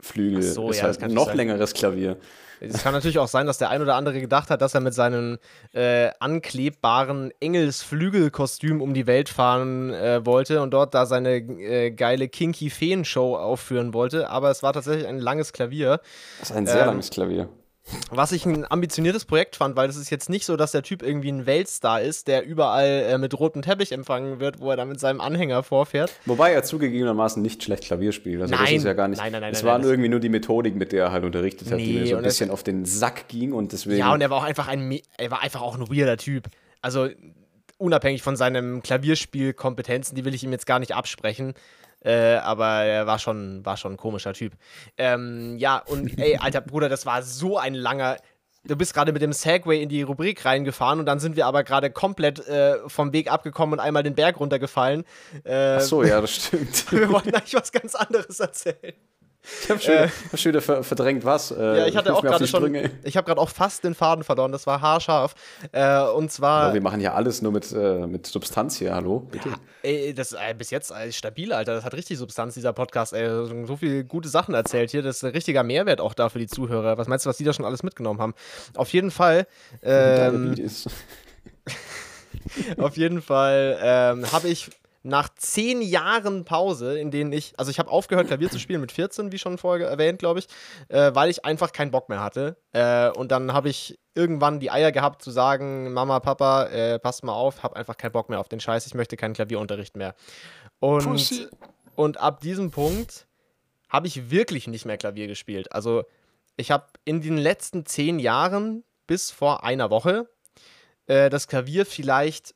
Flügel 0.00 0.42
so, 0.42 0.70
ist 0.70 0.78
ja, 0.78 0.84
halt 0.84 1.02
ein 1.02 1.12
noch 1.12 1.34
längeres 1.34 1.74
Klavier. 1.74 2.16
Es 2.60 2.82
kann 2.82 2.92
natürlich 2.92 3.18
auch 3.18 3.28
sein, 3.28 3.46
dass 3.46 3.58
der 3.58 3.70
ein 3.70 3.80
oder 3.80 3.94
andere 3.94 4.20
gedacht 4.20 4.50
hat, 4.50 4.60
dass 4.60 4.74
er 4.74 4.80
mit 4.80 4.94
seinem 4.94 5.38
äh, 5.72 6.10
anklebbaren 6.20 7.32
Engelsflügelkostüm 7.40 8.80
um 8.80 8.94
die 8.94 9.06
Welt 9.06 9.28
fahren 9.28 9.92
äh, 9.92 10.24
wollte 10.26 10.60
und 10.62 10.70
dort 10.72 10.94
da 10.94 11.06
seine 11.06 11.36
äh, 11.36 11.90
geile 11.90 12.28
Kinky 12.28 12.70
Feen-Show 12.70 13.36
aufführen 13.36 13.94
wollte. 13.94 14.28
Aber 14.28 14.50
es 14.50 14.62
war 14.62 14.72
tatsächlich 14.72 15.06
ein 15.06 15.18
langes 15.18 15.52
Klavier. 15.52 16.00
Das 16.40 16.50
ist 16.50 16.56
ein 16.56 16.66
sehr 16.66 16.82
Ähm, 16.82 16.86
langes 16.88 17.10
Klavier. 17.10 17.48
Was 18.10 18.30
ich 18.32 18.44
ein 18.46 18.70
ambitioniertes 18.70 19.24
Projekt 19.24 19.56
fand, 19.56 19.74
weil 19.74 19.88
es 19.88 19.96
ist 19.96 20.10
jetzt 20.10 20.28
nicht 20.28 20.44
so, 20.46 20.56
dass 20.56 20.70
der 20.72 20.82
Typ 20.82 21.02
irgendwie 21.02 21.30
ein 21.32 21.46
Weltstar 21.46 22.00
ist, 22.02 22.28
der 22.28 22.44
überall 22.44 22.86
äh, 22.86 23.18
mit 23.18 23.36
rotem 23.38 23.62
Teppich 23.62 23.90
empfangen 23.92 24.38
wird, 24.38 24.60
wo 24.60 24.70
er 24.70 24.76
dann 24.76 24.88
mit 24.88 25.00
seinem 25.00 25.20
Anhänger 25.20 25.62
vorfährt. 25.62 26.12
Wobei 26.26 26.52
er 26.52 26.62
zugegebenermaßen 26.62 27.42
nicht 27.42 27.62
schlecht 27.64 27.84
Klavier 27.84 28.12
spielt. 28.12 28.42
Also 28.42 28.52
das 28.52 28.60
Nein. 28.62 28.76
ist 28.76 28.84
ja 28.84 28.92
gar 28.92 29.08
nicht. 29.08 29.18
Nein, 29.18 29.32
nein, 29.32 29.40
nein, 29.40 29.52
Es 29.52 29.62
nein, 29.62 29.72
waren 29.72 29.82
irgendwie 29.82 30.08
nur 30.08 30.20
die 30.20 30.28
Methodik, 30.28 30.76
mit 30.76 30.92
der 30.92 31.04
er 31.06 31.12
halt 31.12 31.24
unterrichtet 31.24 31.70
hat, 31.70 31.78
die 31.78 31.86
Nee, 31.94 32.00
mir 32.00 32.06
so 32.06 32.16
ein 32.16 32.22
das- 32.22 32.34
bisschen 32.34 32.50
auf 32.50 32.62
den 32.62 32.84
Sack 32.84 33.28
ging 33.28 33.52
und 33.52 33.72
deswegen. 33.72 33.98
Ja, 33.98 34.12
und 34.12 34.20
er 34.20 34.30
war 34.30 34.38
auch 34.38 34.44
einfach 34.44 34.68
ein, 34.68 35.00
er 35.16 35.30
war 35.30 35.42
einfach 35.42 35.62
auch 35.62 35.76
ein 35.76 35.88
weirder 35.90 36.16
Typ. 36.16 36.48
Also 36.82 37.08
unabhängig 37.78 38.22
von 38.22 38.36
seinen 38.36 38.82
Klavierspielkompetenzen, 38.82 40.14
die 40.14 40.24
will 40.24 40.34
ich 40.34 40.44
ihm 40.44 40.52
jetzt 40.52 40.66
gar 40.66 40.78
nicht 40.78 40.94
absprechen. 40.94 41.54
Äh, 42.02 42.36
aber 42.36 42.66
er 42.84 43.06
war 43.06 43.18
schon, 43.18 43.64
war 43.64 43.76
schon 43.76 43.92
ein 43.92 43.96
komischer 43.96 44.32
Typ. 44.32 44.54
Ähm, 44.96 45.56
ja, 45.58 45.78
und 45.78 46.18
ey, 46.18 46.36
alter 46.36 46.60
Bruder, 46.60 46.88
das 46.88 47.06
war 47.06 47.22
so 47.22 47.58
ein 47.58 47.74
langer. 47.74 48.16
Du 48.64 48.76
bist 48.76 48.92
gerade 48.92 49.12
mit 49.12 49.22
dem 49.22 49.32
Segway 49.32 49.82
in 49.82 49.88
die 49.88 50.02
Rubrik 50.02 50.44
reingefahren 50.44 51.00
und 51.00 51.06
dann 51.06 51.18
sind 51.18 51.34
wir 51.36 51.46
aber 51.46 51.64
gerade 51.64 51.90
komplett 51.90 52.46
äh, 52.46 52.76
vom 52.88 53.12
Weg 53.12 53.32
abgekommen 53.32 53.74
und 53.74 53.80
einmal 53.80 54.02
den 54.02 54.14
Berg 54.14 54.38
runtergefallen. 54.38 55.04
Äh, 55.44 55.76
Ach 55.76 55.80
so, 55.80 56.02
ja, 56.02 56.20
das 56.20 56.34
stimmt. 56.34 56.92
Wir 56.92 57.10
wollten 57.10 57.34
eigentlich 57.34 57.54
was 57.54 57.72
ganz 57.72 57.94
anderes 57.94 58.38
erzählen. 58.38 58.94
Ich 59.42 59.70
habe 59.70 59.80
schon, 59.80 59.94
wieder- 59.94 60.10
hab 60.32 60.38
schon 60.38 60.50
wieder 60.50 60.60
ver 60.60 60.82
verdrängt, 60.84 61.24
was. 61.24 61.50
Äh, 61.50 61.78
Ja, 61.78 61.86
ich 61.86 61.96
hatte 61.96 62.14
auch 62.14 62.22
gerade 62.22 62.46
schon. 62.46 62.74
Ich 63.04 63.16
habe 63.16 63.26
gerade 63.26 63.40
auch 63.40 63.48
fast 63.48 63.84
den 63.84 63.94
Faden 63.94 64.22
verloren. 64.22 64.52
Das 64.52 64.66
war 64.66 64.80
haarscharf. 64.80 65.34
Äh, 65.72 66.02
und 66.02 66.30
zwar. 66.30 66.64
Aber 66.64 66.74
wir 66.74 66.82
machen 66.82 67.00
ja 67.00 67.14
alles 67.14 67.40
nur 67.40 67.50
mit, 67.52 67.72
äh, 67.72 68.06
mit 68.06 68.26
Substanz 68.26 68.76
hier, 68.76 68.94
hallo? 68.94 69.20
Bitte. 69.20 69.48
Ey, 69.82 70.12
das 70.12 70.32
äh, 70.32 70.54
bis 70.56 70.70
jetzt 70.70 70.90
äh, 70.90 71.10
stabil, 71.10 71.52
Alter. 71.54 71.74
Das 71.74 71.84
hat 71.84 71.94
richtig 71.94 72.18
Substanz, 72.18 72.52
dieser 72.54 72.74
Podcast. 72.74 73.14
Ey, 73.14 73.28
so 73.66 73.76
viele 73.76 74.04
gute 74.04 74.28
Sachen 74.28 74.54
erzählt 74.54 74.90
hier. 74.90 75.02
Das 75.02 75.16
ist 75.16 75.24
ein 75.24 75.32
richtiger 75.32 75.62
Mehrwert 75.62 76.00
auch 76.00 76.12
da 76.14 76.28
für 76.28 76.38
die 76.38 76.46
Zuhörer. 76.48 76.98
Was 76.98 77.08
meinst 77.08 77.24
du, 77.24 77.30
was 77.30 77.38
die 77.38 77.44
da 77.44 77.52
schon 77.54 77.64
alles 77.64 77.82
mitgenommen 77.82 78.20
haben? 78.20 78.34
Auf 78.76 78.92
jeden 78.92 79.10
Fall. 79.10 79.46
Ähm, 79.82 80.52
ist. 80.54 80.88
auf 82.78 82.96
jeden 82.96 83.22
Fall 83.22 83.78
ähm, 83.82 84.30
habe 84.32 84.48
ich 84.48 84.70
nach 85.02 85.30
zehn 85.34 85.80
Jahren 85.80 86.44
Pause, 86.44 86.98
in 86.98 87.10
denen 87.10 87.32
ich, 87.32 87.54
also 87.58 87.70
ich 87.70 87.78
habe 87.78 87.90
aufgehört, 87.90 88.26
Klavier 88.26 88.50
zu 88.50 88.58
spielen 88.58 88.80
mit 88.80 88.92
14, 88.92 89.32
wie 89.32 89.38
schon 89.38 89.56
vorher 89.56 89.88
erwähnt, 89.88 90.18
glaube 90.18 90.40
ich, 90.40 90.46
äh, 90.88 91.14
weil 91.14 91.30
ich 91.30 91.44
einfach 91.44 91.72
keinen 91.72 91.90
Bock 91.90 92.08
mehr 92.08 92.22
hatte. 92.22 92.56
Äh, 92.72 93.10
und 93.10 93.30
dann 93.32 93.52
habe 93.52 93.70
ich 93.70 93.98
irgendwann 94.14 94.60
die 94.60 94.70
Eier 94.70 94.92
gehabt 94.92 95.22
zu 95.22 95.30
sagen, 95.30 95.92
Mama, 95.92 96.20
Papa, 96.20 96.64
äh, 96.66 96.98
passt 96.98 97.24
mal 97.24 97.32
auf, 97.32 97.62
habe 97.62 97.76
einfach 97.76 97.96
keinen 97.96 98.12
Bock 98.12 98.28
mehr 98.28 98.40
auf 98.40 98.48
den 98.48 98.60
Scheiß, 98.60 98.86
ich 98.86 98.94
möchte 98.94 99.16
keinen 99.16 99.34
Klavierunterricht 99.34 99.96
mehr. 99.96 100.14
Und, 100.80 101.04
Pussy. 101.04 101.48
und 101.94 102.18
ab 102.18 102.40
diesem 102.40 102.70
Punkt 102.70 103.26
habe 103.88 104.06
ich 104.06 104.30
wirklich 104.30 104.66
nicht 104.66 104.84
mehr 104.84 104.98
Klavier 104.98 105.26
gespielt. 105.26 105.72
Also 105.72 106.04
ich 106.56 106.70
habe 106.70 106.86
in 107.04 107.22
den 107.22 107.38
letzten 107.38 107.86
zehn 107.86 108.18
Jahren 108.18 108.84
bis 109.06 109.30
vor 109.30 109.64
einer 109.64 109.90
Woche 109.90 110.28
äh, 111.06 111.30
das 111.30 111.48
Klavier 111.48 111.86
vielleicht, 111.86 112.54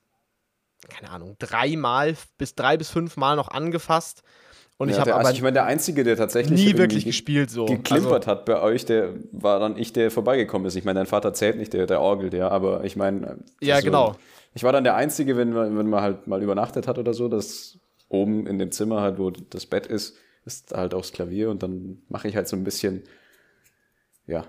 keine 0.89 1.11
Ahnung, 1.11 1.37
dreimal 1.39 2.17
bis 2.39 2.55
drei 2.55 2.77
bis 2.77 2.91
fünfmal 2.91 3.37
noch 3.37 3.49
angefasst. 3.49 4.23
Und 4.77 4.89
ich 4.89 4.95
Ja, 4.95 5.01
habe 5.01 5.11
der, 5.11 5.15
aber 5.15 5.29
also 5.29 5.37
ich 5.37 5.43
meine, 5.43 5.55
der 5.55 5.65
Einzige, 5.67 6.05
der 6.05 6.17
tatsächlich 6.17 6.65
nie 6.65 6.77
wirklich 6.77 7.05
ge- 7.05 7.13
gespielt 7.13 7.51
so. 7.51 7.67
geklimpert 7.67 8.27
hat 8.27 8.45
bei 8.45 8.61
euch, 8.61 8.85
der 8.85 9.15
war 9.33 9.61
dann 9.61 9.77
ich, 9.79 9.93
der 9.93 10.11
vorbeigekommen 10.11 10.67
ist. 10.67 10.75
Ich 10.77 10.85
meine, 10.85 10.99
dein 10.99 11.07
Vater 11.07 11.33
zählt 11.33 11.57
nicht, 11.57 11.73
der, 11.73 11.87
der 11.87 12.01
orgelt 12.01 12.35
ja, 12.35 12.49
aber 12.49 12.85
ich 12.85 12.97
meine. 12.97 13.39
Ja, 13.61 13.81
genau. 13.81 14.17
Ich 14.55 14.63
war 14.63 14.73
dann 14.73 14.85
der 14.85 14.95
Einzige, 14.97 15.37
wenn 15.37 15.53
man, 15.53 15.77
wenn 15.79 15.89
man 15.89 16.03
halt 16.03 16.27
mal 16.27 16.43
übernachtet 16.43 16.87
hat 16.87 16.99
oder 16.99 17.15
so, 17.15 17.29
dass 17.29 17.79
oben 18.09 18.47
in 18.47 18.59
dem 18.59 18.71
Zimmer 18.73 19.01
halt, 19.01 19.19
wo 19.19 19.31
das 19.31 19.67
Bett 19.67 19.87
ist, 19.87 20.17
ist 20.45 20.73
halt 20.73 20.95
auch 20.95 21.01
das 21.01 21.13
Klavier 21.13 21.51
und 21.51 21.63
dann 21.63 22.03
mache 22.09 22.29
ich 22.29 22.37
halt 22.37 22.47
so 22.49 22.57
ein 22.57 22.65
bisschen, 22.65 23.03
ja, 24.27 24.45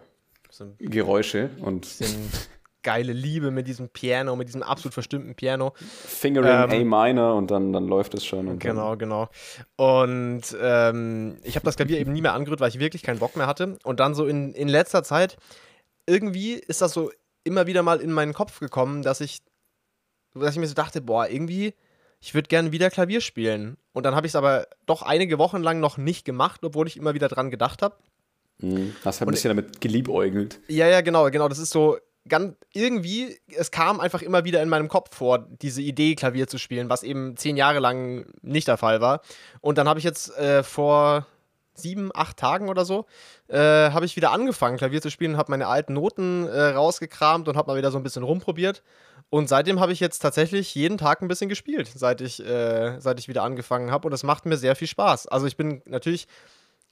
So 0.50 0.66
ein 0.66 0.78
Geräusche 0.80 1.50
und 1.62 1.88
geile 2.86 3.14
Liebe 3.14 3.50
mit 3.52 3.68
diesem 3.68 3.90
Piano, 3.90 4.36
mit 4.36 4.48
diesem 4.48 4.64
absolut 4.64 4.94
verstimmten 4.94 5.34
Piano. 5.36 5.74
Fingering 5.76 6.72
Ähm, 6.72 6.94
A 6.94 7.08
minor 7.08 7.36
und 7.36 7.50
dann, 7.50 7.74
dann 7.74 7.88
läuft 7.88 8.14
es 8.14 8.24
schon. 8.24 8.48
Und 8.48 8.60
Genau, 8.60 8.96
genau. 8.96 9.28
Und 9.76 10.44
ähm, 10.62 11.38
ich 11.44 11.56
habe 11.56 11.66
das 11.66 11.76
Klavier 11.76 12.00
eben 12.00 12.14
nie 12.14 12.22
mehr 12.22 12.34
angerührt, 12.34 12.60
weil 12.62 12.70
ich 12.70 12.80
wirklich 12.80 13.02
keinen 13.02 13.20
Bock 13.20 13.36
mehr 13.36 13.48
hatte. 13.48 13.78
Und 13.84 14.00
dann 14.00 14.14
so 14.14 14.28
in, 14.28 14.54
in 14.54 14.68
letzter 14.68 15.04
Zeit, 15.04 15.36
irgendwie 16.06 16.54
ist 16.54 16.82
das 16.82 16.94
so 16.94 17.12
immer 17.44 17.66
wieder 17.66 17.82
mal 17.82 18.00
in 18.00 18.12
meinen 18.12 18.34
Kopf 18.34 18.60
gekommen, 18.60 19.02
dass 19.02 19.20
ich, 19.20 19.42
dass 20.36 20.54
ich 20.54 20.60
mir 20.60 20.68
so 20.68 20.76
dachte, 20.76 21.02
boah, 21.02 21.28
irgendwie, 21.28 21.74
ich 22.22 22.36
würde 22.36 22.48
gerne 22.48 22.72
wieder 22.72 22.92
Klavier 22.92 23.20
spielen. 23.20 23.78
Und 23.94 24.06
dann 24.06 24.16
habe 24.16 24.28
ich 24.28 24.32
es 24.32 24.36
aber 24.36 24.68
doch 24.86 25.02
einige 25.02 25.40
Wochen 25.40 25.64
lang 25.64 25.80
noch 25.80 25.98
nicht 25.98 26.24
gemacht, 26.24 26.62
obwohl 26.64 26.88
ich 26.88 26.98
immer 26.98 27.16
wieder 27.16 27.30
dran 27.30 27.50
gedacht 27.50 27.82
habe. 27.82 27.96
Mhm. 28.60 28.96
Hast 29.04 29.22
halt 29.22 29.28
ein 29.28 29.32
bisschen 29.32 29.50
damit 29.50 29.82
geliebäugelt. 29.82 30.60
Ja, 30.68 30.88
ja, 30.88 31.02
genau, 31.02 31.30
genau. 31.32 31.50
Das 31.50 31.58
ist 31.58 31.72
so 31.72 31.98
ganz 32.28 32.56
irgendwie, 32.74 33.38
es 33.56 33.72
kam 33.72 34.00
einfach 34.00 34.22
immer 34.22 34.46
wieder 34.46 34.62
in 34.62 34.70
meinem 34.70 34.88
Kopf 34.88 35.16
vor, 35.16 35.40
diese 35.62 35.82
Idee, 35.82 36.16
Klavier 36.16 36.48
zu 36.48 36.58
spielen, 36.58 36.90
was 36.90 37.04
eben 37.04 37.38
zehn 37.38 37.58
Jahre 37.58 37.80
lang 37.80 38.26
nicht 38.42 38.68
der 38.68 38.78
Fall 38.78 39.02
war. 39.02 39.22
Und 39.62 39.78
dann 39.78 39.88
habe 39.88 40.00
ich 40.00 40.06
jetzt 40.06 40.36
äh, 40.38 40.64
vor 40.64 41.28
sieben, 41.76 42.10
acht 42.14 42.38
Tagen 42.38 42.70
oder 42.70 42.86
so, 42.86 43.06
äh, 43.48 43.58
habe 43.58 44.06
ich 44.06 44.16
wieder 44.16 44.32
angefangen, 44.32 44.78
Klavier 44.78 45.02
zu 45.02 45.12
spielen, 45.12 45.38
habe 45.38 45.52
meine 45.52 45.68
alten 45.68 45.94
Noten 45.94 46.48
äh, 46.48 46.68
rausgekramt 46.68 47.48
und 47.48 47.58
habe 47.58 47.72
mal 47.72 47.78
wieder 47.78 47.92
so 47.92 47.98
ein 47.98 48.04
bisschen 48.04 48.24
rumprobiert. 48.24 48.82
Und 49.30 49.50
seitdem 49.50 49.80
habe 49.80 49.92
ich 49.92 50.00
jetzt 50.00 50.20
tatsächlich 50.20 50.74
jeden 50.76 50.98
Tag 50.98 51.22
ein 51.22 51.28
bisschen 51.28 51.50
gespielt, 51.50 51.92
seit 51.94 52.22
ich, 52.22 52.46
äh, 52.46 53.00
seit 53.00 53.20
ich 53.20 53.28
wieder 53.28 53.44
angefangen 53.44 53.92
habe. 53.92 54.08
Und 54.08 54.14
es 54.14 54.24
macht 54.24 54.46
mir 54.46 54.58
sehr 54.58 54.76
viel 54.76 54.88
Spaß. 54.88 55.28
Also 55.28 55.48
ich 55.48 55.58
bin 55.58 55.82
natürlich 55.86 56.28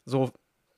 so 0.05 0.31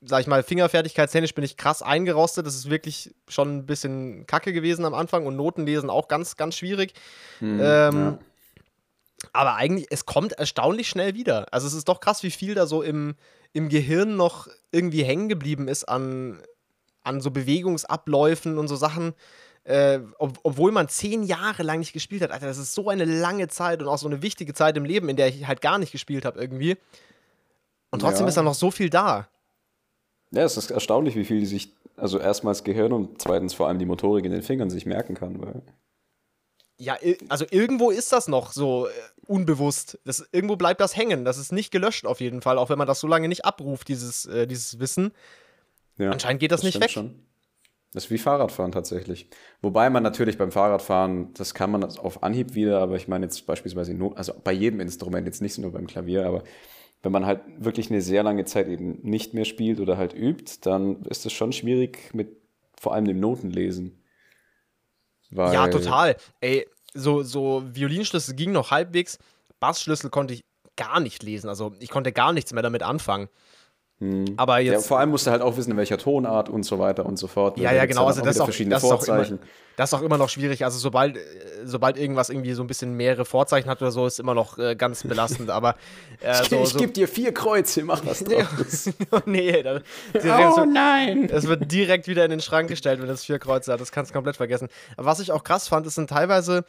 sag 0.08 0.22
ich 0.22 0.28
mal, 0.28 0.44
fingerfertigkeitstechnisch 0.44 1.34
bin 1.34 1.44
ich 1.44 1.58
krass 1.58 1.82
eingerostet. 1.82 2.46
Das 2.46 2.56
ist 2.56 2.70
wirklich 2.70 3.13
schon 3.28 3.58
ein 3.58 3.65
bisschen 3.65 4.26
kacke 4.28 4.54
gewesen 4.54 4.86
am 4.86 4.94
Anfang 4.94 5.26
und 5.26 5.36
Notenlesen 5.36 5.89
auch 5.89 6.08
ganz, 6.08 6.36
ganz 6.38 6.56
schwierig. 6.56 6.94
Mhm, 7.39 7.60
Ähm, 7.62 7.96
ja. 7.96 8.20
Aber 9.34 9.56
eigentlich, 9.56 9.88
es 9.89 10.06
kommt 10.06 10.34
erstaunlich 10.34 10.88
schnell 10.88 11.15
wieder. 11.15 11.48
Also 11.52 11.65
es 11.68 11.74
ist 11.74 11.88
doch 11.88 12.00
krass, 12.00 12.22
wie 12.22 12.30
viel 12.32 12.54
da 12.54 12.68
so 12.68 12.84
im, 12.84 13.15
im 13.54 13.70
Gehirn 13.70 14.15
noch 14.15 14.48
irgendwie 14.72 15.04
hängen 15.04 15.30
geblieben 15.30 15.68
ist 15.68 15.86
an, 15.86 16.39
an 17.04 17.22
so 17.22 17.32
Bewegungsabläufen 17.32 18.58
und 18.58 18.68
so 18.68 18.76
Sachen. 18.76 19.13
Äh, 19.63 20.00
ob, 20.20 20.38
obwohl 20.44 20.72
man 20.72 20.89
zehn 20.89 21.24
Jahre 21.24 21.63
lang 21.63 21.80
nicht 21.80 21.94
gespielt 21.94 22.22
hat. 22.22 22.30
Alter, 22.30 22.46
das 22.46 22.60
ist 22.60 22.76
so 22.76 22.89
eine 22.89 23.06
lange 23.06 23.48
Zeit 23.48 23.82
und 23.82 23.88
auch 23.88 23.98
so 23.98 24.08
eine 24.08 24.22
wichtige 24.22 24.54
Zeit 24.54 24.78
im 24.78 24.86
Leben, 24.86 25.10
in 25.10 25.15
der 25.15 25.30
ich 25.30 25.48
halt 25.48 25.62
gar 25.62 25.80
nicht 25.80 25.91
gespielt 25.91 26.24
habe 26.24 26.39
irgendwie. 26.39 26.78
Und 27.89 28.02
trotzdem 28.02 28.26
Ja. 28.26 28.30
ist 28.30 28.36
da 28.38 28.44
noch 28.44 28.54
so 28.54 28.70
viel 28.70 28.91
da. 28.91 29.28
Ja, 30.32 30.44
es 30.44 30.58
ist 30.58 30.72
erstaunlich, 30.72 31.16
wie 31.16 31.26
viel 31.26 31.40
die 31.40 31.46
sich, 31.46 31.74
also 31.96 32.20
erstmals 32.20 32.64
Gehirn 32.64 32.92
und 32.92 33.22
zweitens 33.22 33.54
vor 33.54 33.68
allem 33.68 33.80
die 33.80 33.86
Motorik 33.86 34.26
in 34.26 34.32
den 34.32 34.42
Fingern 34.42 34.70
sich 34.70 34.86
merken 34.86 35.16
kann. 35.16 35.42
Weil 35.42 35.62
Ja, 36.78 36.98
also 37.30 37.46
irgendwo 37.50 37.92
ist 37.92 38.12
das 38.12 38.28
noch 38.28 38.52
so 38.52 38.88
äh, 38.88 38.92
unbewusst. 39.28 40.00
Das, 40.06 40.28
irgendwo 40.32 40.56
bleibt 40.56 40.82
das 40.82 40.96
hängen. 40.96 41.26
Das 41.26 41.38
ist 41.38 41.52
nicht 41.52 41.72
gelöscht 41.72 42.06
auf 42.06 42.20
jeden 42.20 42.42
Fall, 42.42 42.58
auch 42.58 42.70
wenn 42.70 42.78
man 42.78 42.88
das 42.88 43.00
so 43.00 43.08
lange 43.08 43.28
nicht 43.28 43.46
abruft, 43.46 43.88
dieses, 43.88 44.26
äh, 44.26 44.48
dieses 44.48 44.80
Wissen. 44.80 45.14
ja, 45.98 46.12
Anscheinend 46.12 46.40
geht 46.40 46.52
das 46.52 46.64
nicht 46.64 46.74
stimmt 46.74 46.84
weg. 46.84 46.92
Schon. 46.92 47.26
Das 47.96 48.06
ist 48.06 48.12
wie 48.12 48.18
Fahrradfahren 48.18 48.74
tatsächlich. 48.74 49.30
Wobei 49.62 49.90
man 49.90 50.04
natürlich 50.04 50.38
beim 50.38 50.52
Fahrradfahren, 50.52 51.34
das 51.34 51.54
kann 51.54 51.72
man 51.72 51.82
auf 51.86 52.24
Anhieb 52.24 52.54
wieder, 52.54 52.82
aber 52.82 52.98
ich 52.98 53.08
meine 53.08 53.26
jetzt 53.26 53.46
beispielsweise, 53.46 53.98
also 54.16 54.34
bei 54.44 54.52
jedem 54.52 54.82
Instrument, 54.82 55.26
jetzt 55.26 55.42
nicht 55.42 55.58
nur 55.60 55.72
beim 55.72 55.88
Klavier, 55.88 56.26
aber 56.26 56.44
wenn 57.06 57.12
man 57.12 57.28
halt 57.28 57.41
wirklich 57.60 57.91
eine 57.91 58.02
sehr 58.02 58.24
lange 58.24 58.46
Zeit 58.46 58.68
eben 58.68 59.00
nicht 59.04 59.36
mehr 59.36 59.46
spielt 59.46 59.80
oder 59.80 59.96
halt 59.96 60.15
übt, 60.15 60.58
dann 60.62 61.04
ist 61.04 61.24
es 61.28 61.34
schon 61.34 61.54
schwierig 61.54 62.12
mit 62.15 62.36
vor 62.82 62.96
allem 62.96 63.06
dem 63.06 63.20
Notenlesen. 63.20 64.04
Weil, 65.30 65.54
Ja, 65.54 65.68
total. 65.68 66.18
Ey, 66.41 66.68
so, 66.96 67.22
so 67.22 67.62
Violinschlüssel 67.63 68.36
ging 68.36 68.52
noch 68.52 68.72
halbwegs. 68.72 69.20
Bassschlüssel 69.60 70.10
konnte 70.10 70.34
ich 70.34 70.46
gar 70.76 71.00
nicht 71.00 71.22
lesen. 71.22 71.48
Also 71.48 71.74
ich 71.80 71.89
konnte 71.89 72.12
gar 72.12 72.34
nichts 72.34 72.52
mehr 72.54 72.63
damit 72.63 72.82
anfangen. 72.82 73.30
Aber 74.36 74.60
Ja, 74.60 74.74
jetzt. 74.74 74.88
vor 74.88 75.00
allem 75.00 75.10
musst 75.10 75.26
du 75.26 75.32
halt 75.32 75.42
auch 75.42 75.56
wissen, 75.56 75.72
in 75.72 75.78
welcher 75.78 75.98
Tonart 75.98 76.50
und 76.50 76.64
so 76.64 76.80
weiter 76.80 77.06
und 77.06 77.18
so 77.18 77.28
fort. 77.28 77.58
Ja, 77.58 77.70
Da 77.70 77.76
ja, 77.76 77.82
gibt's 77.84 77.96
genau. 77.96 78.08
Also 78.08 78.22
das 78.22 78.40
auch, 78.42 78.46
verschiedene 78.46 78.76
das, 78.76 78.84
auch 78.84 79.02
immer, 79.08 79.26
das 79.78 79.90
ist 79.90 79.94
auch 79.94 80.02
immer 80.02 80.18
noch 80.18 80.28
schwierig. 80.28 80.66
Also 80.66 80.78
sobald, 80.80 81.16
äh, 81.16 81.22
sobald 81.64 81.98
irgendwas 81.98 82.30
irgendwie 82.30 82.52
so 82.54 82.64
ein 82.64 82.68
bisschen 82.68 82.96
mehrere 82.96 83.24
Vorzeichen 83.24 83.70
hat 83.70 83.82
oder 83.82 83.92
so, 83.92 84.06
ist 84.06 84.20
immer 84.20 84.34
noch 84.34 84.58
äh, 84.58 84.76
ganz 84.76 85.04
belastend. 85.04 85.50
Aber 85.50 85.76
äh, 86.20 86.44
so, 86.44 86.62
ich 86.62 86.70
so, 86.70 86.80
gebe 86.80 86.92
dir 86.92 87.08
vier 87.08 87.34
Kreuze, 87.34 87.84
mach 87.84 88.06
was 88.06 88.20
draus. 88.26 88.90
nee, 89.26 89.64
da, 89.64 89.80
oh 90.14 90.66
nein! 90.66 91.30
Es 91.32 91.48
wird 91.48 91.72
direkt 91.72 92.08
wieder 92.08 92.26
in 92.26 92.32
den 92.32 92.42
Schrank 92.42 92.68
gestellt, 92.68 93.02
wenn 93.02 93.10
es 93.10 93.24
vier 93.24 93.40
Kreuze 93.40 93.72
hat. 93.72 93.80
Das 93.80 93.94
kannst 93.94 94.12
du 94.12 94.14
komplett 94.14 94.36
vergessen. 94.36 94.68
Aber 94.98 95.08
was 95.08 95.22
ich 95.22 95.32
auch 95.32 95.46
krass 95.46 95.70
fand, 95.70 95.88
ist 95.88 95.96
sind 95.96 96.10
teilweise, 96.10 96.66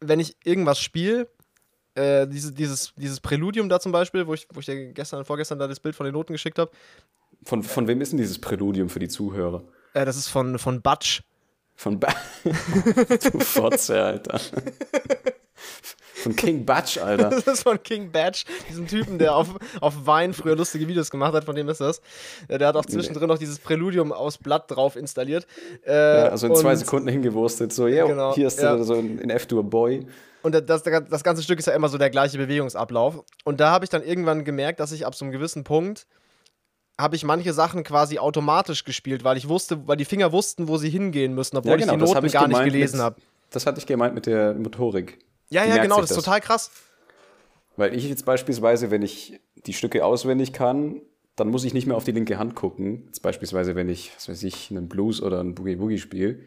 wenn 0.00 0.18
ich 0.18 0.36
irgendwas 0.44 0.80
spiele, 0.80 1.28
äh, 1.94 2.26
diese, 2.26 2.52
dieses, 2.52 2.92
dieses 2.96 3.20
Präludium 3.20 3.68
da 3.68 3.80
zum 3.80 3.92
Beispiel, 3.92 4.26
wo 4.26 4.34
ich, 4.34 4.46
wo 4.52 4.60
ich 4.60 4.66
dir 4.66 4.92
gestern, 4.92 5.24
vorgestern 5.24 5.58
da 5.58 5.66
das 5.68 5.80
Bild 5.80 5.94
von 5.94 6.04
den 6.04 6.12
Noten 6.14 6.32
geschickt 6.32 6.58
habe, 6.58 6.70
Von, 7.44 7.62
von 7.62 7.86
wem 7.88 8.00
ist 8.00 8.12
denn 8.12 8.18
dieses 8.18 8.38
Präludium 8.40 8.88
für 8.88 8.98
die 9.00 9.08
Zuhörer? 9.08 9.62
Äh, 9.94 10.04
das 10.04 10.16
ist 10.16 10.28
von, 10.28 10.58
von 10.58 10.80
Butch. 10.82 11.22
Von 11.74 11.98
ba 11.98 12.08
Du 12.44 13.40
Fotze, 13.40 14.02
Alter. 14.02 14.38
Von 16.22 16.36
King 16.36 16.66
Batch, 16.66 16.98
Alter. 16.98 17.30
Das 17.30 17.46
ist 17.46 17.62
von 17.62 17.82
King 17.82 18.10
Batch, 18.12 18.44
diesem 18.68 18.86
Typen, 18.86 19.18
der 19.18 19.34
auf, 19.34 19.48
auf 19.80 20.06
Wein 20.06 20.34
früher 20.34 20.54
lustige 20.54 20.86
Videos 20.86 21.10
gemacht 21.10 21.32
hat, 21.32 21.44
von 21.44 21.54
dem 21.56 21.68
ist 21.70 21.80
das. 21.80 22.02
Äh, 22.48 22.58
Der 22.58 22.68
hat 22.68 22.76
auch 22.76 22.84
zwischendrin 22.84 23.28
noch 23.28 23.38
dieses 23.38 23.58
Präludium 23.58 24.12
aus 24.12 24.36
Blatt 24.36 24.70
drauf 24.70 24.96
installiert. 24.96 25.46
Äh, 25.86 25.92
Ja, 25.94 26.28
also 26.28 26.46
in 26.48 26.54
zwei 26.56 26.72
und- 26.72 26.76
Sekunden 26.78 27.08
hingewurstet, 27.08 27.72
so, 27.72 27.86
ja, 27.88 28.06
Genau, 28.06 28.34
hier 28.34 28.48
ist 28.48 28.60
ja. 28.60 28.76
der 28.76 28.84
so 28.84 28.94
in, 28.94 29.18
in 29.18 29.30
F-Dur 29.30 29.64
Boy. 29.64 30.06
Und 30.42 30.54
das, 30.54 30.82
das 30.82 31.24
ganze 31.24 31.42
Stück 31.42 31.58
ist 31.58 31.66
ja 31.66 31.74
immer 31.74 31.88
so 31.88 31.98
der 31.98 32.10
gleiche 32.10 32.38
Bewegungsablauf. 32.38 33.24
Und 33.44 33.60
da 33.60 33.70
habe 33.70 33.84
ich 33.84 33.90
dann 33.90 34.02
irgendwann 34.02 34.44
gemerkt, 34.44 34.80
dass 34.80 34.92
ich 34.92 35.06
ab 35.06 35.14
so 35.14 35.24
einem 35.24 35.32
gewissen 35.32 35.64
Punkt 35.64 36.06
habe 37.00 37.16
ich 37.16 37.24
manche 37.24 37.52
Sachen 37.52 37.82
quasi 37.82 38.18
automatisch 38.18 38.84
gespielt, 38.84 39.24
weil 39.24 39.36
ich 39.36 39.48
wusste, 39.48 39.86
weil 39.88 39.96
die 39.96 40.04
Finger 40.04 40.32
wussten, 40.32 40.68
wo 40.68 40.76
sie 40.76 40.90
hingehen 40.90 41.34
müssen, 41.34 41.56
obwohl 41.56 41.72
ich 41.72 41.84
die 41.84 41.90
genau, 41.90 41.98
das 41.98 42.10
hab 42.10 42.16
Noten 42.16 42.26
ich 42.26 42.32
gar 42.32 42.48
nicht 42.48 42.64
gelesen 42.64 43.00
habe. 43.00 43.16
Das 43.50 43.66
hatte 43.66 43.78
ich 43.78 43.86
gemeint 43.86 44.14
mit 44.14 44.26
der 44.26 44.54
Motorik. 44.54 45.18
Ja, 45.48 45.64
Die 45.64 45.70
ja, 45.70 45.82
genau, 45.82 46.00
das 46.00 46.10
ist 46.10 46.16
total 46.16 46.40
krass. 46.40 46.70
Weil 47.76 47.94
ich 47.94 48.08
jetzt 48.08 48.24
beispielsweise, 48.24 48.90
wenn 48.90 49.02
ich 49.02 49.40
die 49.66 49.72
Stücke 49.72 50.04
auswendig 50.04 50.52
kann, 50.52 51.00
dann 51.36 51.48
muss 51.48 51.64
ich 51.64 51.72
nicht 51.72 51.86
mehr 51.86 51.96
auf 51.96 52.04
die 52.04 52.12
linke 52.12 52.38
Hand 52.38 52.54
gucken. 52.54 53.04
Jetzt 53.06 53.22
beispielsweise, 53.22 53.74
wenn 53.74 53.88
ich, 53.88 54.12
was 54.14 54.28
weiß 54.28 54.42
ich, 54.42 54.70
einen 54.70 54.88
Blues 54.88 55.22
oder 55.22 55.40
einen 55.40 55.54
Boogie 55.54 55.80
Woogie 55.80 55.98
spiele, 55.98 56.40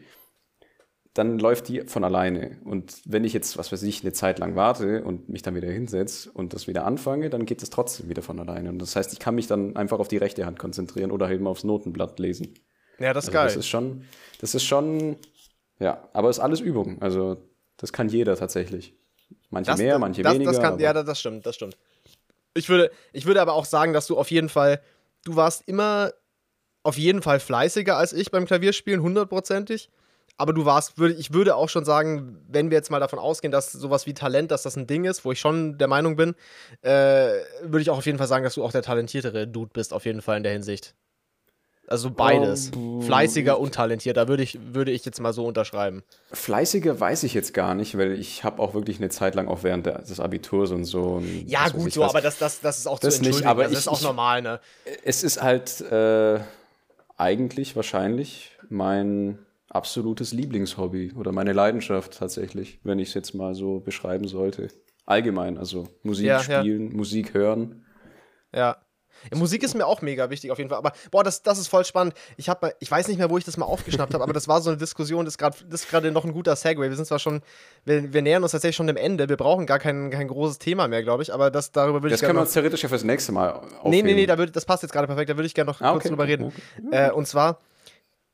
dann 1.14 1.38
läuft 1.38 1.68
die 1.68 1.82
von 1.82 2.02
alleine. 2.04 2.58
Und 2.64 3.00
wenn 3.06 3.22
ich 3.24 3.32
jetzt, 3.32 3.56
was 3.56 3.70
weiß 3.72 3.82
ich, 3.84 4.02
eine 4.02 4.12
Zeit 4.12 4.38
lang 4.40 4.56
warte 4.56 5.04
und 5.04 5.28
mich 5.28 5.42
dann 5.42 5.54
wieder 5.54 5.68
hinsetze 5.70 6.30
und 6.32 6.52
das 6.54 6.66
wieder 6.66 6.84
anfange, 6.84 7.30
dann 7.30 7.46
geht 7.46 7.62
es 7.62 7.70
trotzdem 7.70 8.08
wieder 8.08 8.20
von 8.22 8.38
alleine. 8.40 8.68
Und 8.68 8.80
das 8.80 8.96
heißt, 8.96 9.12
ich 9.12 9.20
kann 9.20 9.36
mich 9.36 9.46
dann 9.46 9.76
einfach 9.76 10.00
auf 10.00 10.08
die 10.08 10.16
rechte 10.16 10.44
Hand 10.44 10.58
konzentrieren 10.58 11.12
oder 11.12 11.28
halt 11.28 11.40
mal 11.40 11.50
aufs 11.50 11.62
Notenblatt 11.64 12.18
lesen. 12.18 12.54
Ja, 12.98 13.12
das 13.12 13.24
ist 13.24 13.28
Also 13.28 13.32
geil. 13.38 13.46
das 13.46 13.56
ist 13.56 13.68
schon, 13.68 14.04
das 14.40 14.54
ist 14.54 14.64
schon, 14.64 15.16
ja, 15.78 16.08
aber 16.12 16.30
es 16.30 16.38
ist 16.38 16.42
alles 16.42 16.60
Übung. 16.60 17.00
Also 17.00 17.36
das 17.76 17.92
kann 17.92 18.08
jeder 18.08 18.36
tatsächlich. 18.36 18.94
Manche 19.50 19.70
Das- 19.70 19.78
mehr, 19.80 19.98
manche 20.00 20.22
das, 20.22 20.34
weniger. 20.34 20.50
Das 20.52 20.60
kann, 20.60 20.78
ja, 20.80 20.92
das, 20.92 21.04
das 21.06 21.20
stimmt, 21.20 21.46
das 21.46 21.54
stimmt. 21.54 21.76
Ich 22.54 22.68
würde, 22.68 22.90
ich 23.12 23.26
würde 23.26 23.40
aber 23.40 23.52
auch 23.54 23.64
sagen, 23.64 23.92
dass 23.92 24.06
du 24.08 24.16
auf 24.16 24.30
jeden 24.30 24.48
Fall, 24.48 24.80
du 25.24 25.36
warst 25.36 25.62
immer 25.66 26.12
auf 26.82 26.98
jeden 26.98 27.22
Fall 27.22 27.40
fleißiger 27.40 27.96
als 27.96 28.12
ich 28.12 28.30
beim 28.30 28.46
Klavierspielen, 28.46 29.00
hundertprozentig. 29.02 29.90
Aber 30.36 30.52
du 30.52 30.64
warst, 30.64 30.98
würde, 30.98 31.14
ich 31.14 31.32
würde 31.32 31.54
auch 31.54 31.68
schon 31.68 31.84
sagen, 31.84 32.38
wenn 32.48 32.70
wir 32.70 32.76
jetzt 32.76 32.90
mal 32.90 32.98
davon 32.98 33.20
ausgehen, 33.20 33.52
dass 33.52 33.70
sowas 33.70 34.06
wie 34.06 34.14
Talent, 34.14 34.50
dass 34.50 34.62
das 34.64 34.76
ein 34.76 34.86
Ding 34.88 35.04
ist, 35.04 35.24
wo 35.24 35.30
ich 35.32 35.38
schon 35.38 35.78
der 35.78 35.86
Meinung 35.86 36.16
bin, 36.16 36.34
äh, 36.82 36.88
würde 37.62 37.80
ich 37.82 37.90
auch 37.90 37.98
auf 37.98 38.06
jeden 38.06 38.18
Fall 38.18 38.26
sagen, 38.26 38.42
dass 38.42 38.54
du 38.54 38.64
auch 38.64 38.72
der 38.72 38.82
talentiertere 38.82 39.46
Dude 39.46 39.70
bist, 39.72 39.92
auf 39.92 40.04
jeden 40.06 40.22
Fall 40.22 40.36
in 40.38 40.42
der 40.42 40.52
Hinsicht. 40.52 40.94
Also 41.86 42.10
beides. 42.10 42.72
Oh, 42.74 43.02
Fleißiger 43.02 43.60
und 43.60 43.74
talentierter, 43.74 44.26
würde 44.26 44.42
ich, 44.42 44.58
würde 44.72 44.90
ich 44.90 45.04
jetzt 45.04 45.20
mal 45.20 45.34
so 45.34 45.46
unterschreiben. 45.46 46.02
Fleißiger 46.32 46.98
weiß 46.98 47.24
ich 47.24 47.34
jetzt 47.34 47.52
gar 47.52 47.74
nicht, 47.74 47.96
weil 47.98 48.12
ich 48.18 48.42
habe 48.42 48.60
auch 48.62 48.72
wirklich 48.74 48.96
eine 48.98 49.10
Zeit 49.10 49.34
lang 49.34 49.48
auch 49.48 49.62
während 49.64 49.86
des 49.86 50.18
Abiturs 50.18 50.70
und 50.70 50.84
so. 50.86 51.02
und 51.16 51.44
Ja, 51.46 51.68
gut, 51.68 51.92
so, 51.92 52.00
was. 52.00 52.10
aber 52.10 52.22
das, 52.22 52.38
das, 52.38 52.60
das 52.60 52.78
ist 52.78 52.86
auch 52.88 52.98
Das 52.98 53.16
zu 53.18 53.22
nicht, 53.22 53.44
aber 53.44 53.64
das 53.64 53.72
ich- 53.72 53.78
ist 53.80 53.88
auch 53.88 53.98
ich- 53.98 54.02
normal, 54.04 54.40
ne? 54.40 54.60
Es 55.04 55.22
ist 55.22 55.42
halt 55.42 55.82
äh, 55.82 56.40
eigentlich 57.18 57.76
wahrscheinlich 57.76 58.50
mein 58.70 59.38
absolutes 59.74 60.32
Lieblingshobby 60.32 61.12
oder 61.16 61.32
meine 61.32 61.52
Leidenschaft 61.52 62.16
tatsächlich, 62.18 62.80
wenn 62.84 62.98
ich 62.98 63.08
es 63.08 63.14
jetzt 63.14 63.34
mal 63.34 63.54
so 63.54 63.80
beschreiben 63.80 64.28
sollte. 64.28 64.68
Allgemein, 65.06 65.58
also 65.58 65.88
Musik 66.02 66.26
Ja, 66.26 66.40
ja. 66.40 66.60
spielen, 66.60 66.94
Musik 66.96 67.34
hören. 67.34 67.84
Ja. 68.54 68.76
Ja, 69.32 69.38
Musik 69.38 69.62
ist 69.62 69.74
mir 69.74 69.86
auch 69.86 70.02
mega 70.02 70.28
wichtig 70.28 70.50
auf 70.50 70.58
jeden 70.58 70.68
Fall. 70.68 70.76
Aber 70.78 70.92
boah, 71.10 71.22
das, 71.24 71.42
das 71.42 71.58
ist 71.58 71.68
voll 71.68 71.84
spannend. 71.84 72.14
Ich 72.36 72.48
habe, 72.50 72.74
ich 72.80 72.90
weiß 72.90 73.08
nicht 73.08 73.16
mehr, 73.16 73.30
wo 73.30 73.38
ich 73.38 73.44
das 73.44 73.56
mal 73.56 73.64
aufgeschnappt 73.64 74.12
habe, 74.12 74.22
aber 74.22 74.32
das 74.34 74.48
war 74.48 74.60
so 74.60 74.68
eine 74.70 74.76
Diskussion. 74.76 75.24
Das 75.24 75.34
ist 75.34 75.38
gerade, 75.38 75.56
das 75.70 75.84
ist 75.84 75.90
gerade 75.90 76.10
noch 76.10 76.24
ein 76.24 76.32
guter 76.32 76.54
Segway. 76.56 76.88
Wir 76.90 76.96
sind 76.96 77.06
zwar 77.06 77.20
schon, 77.20 77.40
wir, 77.84 78.12
wir 78.12 78.20
nähern 78.22 78.42
uns 78.42 78.52
tatsächlich 78.52 78.76
schon 78.76 78.86
dem 78.88 78.96
Ende. 78.98 79.28
Wir 79.28 79.36
brauchen 79.36 79.64
gar 79.66 79.78
kein, 79.78 80.10
kein 80.10 80.28
großes 80.28 80.58
Thema 80.58 80.88
mehr, 80.88 81.02
glaube 81.02 81.22
ich. 81.22 81.32
Aber 81.32 81.50
das 81.50 81.72
darüber 81.72 82.02
würde 82.02 82.08
ich 82.14 82.20
Das 82.20 82.26
können 82.26 82.36
wir 82.36 82.42
uns 82.42 82.52
theoretisch 82.52 82.82
ja 82.82 82.88
fürs 82.88 83.04
nächste 83.04 83.32
Mal 83.32 83.50
aufheben. 83.52 83.90
Nee, 83.90 84.02
nee, 84.02 84.14
nee, 84.14 84.26
da 84.26 84.36
würd, 84.36 84.54
das 84.54 84.66
passt 84.66 84.82
jetzt 84.82 84.92
gerade 84.92 85.06
perfekt. 85.06 85.30
Da 85.30 85.36
würde 85.36 85.46
ich 85.46 85.54
gerne 85.54 85.70
noch 85.70 85.80
Ah, 85.80 85.92
kurz 85.92 86.02
okay, 86.04 86.08
drüber 86.10 86.24
okay, 86.24 86.32
reden. 86.32 86.52
Äh, 86.92 87.10
und 87.12 87.26
zwar, 87.26 87.60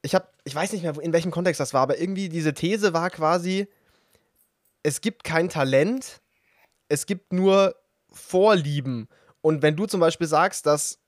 ich 0.02 0.14
habe, 0.14 0.26
ich 0.44 0.54
weiß 0.54 0.72
nicht 0.72 0.82
mehr, 0.82 0.98
in 1.00 1.12
welchem 1.12 1.30
Kontext 1.30 1.60
das 1.60 1.74
war, 1.74 1.82
aber 1.82 1.98
irgendwie 1.98 2.28
diese 2.28 2.54
These 2.54 2.92
war 2.92 3.10
quasi, 3.10 3.68
es 4.82 5.00
gibt 5.00 5.24
kein 5.24 5.48
Talent, 5.48 6.20
es 6.88 7.06
gibt 7.06 7.32
nur 7.32 7.74
Vorlieben. 8.12 9.08
Und 9.42 9.62
wenn 9.62 9.76
du 9.76 9.86
zum 9.86 10.00
Beispiel 10.00 10.26
sagst, 10.26 10.66
dass. 10.66 10.98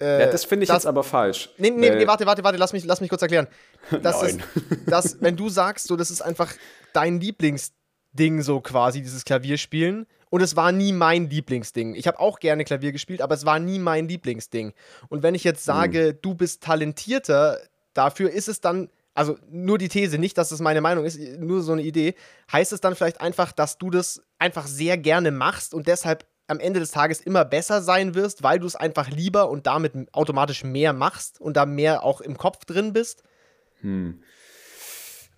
Äh, 0.00 0.20
Ja, 0.22 0.26
das 0.26 0.44
finde 0.44 0.64
ich 0.64 0.68
dass- 0.68 0.78
jetzt 0.82 0.86
aber 0.86 1.04
falsch. 1.04 1.50
Nee, 1.58 1.70
nee, 1.70 1.90
nee, 1.90 2.06
warte, 2.06 2.26
warte, 2.26 2.42
warte, 2.42 2.58
lass 2.58 2.72
mich, 2.72 2.84
lass 2.84 3.00
mich 3.00 3.08
kurz 3.10 3.22
erklären. 3.22 3.46
Das 4.02 4.22
ist, 4.22 4.38
Nein. 4.38 4.82
dass, 4.86 5.20
wenn 5.20 5.36
du 5.36 5.48
sagst, 5.48 5.86
so, 5.86 5.96
das 5.96 6.10
ist 6.10 6.22
einfach 6.22 6.52
dein 6.92 7.20
Lieblingsding, 7.20 8.42
so 8.42 8.60
quasi, 8.60 9.00
dieses 9.02 9.24
Klavierspielen. 9.24 10.06
Und 10.30 10.42
es 10.42 10.54
war 10.56 10.70
nie 10.72 10.92
mein 10.92 11.28
Lieblingsding. 11.28 11.94
Ich 11.96 12.06
habe 12.06 12.20
auch 12.20 12.38
gerne 12.38 12.64
Klavier 12.64 12.92
gespielt, 12.92 13.20
aber 13.20 13.34
es 13.34 13.44
war 13.44 13.58
nie 13.58 13.78
mein 13.80 14.08
Lieblingsding. 14.08 14.72
Und 15.08 15.22
wenn 15.24 15.34
ich 15.34 15.42
jetzt 15.44 15.64
sage, 15.64 16.14
du 16.14 16.34
bist 16.34 16.62
talentierter, 16.62 17.58
dafür 17.94 18.30
ist 18.30 18.48
es 18.48 18.60
dann, 18.60 18.88
also 19.14 19.36
nur 19.50 19.78
die 19.78 19.88
These, 19.88 20.18
nicht, 20.18 20.38
dass 20.38 20.50
es 20.52 20.60
meine 20.60 20.80
Meinung 20.80 21.04
ist, 21.04 21.18
nur 21.38 21.62
so 21.62 21.72
eine 21.72 21.82
Idee, 21.82 22.14
heißt 22.52 22.72
es 22.72 22.80
dann 22.80 22.94
vielleicht 22.94 23.20
einfach, 23.20 23.52
dass 23.52 23.78
du 23.78 23.90
das 23.90 24.22
einfach 24.38 24.66
sehr 24.66 24.96
gerne 24.98 25.30
machst 25.30 25.74
und 25.74 25.88
deshalb 25.88 26.26
am 26.46 26.58
Ende 26.58 26.80
des 26.80 26.90
Tages 26.90 27.20
immer 27.20 27.44
besser 27.44 27.80
sein 27.80 28.14
wirst, 28.14 28.42
weil 28.42 28.58
du 28.58 28.66
es 28.66 28.74
einfach 28.74 29.08
lieber 29.08 29.50
und 29.50 29.66
damit 29.66 29.92
automatisch 30.12 30.64
mehr 30.64 30.92
machst 30.92 31.40
und 31.40 31.56
da 31.56 31.64
mehr 31.64 32.02
auch 32.02 32.20
im 32.20 32.36
Kopf 32.36 32.64
drin 32.64 32.92
bist? 32.92 33.22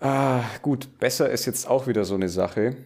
Ah, 0.00 0.40
gut, 0.62 0.98
besser 0.98 1.30
ist 1.30 1.46
jetzt 1.46 1.68
auch 1.68 1.86
wieder 1.86 2.04
so 2.04 2.14
eine 2.14 2.28
Sache. 2.28 2.76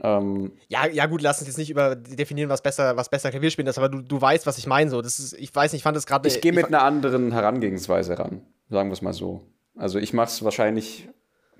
Ähm, 0.00 0.52
Ja, 0.68 0.86
ja 0.86 1.06
gut, 1.06 1.22
lass 1.22 1.38
uns 1.38 1.48
jetzt 1.48 1.56
nicht 1.58 1.70
über 1.70 1.96
definieren, 1.96 2.50
was 2.50 2.62
besser, 2.62 2.96
was 2.96 3.08
besser 3.08 3.30
Klavierspielen 3.30 3.68
ist, 3.68 3.78
aber 3.78 3.88
du, 3.88 4.02
du 4.02 4.20
weißt, 4.20 4.46
was 4.46 4.58
ich 4.58 4.66
meine. 4.66 4.90
So. 4.90 5.00
Das 5.00 5.18
ist, 5.18 5.32
ich 5.34 5.54
weiß 5.54 5.72
nicht, 5.72 5.80
ich 5.80 5.82
fand 5.84 5.96
das 5.96 6.06
gerade. 6.06 6.28
ich 6.28 6.40
gehe 6.40 6.52
mit 6.52 6.66
einer 6.66 6.82
anderen 6.82 7.32
Herangehensweise 7.32 8.18
ran, 8.18 8.42
sagen 8.68 8.88
wir 8.90 8.94
es 8.94 9.02
mal 9.02 9.12
so. 9.12 9.42
Also 9.76 9.98
ich 9.98 10.12
mache 10.12 10.28
es 10.28 10.42
wahrscheinlich 10.44 11.08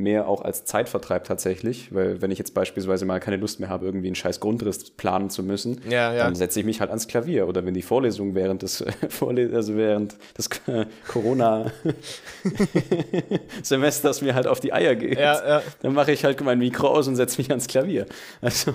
mehr 0.00 0.28
auch 0.28 0.42
als 0.42 0.64
Zeitvertreib 0.64 1.24
tatsächlich, 1.24 1.92
weil 1.92 2.22
wenn 2.22 2.30
ich 2.30 2.38
jetzt 2.38 2.54
beispielsweise 2.54 3.04
mal 3.04 3.18
keine 3.18 3.36
Lust 3.36 3.58
mehr 3.58 3.68
habe, 3.68 3.84
irgendwie 3.84 4.06
einen 4.06 4.14
scheiß 4.14 4.38
Grundriss 4.38 4.90
planen 4.92 5.28
zu 5.28 5.42
müssen, 5.42 5.80
Ja, 5.88 6.14
ja. 6.14 6.22
dann 6.22 6.36
setze 6.36 6.60
ich 6.60 6.66
mich 6.66 6.80
halt 6.80 6.90
ans 6.90 7.08
Klavier. 7.08 7.48
Oder 7.48 7.64
wenn 7.66 7.74
die 7.74 7.82
Vorlesung 7.82 8.36
während 8.36 8.62
des 8.62 8.84
Vorles 9.08 9.52
also 9.52 9.76
während 9.76 10.16
des 10.38 10.50
Corona 11.08 11.72
Semesters 13.62 14.22
mir 14.22 14.34
halt 14.36 14.46
auf 14.46 14.60
die 14.60 14.72
Eier 14.72 14.94
geht, 14.94 15.18
Ja, 15.18 15.62
dann 15.82 15.94
mache 15.94 16.12
ich 16.12 16.24
halt 16.24 16.40
mein 16.42 16.58
Mikro 16.60 16.86
aus 16.88 17.08
und 17.08 17.16
setze 17.16 17.38
mich 17.40 17.50
ans 17.50 17.66
Klavier. 17.66 18.06
Also 18.40 18.72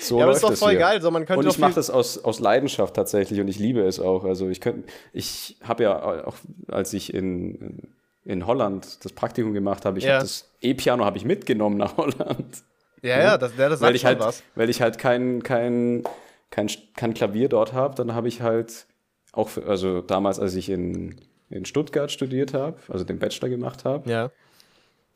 so 0.00 0.18
Ja, 0.18 0.24
aber 0.24 0.32
ist 0.34 0.42
doch 0.42 0.52
voll 0.54 0.70
hier. 0.70 0.78
geil. 0.80 1.00
So, 1.02 1.10
man 1.10 1.26
könnte 1.26 1.40
Und 1.40 1.46
ich 1.50 1.58
mache 1.58 1.74
das 1.74 1.90
aus, 1.90 2.18
aus 2.22 2.40
Leidenschaft 2.40 2.94
tatsächlich 2.94 3.40
und 3.40 3.48
ich 3.48 3.58
liebe 3.58 3.80
es 3.82 4.00
auch. 4.00 4.24
Also 4.24 4.48
ich 4.48 4.60
könnte, 4.60 4.88
ich 5.12 5.56
habe 5.62 5.84
ja 5.84 6.24
auch, 6.26 6.36
als 6.68 6.92
ich 6.92 7.12
in, 7.14 7.94
in 8.24 8.46
Holland 8.46 9.04
das 9.04 9.12
Praktikum 9.12 9.52
gemacht 9.54 9.84
habe, 9.84 9.98
ich 9.98 10.04
Ja. 10.04 10.14
habe 10.14 10.22
das 10.24 10.50
E-Piano 10.60 11.04
habe 11.04 11.16
ich 11.16 11.24
mitgenommen 11.24 11.76
nach 11.76 11.96
Holland. 11.96 12.62
Ja, 13.02 13.18
ja, 13.18 13.38
das, 13.38 13.52
ja, 13.56 13.68
das 13.70 13.80
weil 13.80 13.96
ich 13.96 14.04
halt, 14.04 14.20
was. 14.20 14.42
weil 14.54 14.68
ich 14.68 14.82
halt 14.82 14.98
kein, 14.98 15.42
kein, 15.42 16.02
kein, 16.50 16.68
kein 16.96 17.14
Klavier 17.14 17.48
dort 17.48 17.72
habe, 17.72 17.94
dann 17.94 18.14
habe 18.14 18.28
ich 18.28 18.42
halt 18.42 18.86
auch, 19.32 19.48
für, 19.48 19.64
also 19.66 20.02
damals, 20.02 20.38
als 20.38 20.54
ich 20.54 20.68
in, 20.68 21.16
in 21.48 21.64
Stuttgart 21.64 22.10
studiert 22.12 22.52
habe, 22.52 22.76
also 22.88 23.04
den 23.04 23.18
Bachelor 23.18 23.48
gemacht 23.48 23.84
habe, 23.86 24.10
Ja. 24.10 24.30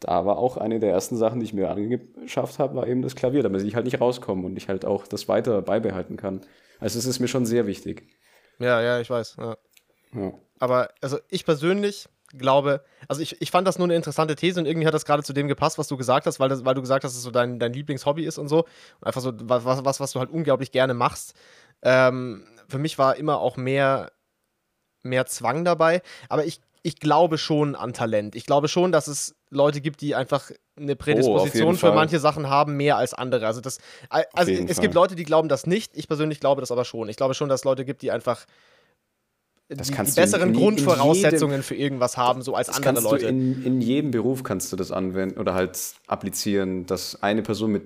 Da 0.06 0.26
war 0.26 0.38
auch 0.38 0.56
eine 0.56 0.80
der 0.80 0.90
ersten 0.90 1.16
Sachen, 1.16 1.40
die 1.40 1.46
ich 1.46 1.54
mir 1.54 1.70
angeschafft 1.70 2.58
habe, 2.58 2.76
war 2.76 2.86
eben 2.86 3.02
das 3.02 3.16
Klavier, 3.16 3.42
damit 3.42 3.62
ich 3.62 3.74
halt 3.74 3.84
nicht 3.84 4.00
rauskomme 4.00 4.46
und 4.46 4.56
ich 4.56 4.68
halt 4.68 4.84
auch 4.84 5.06
das 5.06 5.28
weiter 5.28 5.62
beibehalten 5.62 6.16
kann. 6.16 6.40
Also 6.78 6.98
es 6.98 7.06
ist 7.06 7.20
mir 7.20 7.28
schon 7.28 7.46
sehr 7.46 7.66
wichtig. 7.66 8.08
Ja, 8.58 8.80
ja, 8.82 9.00
ich 9.00 9.08
weiß. 9.08 9.36
Ja. 9.38 9.56
Ja. 10.14 10.32
Aber 10.58 10.90
also 11.00 11.18
ich 11.28 11.44
persönlich 11.44 12.08
glaube, 12.36 12.84
also 13.08 13.22
ich, 13.22 13.40
ich 13.40 13.50
fand 13.50 13.66
das 13.66 13.78
nur 13.78 13.86
eine 13.86 13.94
interessante 13.94 14.34
These 14.34 14.60
und 14.60 14.66
irgendwie 14.66 14.86
hat 14.86 14.94
das 14.94 15.04
gerade 15.04 15.22
zu 15.22 15.32
dem 15.32 15.48
gepasst, 15.48 15.78
was 15.78 15.88
du 15.88 15.96
gesagt 15.96 16.26
hast, 16.26 16.40
weil, 16.40 16.48
das, 16.48 16.64
weil 16.64 16.74
du 16.74 16.80
gesagt 16.80 17.04
hast, 17.04 17.12
dass 17.12 17.18
es 17.18 17.22
so 17.22 17.30
dein, 17.30 17.58
dein 17.58 17.72
Lieblingshobby 17.72 18.24
ist 18.24 18.38
und 18.38 18.48
so. 18.48 18.64
Und 19.00 19.06
einfach 19.06 19.20
so 19.20 19.32
was, 19.42 19.64
was, 19.64 20.00
was, 20.00 20.12
du 20.12 20.18
halt 20.18 20.30
unglaublich 20.30 20.72
gerne 20.72 20.94
machst. 20.94 21.34
Ähm, 21.82 22.46
für 22.68 22.78
mich 22.78 22.98
war 22.98 23.16
immer 23.16 23.40
auch 23.40 23.56
mehr, 23.56 24.12
mehr 25.02 25.26
Zwang 25.26 25.64
dabei. 25.64 26.02
Aber 26.28 26.44
ich, 26.44 26.60
ich 26.82 26.98
glaube 27.00 27.38
schon 27.38 27.74
an 27.74 27.92
Talent. 27.92 28.34
Ich 28.34 28.46
glaube 28.46 28.68
schon, 28.68 28.92
dass 28.92 29.06
es 29.06 29.34
Leute 29.54 29.80
gibt, 29.80 30.00
die 30.00 30.14
einfach 30.14 30.50
eine 30.76 30.96
Prädisposition 30.96 31.66
jeden 31.68 31.74
für 31.78 31.86
Fall. 31.86 31.94
manche 31.94 32.18
Sachen 32.18 32.48
haben, 32.48 32.76
mehr 32.76 32.96
als 32.96 33.14
andere. 33.14 33.46
Also 33.46 33.60
das, 33.60 33.78
also 34.10 34.50
es 34.52 34.74
Fall. 34.76 34.82
gibt 34.82 34.94
Leute, 34.94 35.14
die 35.14 35.24
glauben 35.24 35.48
das 35.48 35.66
nicht. 35.66 35.96
Ich 35.96 36.08
persönlich 36.08 36.40
glaube 36.40 36.60
das 36.60 36.70
aber 36.72 36.84
schon. 36.84 37.08
Ich 37.08 37.16
glaube 37.16 37.34
schon, 37.34 37.48
dass 37.48 37.60
es 37.60 37.64
Leute 37.64 37.84
gibt, 37.84 38.02
die 38.02 38.10
einfach 38.10 38.44
Das 39.68 39.86
die, 39.88 39.92
die 39.92 39.96
du 39.96 40.02
in- 40.02 40.14
besseren 40.14 40.48
in- 40.50 40.56
Grundvoraussetzungen 40.56 41.62
für 41.62 41.74
irgendwas 41.74 42.16
haben, 42.16 42.42
so 42.42 42.54
als 42.54 42.68
andere 42.68 43.00
Leute. 43.02 43.26
in, 43.26 43.64
in 43.64 43.80
jedem 43.80 44.10
Beruf 44.10 44.42
kannst 44.42 44.72
du 44.72 44.76
das 44.76 44.90
anwenden 44.92 45.38
oder 45.40 45.54
halt 45.54 45.78
applizieren, 46.06 46.86
dass 46.86 47.22
eine 47.22 47.42
Person 47.42 47.72
mit 47.72 47.82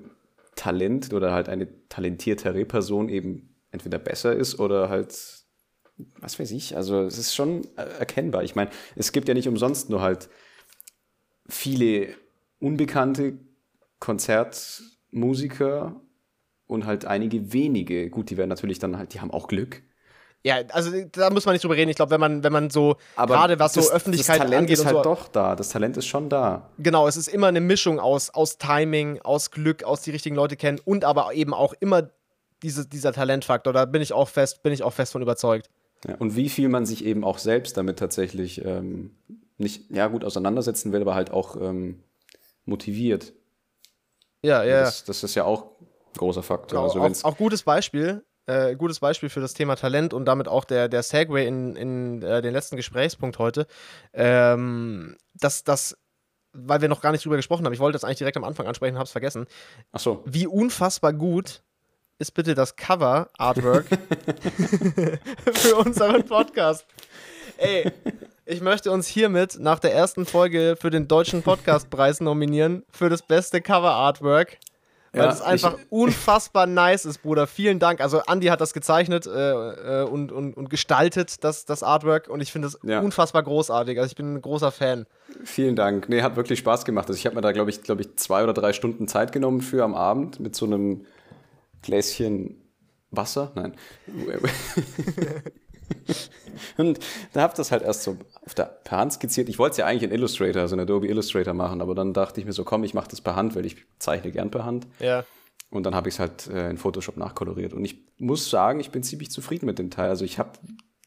Talent 0.57 1.13
oder 1.13 1.33
halt 1.33 1.49
eine 1.49 1.69
talentiertere 1.89 2.65
Person 2.65 3.09
eben 3.09 3.55
entweder 3.71 3.99
besser 3.99 4.35
ist 4.35 4.59
oder 4.59 4.89
halt 4.89 5.15
was 6.21 6.39
weiß 6.39 6.53
ich, 6.53 6.77
also 6.77 7.03
es 7.03 7.19
ist 7.19 7.35
schon 7.35 7.67
erkennbar. 7.77 8.45
Ich 8.45 8.55
meine, 8.55 8.71
es 8.95 9.11
gibt 9.13 9.27
ja 9.27 9.35
nicht 9.35 9.49
umsonst 9.49 9.91
nur 9.91 10.01
halt 10.01 10.29
viele 11.49 12.15
unbekannte 12.61 13.39
Konzertmusiker 14.01 16.01
und 16.67 16.87
halt 16.87 17.05
einige 17.05 17.53
wenige. 17.53 18.11
Gut, 18.11 18.31
die 18.31 18.37
werden 18.37 18.51
natürlich 18.51 18.79
dann 18.79 18.99
halt, 18.99 19.15
die 19.15 19.21
haben 19.21 19.31
auch 19.31 19.49
Glück. 19.49 19.83
Ja, 20.45 20.59
also 20.71 20.93
da 21.13 21.31
muss 21.31 21.47
man 21.47 21.55
nicht 21.55 21.65
drüber 21.65 21.77
reden. 21.77 21.91
Ich 21.91 21.97
glaube, 21.97 22.13
wenn 22.13 22.21
man, 22.21 22.45
wenn 22.45 22.53
man 22.53 22.71
so, 22.71 22.97
gerade 23.17 23.59
was 23.59 23.73
das, 23.73 23.89
so 23.89 23.93
Öffentlichkeit 23.93 24.37
das 24.37 24.45
Talent 24.45 24.63
angeht 24.63 24.79
ist 24.79 24.85
halt 24.85 24.97
so, 24.97 25.03
doch 25.03 25.29
da. 25.29 25.57
Das 25.57 25.71
Talent 25.71 25.97
ist 25.97 26.07
schon 26.07 26.29
da. 26.29 26.71
Genau, 26.79 27.09
es 27.09 27.17
ist 27.17 27.29
immer 27.29 27.49
eine 27.49 27.61
Mischung 27.61 27.99
aus, 27.99 28.31
aus 28.31 28.57
Timing, 28.57 29.21
aus 29.23 29.51
Glück, 29.51 29.83
aus 29.83 30.03
die 30.03 30.13
richtigen 30.13 30.37
Leute 30.37 30.57
kennen 30.57 30.81
und 30.85 31.05
aber 31.05 31.35
eben 31.35 31.53
auch 31.53 31.75
immer 31.81 32.11
diese, 32.63 32.87
dieser 32.87 33.13
Talentfaktor. 33.13 33.73
Da 33.73 33.85
bin 33.85 34.01
ich 34.01 34.13
auch 34.13 34.29
fest, 34.29 34.63
bin 34.63 34.73
ich 34.73 34.85
auch 34.85 34.93
fest 34.93 35.13
von 35.13 35.23
überzeugt. 35.23 35.71
Ja, 36.07 36.15
und 36.17 36.37
wie 36.37 36.49
viel 36.49 36.69
man 36.69 36.87
sich 36.87 37.05
eben 37.05 37.25
auch 37.25 37.39
selbst 37.39 37.77
damit 37.77 37.99
tatsächlich 37.99 38.65
ähm, 38.65 39.17
nicht, 39.59 39.91
ja 39.91 40.07
gut, 40.07 40.25
auseinandersetzen 40.25 40.93
will, 40.93 41.03
aber 41.03 41.15
halt 41.15 41.31
auch 41.31 41.57
ähm, 41.57 42.03
motiviert. 42.65 43.33
Ja, 44.43 44.63
ja. 44.63 44.83
Das, 44.83 45.05
das 45.05 45.25
ist 45.25 45.35
ja 45.35 45.45
auch 45.45 45.73
ein 45.81 46.17
großer 46.17 46.43
Faktor. 46.43 46.89
Genau, 46.89 47.05
also 47.05 47.27
auch, 47.27 47.33
auch 47.33 47.37
gutes 47.37 47.65
Beispiel, 47.65 48.25
äh, 48.47 48.77
gutes 48.77 49.01
Beispiel 49.01 49.29
für 49.29 49.41
das 49.41 49.55
Thema 49.55 49.77
Talent 49.77 50.15
und 50.15 50.25
damit 50.27 50.49
auch 50.49 50.65
der, 50.65 50.89
der 50.89 51.03
Segway 51.03 51.47
in, 51.47 51.75
in 51.77 52.23
äh, 52.23 52.41
den 52.41 52.53
letzten 52.53 52.77
Gesprächspunkt 52.77 53.39
heute. 53.39 53.67
Ähm, 54.13 55.17
dass 55.35 55.65
das, 55.65 55.99
weil 56.53 56.81
wir 56.81 56.89
noch 56.89 57.01
gar 57.01 57.13
nicht 57.13 57.25
drüber 57.25 57.37
gesprochen 57.37 57.67
haben, 57.67 57.73
ich 57.73 57.81
wollte 57.81 57.97
das 57.97 58.05
eigentlich 58.05 58.19
direkt 58.19 58.37
am 58.37 58.45
Anfang 58.45 58.67
ansprechen, 58.67 58.95
habe 58.97 59.05
es 59.05 59.13
vergessen. 59.13 59.47
ach 59.93 60.01
so, 60.01 60.23
Wie 60.25 60.47
unfassbar 60.47 61.13
gut 61.13 61.63
ist 62.21 62.33
bitte 62.33 62.55
das 62.55 62.77
Cover-Artwork 62.77 63.87
für 65.53 65.77
unseren 65.77 66.25
Podcast? 66.25 66.87
Ey, 67.59 67.93
ich 68.49 68.61
möchte 68.63 68.91
uns 68.91 69.07
hiermit 69.07 69.59
nach 69.61 69.79
der 69.79 69.95
ersten 69.95 70.25
Folge 70.27 70.77
für 70.81 70.91
den 70.91 71.07
Deutschen 71.07 71.43
Podcastpreis 71.43 72.21
nominieren 72.21 72.83
für 72.91 73.09
das 73.09 73.23
beste 73.23 73.61
Cover-Artwork. 73.61 74.57
Weil 75.13 75.23
Ja, 75.25 75.31
es 75.33 75.41
einfach 75.41 75.79
ich- 75.79 75.87
unfassbar 75.91 76.67
nice 76.67 77.07
ist, 77.07 77.23
Bruder. 77.23 77.47
Vielen 77.47 77.79
Dank. 77.79 78.01
Also, 78.03 78.21
Andy 78.27 78.49
hat 78.49 78.61
das 78.61 78.75
gezeichnet 78.75 79.27
äh, 79.27 80.03
äh, 80.03 80.05
und, 80.05 80.33
und, 80.33 80.55
und 80.55 80.69
gestaltet, 80.69 81.43
das, 81.45 81.65
das 81.65 81.83
Artwork. 81.83 82.29
Und 82.29 82.43
ich 82.43 82.53
finde 82.53 82.69
es 82.69 82.79
Ja. 82.83 83.01
unfassbar 83.01 83.43
großartig. 83.43 83.99
Also, 83.99 84.11
ich 84.11 84.17
bin 84.17 84.35
ein 84.35 84.43
großer 84.43 84.71
Fan. 84.71 85.07
vielen 85.45 85.77
Dank. 85.77 86.09
Nee, 86.11 86.21
hat 86.23 86.37
wirklich 86.37 86.59
Spaß 86.59 86.85
gemacht. 86.85 87.09
Also 87.09 87.19
ich 87.19 87.25
habe 87.25 87.35
mir 87.37 87.41
da, 87.43 87.53
glaube 87.53 87.71
ich, 87.71 87.83
glaube 87.83 88.03
ich, 88.03 88.17
zwei 88.17 88.43
oder 88.45 88.53
drei 88.53 88.73
Stunden 88.75 89.09
Zeit 89.09 89.33
genommen 89.33 89.63
für 89.63 89.83
am 89.83 89.95
Abend 89.95 90.41
mit 90.41 90.55
so 90.55 90.67
einem 90.67 91.07
Gläschen 91.83 92.61
Wasser. 93.11 93.51
Nein. 93.55 93.75
Und 96.77 96.99
da 97.33 97.43
habe 97.43 97.53
ich 97.53 97.57
das 97.57 97.71
halt 97.71 97.83
erst 97.83 98.03
so 98.03 98.17
auf 98.45 98.55
der, 98.55 98.65
per 98.65 98.99
Hand 98.99 99.13
skizziert. 99.13 99.49
Ich 99.49 99.59
wollte 99.59 99.73
es 99.73 99.77
ja 99.79 99.87
eigentlich 99.87 100.03
in 100.05 100.11
Illustrator, 100.11 100.63
also 100.63 100.75
in 100.75 100.81
Adobe 100.81 101.07
Illustrator 101.07 101.55
machen, 101.55 101.81
aber 101.81 101.95
dann 101.95 102.13
dachte 102.13 102.41
ich 102.41 102.47
mir 102.47 102.53
so, 102.53 102.65
komm, 102.65 102.85
ich 102.85 102.95
mache 102.95 103.09
das 103.09 103.21
per 103.21 103.37
Hand, 103.37 103.55
weil 103.55 103.67
ich 103.67 103.77
zeichne 103.99 104.33
gern 104.33 104.51
per 104.51 104.65
Hand. 104.65 104.87
Ja. 105.01 105.25
Und 105.71 105.85
dann 105.85 105.95
habe 105.95 106.09
ich 106.09 106.15
es 106.15 106.19
halt 106.19 106.47
äh, 106.49 106.71
in 106.71 106.79
Photoshop 106.79 107.17
nachkoloriert. 107.17 107.75
Und 107.75 107.85
ich 107.85 107.99
muss 108.19 108.49
sagen, 108.49 108.81
ich 108.81 108.91
bin 108.91 109.03
ziemlich 109.03 109.31
zufrieden 109.31 109.67
mit 109.67 109.79
dem 109.79 109.91
Teil. 109.91 110.09
Also 110.09 110.25
ich 110.25 110.39
habe 110.39 110.53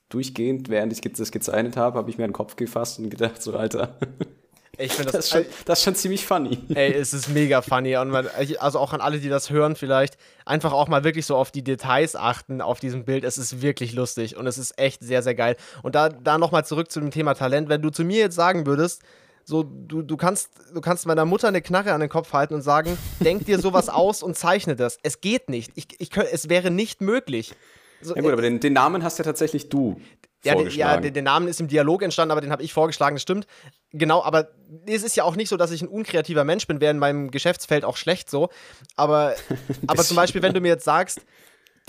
durchgehend, 0.10 0.70
während 0.70 0.94
ich 0.94 1.02
das 1.02 1.32
gezeichnet 1.32 1.78
habe, 1.78 1.98
habe 1.98 2.10
ich 2.10 2.18
mir 2.18 2.28
den 2.28 2.34
Kopf 2.34 2.56
gefasst 2.56 3.00
und 3.00 3.10
gedacht, 3.10 3.42
so 3.42 3.56
Alter, 3.56 3.98
Ich 4.78 4.94
finde 4.94 5.12
das 5.12 5.26
ist 5.26 5.32
schon, 5.32 5.46
das 5.66 5.80
ist 5.80 5.86
schon 5.86 5.96
ziemlich 5.96 6.26
funny. 6.26 6.58
Ey, 6.74 6.94
es 6.94 7.14
ist 7.14 7.30
mega 7.30 7.62
funny. 7.62 7.98
Und 7.98 8.10
man, 8.10 8.28
also 8.60 8.80
auch 8.80 8.94
an 8.94 9.02
alle, 9.02 9.20
die 9.20 9.30
das 9.30 9.50
hören, 9.50 9.76
vielleicht 9.76 10.18
einfach 10.46 10.72
auch 10.72 10.88
mal 10.88 11.04
wirklich 11.04 11.26
so 11.26 11.36
auf 11.36 11.52
die 11.52 11.64
Details 11.64 12.16
achten 12.16 12.62
auf 12.62 12.80
diesem 12.80 13.04
Bild. 13.04 13.24
Es 13.24 13.38
ist 13.38 13.62
wirklich 13.62 13.94
lustig 13.94 14.38
und 14.38 14.48
es 14.48 14.58
ist 14.58 14.80
echt 14.80 15.04
sehr, 15.04 15.24
sehr 15.24 15.36
geil. 15.36 15.58
Und 15.84 15.96
da, 15.96 16.10
da 16.10 16.38
nochmal 16.38 16.66
zurück 16.66 16.90
zu 16.90 17.00
dem 17.00 17.12
Thema 17.12 17.34
Talent. 17.34 17.70
Wenn 17.70 17.82
du 17.82 17.90
zu 17.90 18.04
mir 18.04 18.20
jetzt 18.20 18.36
sagen 18.36 18.66
würdest, 18.66 19.02
so, 19.44 19.64
du, 19.64 20.02
du, 20.04 20.18
kannst, 20.18 20.50
du 20.74 20.82
kannst 20.82 21.06
meiner 21.06 21.26
Mutter 21.26 21.48
eine 21.48 21.62
Knarre 21.62 21.94
an 21.94 22.00
den 22.00 22.10
Kopf 22.10 22.32
halten 22.32 22.54
und 22.54 22.62
sagen, 22.62 22.98
denk 23.20 23.46
dir 23.46 23.60
sowas 23.60 23.90
aus 23.90 24.24
und 24.24 24.38
zeichne 24.38 24.76
das. 24.76 25.00
Es 25.04 25.20
geht 25.20 25.50
nicht. 25.50 25.72
Ich, 25.76 25.88
ich, 26.00 26.16
es 26.16 26.48
wäre 26.48 26.72
nicht 26.72 27.02
möglich. 27.02 27.54
So, 28.02 28.16
Ja 28.16 28.22
gut, 28.22 28.32
aber 28.32 28.42
den, 28.42 28.60
den 28.60 28.74
Namen 28.74 29.04
hast 29.04 29.20
ja 29.20 29.26
tatsächlich 29.26 29.70
du 29.70 30.00
ja, 30.44 30.56
den, 30.56 30.70
ja 30.70 30.98
der, 30.98 31.12
der 31.12 31.24
Name 31.24 31.50
ist 31.50 31.60
im 31.60 31.68
Dialog 31.68 32.02
entstanden, 32.02 32.32
aber 32.32 32.42
den 32.42 32.52
habe 32.52 32.64
ich 32.64 32.74
vorgeschlagen, 32.74 33.16
das 33.16 33.22
stimmt. 33.22 33.46
Genau, 33.92 34.24
aber 34.24 34.50
es 34.86 35.04
ist 35.04 35.16
ja 35.16 35.24
auch 35.24 35.36
nicht 35.36 35.50
so, 35.50 35.58
dass 35.58 35.72
ich 35.72 35.82
ein 35.82 35.88
unkreativer 35.88 36.44
Mensch 36.44 36.68
bin, 36.68 36.82
wäre 36.82 36.92
in 36.92 37.00
meinem 37.00 37.32
Geschäftsfeld 37.32 37.86
auch 37.86 37.98
schlecht 37.98 38.30
so. 38.30 38.50
Aber, 38.96 39.36
aber 39.88 40.04
zum 40.04 40.16
Beispiel, 40.16 40.42
wenn 40.42 40.54
du 40.54 40.62
mir 40.62 40.70
jetzt 40.70 40.86
sagst, 40.86 41.22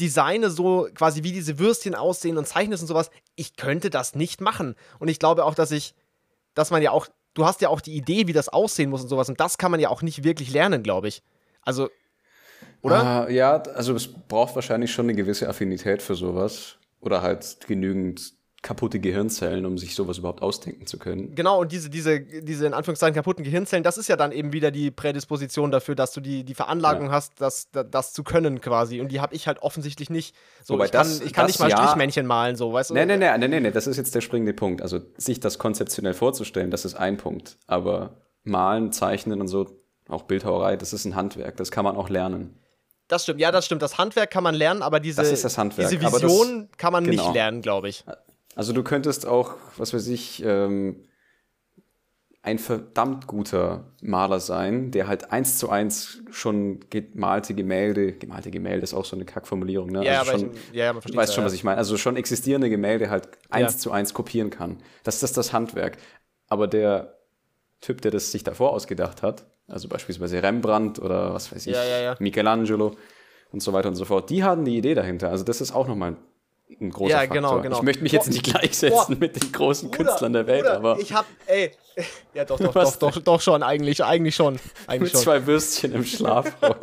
designe 0.00 0.50
so 0.50 0.88
quasi 0.94 1.22
wie 1.22 1.32
diese 1.32 1.58
Würstchen 1.58 1.94
aussehen 1.94 2.36
und 2.36 2.46
zeichnest 2.46 2.82
und 2.82 2.88
sowas, 2.88 3.10
ich 3.36 3.56
könnte 3.56 3.90
das 3.90 4.14
nicht 4.14 4.40
machen. 4.40 4.74
Und 4.98 5.08
ich 5.08 5.18
glaube 5.18 5.44
auch, 5.44 5.54
dass 5.54 5.70
ich, 5.70 5.94
dass 6.54 6.70
man 6.70 6.82
ja 6.82 6.90
auch, 6.90 7.06
du 7.34 7.46
hast 7.46 7.60
ja 7.60 7.68
auch 7.68 7.80
die 7.80 7.94
Idee, 7.94 8.26
wie 8.26 8.32
das 8.32 8.48
aussehen 8.48 8.90
muss 8.90 9.02
und 9.02 9.08
sowas. 9.08 9.28
Und 9.28 9.40
das 9.40 9.58
kann 9.58 9.70
man 9.70 9.80
ja 9.80 9.88
auch 9.88 10.02
nicht 10.02 10.24
wirklich 10.24 10.52
lernen, 10.52 10.82
glaube 10.82 11.08
ich. 11.08 11.22
Also, 11.62 11.88
oder? 12.82 13.02
Ah, 13.02 13.30
ja, 13.30 13.62
also 13.62 13.94
es 13.94 14.08
braucht 14.08 14.54
wahrscheinlich 14.54 14.92
schon 14.92 15.06
eine 15.06 15.14
gewisse 15.14 15.48
Affinität 15.48 16.02
für 16.02 16.14
sowas. 16.14 16.76
Oder 17.00 17.22
halt 17.22 17.58
genügend 17.66 18.34
kaputte 18.62 19.00
Gehirnzellen, 19.00 19.66
um 19.66 19.76
sich 19.76 19.94
sowas 19.96 20.18
überhaupt 20.18 20.40
ausdenken 20.40 20.86
zu 20.86 20.96
können. 20.96 21.34
Genau, 21.34 21.60
und 21.60 21.72
diese, 21.72 21.90
diese, 21.90 22.20
diese 22.20 22.64
in 22.66 22.74
Anführungszeichen 22.74 23.14
kaputten 23.14 23.44
Gehirnzellen, 23.44 23.82
das 23.82 23.98
ist 23.98 24.08
ja 24.08 24.14
dann 24.16 24.30
eben 24.30 24.52
wieder 24.52 24.70
die 24.70 24.92
Prädisposition 24.92 25.72
dafür, 25.72 25.96
dass 25.96 26.12
du 26.12 26.20
die, 26.20 26.44
die 26.44 26.54
Veranlagung 26.54 27.06
Ja. 27.06 27.12
hast, 27.12 27.32
das, 27.40 27.68
das, 27.72 28.12
zu 28.12 28.22
können 28.22 28.60
quasi. 28.60 29.00
Und 29.00 29.08
die 29.08 29.20
habe 29.20 29.34
ich 29.34 29.48
halt 29.48 29.62
offensichtlich 29.62 30.10
nicht. 30.10 30.36
So, 30.62 30.74
Wobei 30.74 30.84
ich 30.86 30.92
kann, 30.92 31.00
das- 31.08 31.20
ich 31.20 31.32
kann 31.32 31.46
das 31.46 31.54
nicht 31.54 31.60
mal 31.60 31.70
ja- 31.70 31.76
Strichmännchen 31.78 32.24
malen, 32.24 32.54
so, 32.54 32.72
weißt 32.72 32.90
du? 32.90 32.94
Nee, 32.94 33.04
nee, 33.04 33.16
nee, 33.16 33.36
nee, 33.36 33.48
nee, 33.48 33.60
nee, 33.60 33.70
das 33.72 33.88
ist 33.88 33.96
jetzt 33.96 34.14
der 34.14 34.20
springende 34.20 34.52
Punkt. 34.54 34.80
Also 34.80 35.00
sich 35.16 35.40
das 35.40 35.58
konzeptionell 35.58 36.14
vorzustellen, 36.14 36.70
das 36.70 36.84
ist 36.84 36.94
ein 36.94 37.16
Punkt. 37.16 37.58
Aber 37.66 38.20
malen, 38.44 38.92
zeichnen 38.92 39.40
und 39.40 39.48
so, 39.48 39.66
auch 40.08 40.22
Bildhauerei, 40.22 40.76
das 40.76 40.92
ist 40.92 41.04
ein 41.04 41.16
Handwerk, 41.16 41.56
das 41.56 41.72
kann 41.72 41.84
man 41.84 41.96
auch 41.96 42.08
lernen. 42.08 42.58
Das 43.08 43.24
stimmt, 43.24 43.40
ja, 43.40 43.50
das 43.50 43.66
stimmt. 43.66 43.82
Das 43.82 43.98
Handwerk 43.98 44.30
kann 44.30 44.44
man 44.44 44.54
lernen, 44.54 44.82
aber 44.82 45.00
diese, 45.00 45.20
Das 45.20 45.42
das 45.42 45.58
Handwerk, 45.58 45.90
diese 45.90 46.06
aber 46.06 46.20
das- 46.20 46.30
Vision 46.30 46.68
kann 46.78 46.92
man 46.92 47.04
genau. 47.04 47.24
nicht 47.24 47.34
lernen, 47.34 47.60
glaube 47.60 47.88
ich. 47.88 48.04
Also 48.54 48.72
du 48.72 48.82
könntest 48.82 49.26
auch, 49.26 49.54
was 49.76 49.94
weiß 49.94 50.08
ich, 50.08 50.42
ähm, 50.44 51.04
ein 52.44 52.58
verdammt 52.58 53.28
guter 53.28 53.92
Maler 54.02 54.40
sein, 54.40 54.90
der 54.90 55.06
halt 55.06 55.30
eins 55.30 55.58
zu 55.58 55.70
eins 55.70 56.22
schon 56.30 56.80
gemalte 56.90 57.54
Gemälde, 57.54 58.12
gemalte 58.12 58.50
Gemälde 58.50 58.82
ist 58.82 58.94
auch 58.94 59.04
so 59.04 59.14
eine 59.14 59.24
Kackformulierung, 59.24 59.90
ne? 59.90 60.04
Ja, 60.04 60.18
also 60.18 60.32
aber 60.32 60.40
schon, 60.40 60.54
ich, 60.54 60.74
ja, 60.74 60.84
ja, 60.86 60.92
man 60.92 60.96
du 60.96 61.02
versteht 61.02 61.16
weißt 61.18 61.34
schon, 61.34 61.44
was 61.44 61.52
ich 61.52 61.62
meine. 61.62 61.78
Also 61.78 61.96
schon 61.96 62.16
existierende 62.16 62.68
Gemälde 62.68 63.10
halt 63.10 63.28
eins 63.50 63.74
Ja. 63.74 63.78
zu 63.78 63.92
eins 63.92 64.12
kopieren 64.12 64.50
kann. 64.50 64.78
Das 65.04 65.22
ist 65.22 65.36
das 65.36 65.52
Handwerk. 65.52 65.98
Aber 66.48 66.66
der 66.66 67.16
Typ, 67.80 68.00
der 68.02 68.10
das 68.10 68.32
sich 68.32 68.42
davor 68.42 68.72
ausgedacht 68.72 69.22
hat, 69.22 69.46
also 69.68 69.88
beispielsweise 69.88 70.42
Rembrandt 70.42 70.98
oder 70.98 71.32
was 71.34 71.52
weiß 71.54 71.66
ich, 71.68 71.76
Ja, 71.76 71.84
ja, 71.84 72.00
ja. 72.00 72.16
Michelangelo 72.18 72.96
und 73.52 73.62
so 73.62 73.72
weiter 73.72 73.88
und 73.88 73.94
so 73.94 74.04
fort, 74.04 74.30
die 74.30 74.42
hatten 74.42 74.64
die 74.64 74.76
Idee 74.76 74.94
dahinter. 74.94 75.30
Also 75.30 75.44
das 75.44 75.60
ist 75.60 75.72
auch 75.72 75.86
nochmal 75.86 76.12
ein 76.12 76.16
großer 76.78 77.10
Ja, 77.10 77.18
Faktor. 77.18 77.34
genau, 77.34 77.60
genau. 77.60 77.76
Ich 77.76 77.82
möchte 77.82 78.02
mich 78.02 78.12
jetzt 78.12 78.28
nicht 78.28 78.42
gleichsetzen 78.44 79.14
boah, 79.14 79.16
mit 79.18 79.40
den 79.42 79.52
großen 79.52 79.90
Bruder, 79.90 80.04
Künstlern 80.04 80.32
der 80.32 80.46
Welt, 80.46 80.62
Bruder, 80.64 80.76
aber 80.76 80.98
Ich 80.98 81.12
hab, 81.12 81.26
ey. 81.46 81.70
Ja, 82.34 82.46
doch, 82.46 82.58
doch, 82.58 82.72
doch, 82.72 82.96
doch, 82.96 83.18
doch 83.18 83.40
schon, 83.42 83.62
eigentlich, 83.62 84.02
eigentlich 84.02 84.34
schon. 84.34 84.58
Eigentlich 84.86 85.02
mit 85.02 85.12
schon. 85.12 85.20
zwei 85.20 85.46
Würstchen 85.46 85.92
im 85.92 86.04
Schlafrock. 86.04 86.76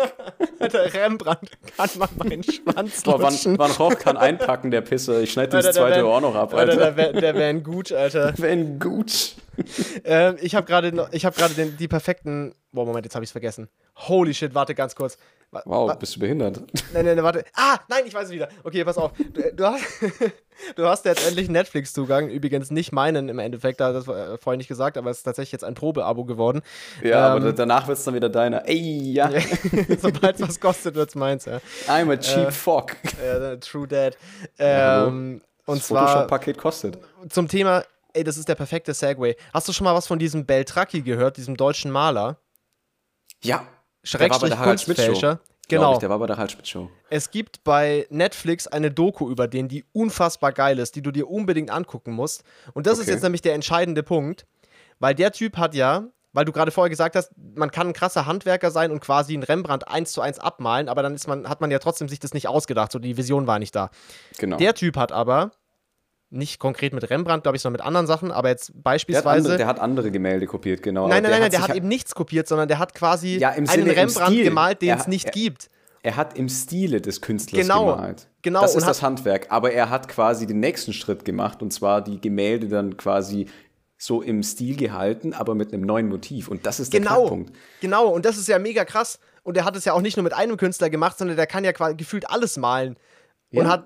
Der 0.59 0.93
Rembrandt 0.93 1.49
kann 1.75 1.89
man 1.97 2.09
meinen 2.17 2.43
Schwanz 2.43 3.01
Boah, 3.01 3.19
Van. 3.19 3.33
Van 3.57 3.71
Gogh 3.75 3.95
kann 3.95 4.17
einpacken, 4.17 4.69
der 4.69 4.81
Pisser. 4.81 5.19
Ich 5.21 5.31
schneide 5.31 5.49
das 5.49 5.65
der 5.65 5.73
zweite 5.73 6.05
Ohr 6.05 6.21
noch 6.21 6.35
ab, 6.35 6.53
Alter, 6.53 6.71
Alter. 6.73 6.91
der 6.91 7.13
der 7.13 7.35
wär 7.35 7.47
ein 7.47 7.63
Gut, 7.63 7.91
Alter. 7.91 8.33
Wenn 8.37 8.77
gut. 8.79 9.35
Ähm, 10.05 10.37
ich 10.41 10.55
habe 10.55 10.65
gerade 10.65 11.09
ich 11.11 11.25
habe 11.25 11.35
gerade 11.35 11.53
den- 11.53 11.77
die 11.77 11.87
perfekten. 11.87 12.53
Boah, 12.71 12.85
Moment, 12.85 13.05
jetzt 13.05 13.15
habe 13.15 13.23
ich 13.23 13.29
es 13.29 13.31
vergessen. 13.31 13.67
Holy 13.95 14.33
shit, 14.33 14.53
warte 14.55 14.75
ganz 14.75 14.95
kurz. 14.95 15.17
Wa- 15.51 15.63
Wow, 15.65 15.95
bist 15.97 16.15
du 16.15 16.19
behindert? 16.19 16.57
Nein, 16.93 17.05
nein, 17.05 17.15
nein, 17.15 17.23
warte. 17.23 17.43
Ah, 17.55 17.79
nein, 17.89 18.03
ich 18.05 18.13
weiß 18.13 18.25
es 18.27 18.31
wieder. 18.31 18.47
Okay, 18.63 18.83
pass 18.85 18.97
auf. 18.97 19.11
Du, 19.33 19.41
du, 19.55 19.65
hast, 19.65 19.83
du 20.75 20.85
hast 20.85 21.05
jetzt 21.05 21.27
endlich 21.27 21.49
Netflix-Zugang. 21.49 22.29
Übrigens 22.29 22.69
nicht 22.71 22.91
meinen 22.91 23.27
im 23.29 23.39
Endeffekt, 23.39 23.79
da 23.79 23.87
hat 23.87 23.95
das 23.95 24.07
äh, 24.07 24.37
vorhin 24.37 24.59
nicht 24.59 24.67
gesagt, 24.67 24.97
aber 24.97 25.09
es 25.09 25.17
ist 25.17 25.23
tatsächlich 25.23 25.51
jetzt 25.53 25.63
ein 25.63 25.73
Probeabo 25.73 26.25
geworden. 26.25 26.61
Ja, 27.03 27.35
Ähm, 27.35 27.41
aber 27.43 27.53
danach 27.53 27.87
wird 27.87 27.97
es 27.97 28.03
dann 28.03 28.13
wieder 28.13 28.29
deiner. 28.29 28.67
Ey, 28.67 29.11
ja, 29.13 29.29
Sobald 29.99 30.35
es 30.39 30.47
was 30.47 30.59
kostet, 30.59 30.95
wird 30.95 31.09
es 31.09 31.15
meins, 31.15 31.45
ja. 31.45 31.59
I'm 31.87 32.11
a 32.11 32.17
cheap 32.17 32.47
Äh, 32.47 32.51
fuck. 32.51 32.95
Äh, 33.21 33.57
True 33.57 33.87
Dad. 33.87 34.17
Ähm, 34.59 35.41
und 35.65 35.79
Das 35.79 35.87
zwar 35.87 36.07
Photoshop-Paket 36.07 36.57
kostet. 36.57 36.97
zum 37.29 37.47
Thema, 37.47 37.83
ey, 38.13 38.23
das 38.23 38.37
ist 38.37 38.47
der 38.47 38.55
perfekte 38.55 38.93
Segway. 38.93 39.35
Hast 39.53 39.67
du 39.67 39.73
schon 39.73 39.85
mal 39.85 39.95
was 39.95 40.07
von 40.07 40.19
diesem 40.19 40.45
Beltracchi 40.45 41.01
gehört, 41.01 41.37
diesem 41.37 41.57
deutschen 41.57 41.91
Maler? 41.91 42.39
Ja. 43.43 43.67
Show. 44.03 44.17
Kunstfälscher. 44.17 45.39
Genau. 45.69 45.93
Ich, 45.93 45.99
der 45.99 46.09
war 46.09 46.17
bei 46.17 46.25
der 46.25 46.35
Harald 46.35 46.51
Schmidt 46.51 46.67
Show. 46.67 46.89
Es 47.09 47.29
gibt 47.29 47.63
bei 47.63 48.07
Netflix 48.09 48.65
eine 48.65 48.89
Doku 48.89 49.29
über 49.29 49.47
den, 49.47 49.67
die 49.67 49.85
unfassbar 49.93 50.51
geil 50.51 50.79
ist, 50.79 50.95
die 50.95 51.01
du 51.01 51.11
dir 51.11 51.29
unbedingt 51.29 51.69
angucken 51.69 52.13
musst. 52.13 52.43
Und 52.73 52.87
das 52.87 52.97
ist 52.97 53.03
Okay. 53.03 53.11
jetzt 53.11 53.23
nämlich 53.23 53.41
der 53.41 53.53
entscheidende 53.53 54.01
Punkt, 54.01 54.47
weil 54.97 55.13
der 55.13 55.31
Typ 55.31 55.57
hat 55.57 55.75
ja, 55.75 56.07
weil 56.33 56.45
du 56.45 56.51
gerade 56.51 56.71
vorher 56.71 56.89
gesagt 56.89 57.15
hast, 57.15 57.31
man 57.37 57.69
kann 57.69 57.87
ein 57.87 57.93
krasser 57.93 58.25
Handwerker 58.25 58.71
sein 58.71 58.91
und 58.91 58.99
quasi 58.99 59.33
einen 59.33 59.43
Rembrandt 59.43 59.87
eins 59.87 60.11
zu 60.11 60.21
eins 60.21 60.39
abmalen, 60.39 60.89
aber 60.89 61.03
dann 61.03 61.13
ist 61.13 61.27
man, 61.27 61.47
hat 61.47 61.61
man 61.61 61.69
ja 61.69 61.77
trotzdem 61.79 62.09
sich 62.09 62.19
das 62.19 62.33
nicht 62.33 62.47
ausgedacht, 62.47 62.91
so 62.91 62.97
die 62.97 63.17
Vision 63.17 63.45
war 63.45 63.59
nicht 63.59 63.75
da. 63.75 63.91
Genau. 64.39 64.57
Der 64.57 64.73
Typ 64.73 64.97
hat 64.97 65.11
aber 65.11 65.51
nicht 66.31 66.59
konkret 66.59 66.93
mit 66.93 67.09
Rembrandt, 67.09 67.43
glaube 67.43 67.55
ich, 67.55 67.61
sondern 67.61 67.79
mit 67.79 67.85
anderen 67.87 68.05
Sachen, 68.07 68.31
aber 68.31 68.49
jetzt 68.49 68.69
Der 68.69 68.75
hat, 68.75 68.83
beispielsweise. 68.83 69.29
andere, 69.37 69.57
der 69.57 69.67
hat 69.67 69.79
andere 69.79 70.11
Gemälde 70.11 70.45
kopiert, 70.45 70.83
genau. 70.83 71.07
nein, 71.07 71.19
aber 71.25 71.29
nein, 71.29 71.31
nein, 71.31 71.43
hat 71.45 71.53
der 71.53 71.61
hat 71.61 71.75
eben 71.75 71.87
nichts 71.87 72.13
kopiert, 72.13 72.47
sondern 72.47 72.67
der 72.67 72.77
hat 72.79 72.93
quasi 72.93 73.37
Ja, 73.37 73.49
im 73.49 73.57
einen 73.57 73.67
Sinne, 73.67 73.91
im 73.93 73.97
Rembrandt 73.99 74.31
Stil. 74.33 74.43
gemalt, 74.43 74.81
den 74.81 74.89
Er- 74.89 74.97
es 74.99 75.07
nicht 75.07 75.25
er- 75.25 75.31
gibt. 75.31 75.69
Er 76.01 76.15
hat 76.15 76.37
im 76.37 76.47
Stile 76.47 77.01
des 77.01 77.19
Künstlers 77.19 77.61
Genau, 77.61 77.93
gemalt. 77.95 78.27
genau, 78.41 78.61
Das 78.61 78.75
ist 78.75 78.87
das 78.87 79.01
Handwerk. 79.01 79.47
Aber 79.49 79.71
er 79.73 79.89
hat 79.89 80.07
quasi 80.07 80.47
den 80.47 80.59
nächsten 80.61 80.93
Schritt 80.93 81.25
gemacht 81.25 81.61
und 81.61 81.73
zwar 81.73 82.01
die 82.01 82.21
Gemälde 82.21 82.67
dann 82.69 82.95
quasi 82.95 83.47
so 83.97 84.21
im 84.21 84.41
Stil 84.43 84.77
gehalten, 84.77 85.33
aber 85.33 85.55
mit 85.55 85.73
einem 85.73 85.81
neuen 85.83 86.07
Motiv. 86.07 86.47
Und 86.47 86.65
das 86.65 86.79
ist 86.79 86.93
der 86.93 87.01
Genau, 87.01 87.15
Knackpunkt. 87.17 87.51
genau. 87.81 88.07
Und 88.07 88.23
das 88.25 88.37
ist 88.37 88.47
ja 88.47 88.57
mega 88.59 88.85
krass. 88.85 89.19
Und 89.43 89.57
er 89.57 89.65
hat 89.65 89.75
es 89.75 89.83
ja 89.83 89.91
auch 89.91 89.99
nicht 89.99 90.15
nur 90.15 90.23
mit 90.23 90.33
einem 90.33 90.55
Künstler 90.55 90.89
gemacht, 90.89 91.17
sondern 91.17 91.35
der 91.35 91.47
kann 91.47 91.65
ja 91.65 91.71
gefühlt 91.73 92.29
alles 92.29 92.55
malen. 92.55 92.95
Und 93.51 93.65
Ja. 93.65 93.69
hat, 93.69 93.85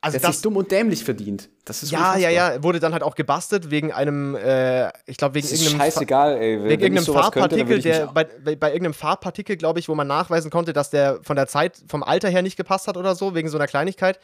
also 0.00 0.18
das, 0.18 0.32
sich 0.32 0.42
dumm 0.42 0.56
und 0.56 0.70
dämlich 0.70 1.04
verdient. 1.04 1.48
Das 1.64 1.82
ist 1.84 1.92
ja, 1.92 1.98
unfassbar. 1.98 2.20
ja, 2.30 2.52
ja, 2.54 2.62
wurde 2.62 2.80
dann 2.80 2.92
halt 2.92 3.04
auch 3.04 3.14
gebastelt 3.14 3.70
wegen 3.70 3.92
einem, 3.92 4.34
äh, 4.34 4.88
ich 5.06 5.16
glaube, 5.16 5.34
wegen 5.34 5.44
Das 5.46 5.52
ist 5.52 5.62
irgendeinem. 5.62 5.86
Scheißegal, 5.92 6.36
ey. 6.36 6.58
Wenn 6.58 6.68
Wegen 6.68 6.82
irgendeinem 6.82 7.04
könnte, 7.04 7.12
Farbpartikel, 7.22 7.74
mich 7.76 7.82
der 7.84 8.06
bei, 8.08 8.24
bei, 8.24 8.56
bei 8.56 8.68
irgendeinem 8.70 8.94
Farbpartikel, 8.94 9.56
glaube 9.56 9.78
ich, 9.78 9.88
wo 9.88 9.94
man 9.94 10.06
nachweisen 10.08 10.50
konnte, 10.50 10.72
dass 10.72 10.90
der 10.90 11.20
von 11.22 11.36
der 11.36 11.46
Zeit, 11.46 11.80
vom 11.86 12.02
Alter 12.02 12.28
her 12.28 12.42
nicht 12.42 12.56
gepasst 12.56 12.88
hat 12.88 12.96
oder 12.96 13.14
so, 13.14 13.34
wegen 13.36 13.48
so 13.48 13.56
einer 13.56 13.68
Kleinigkeit. 13.68 14.18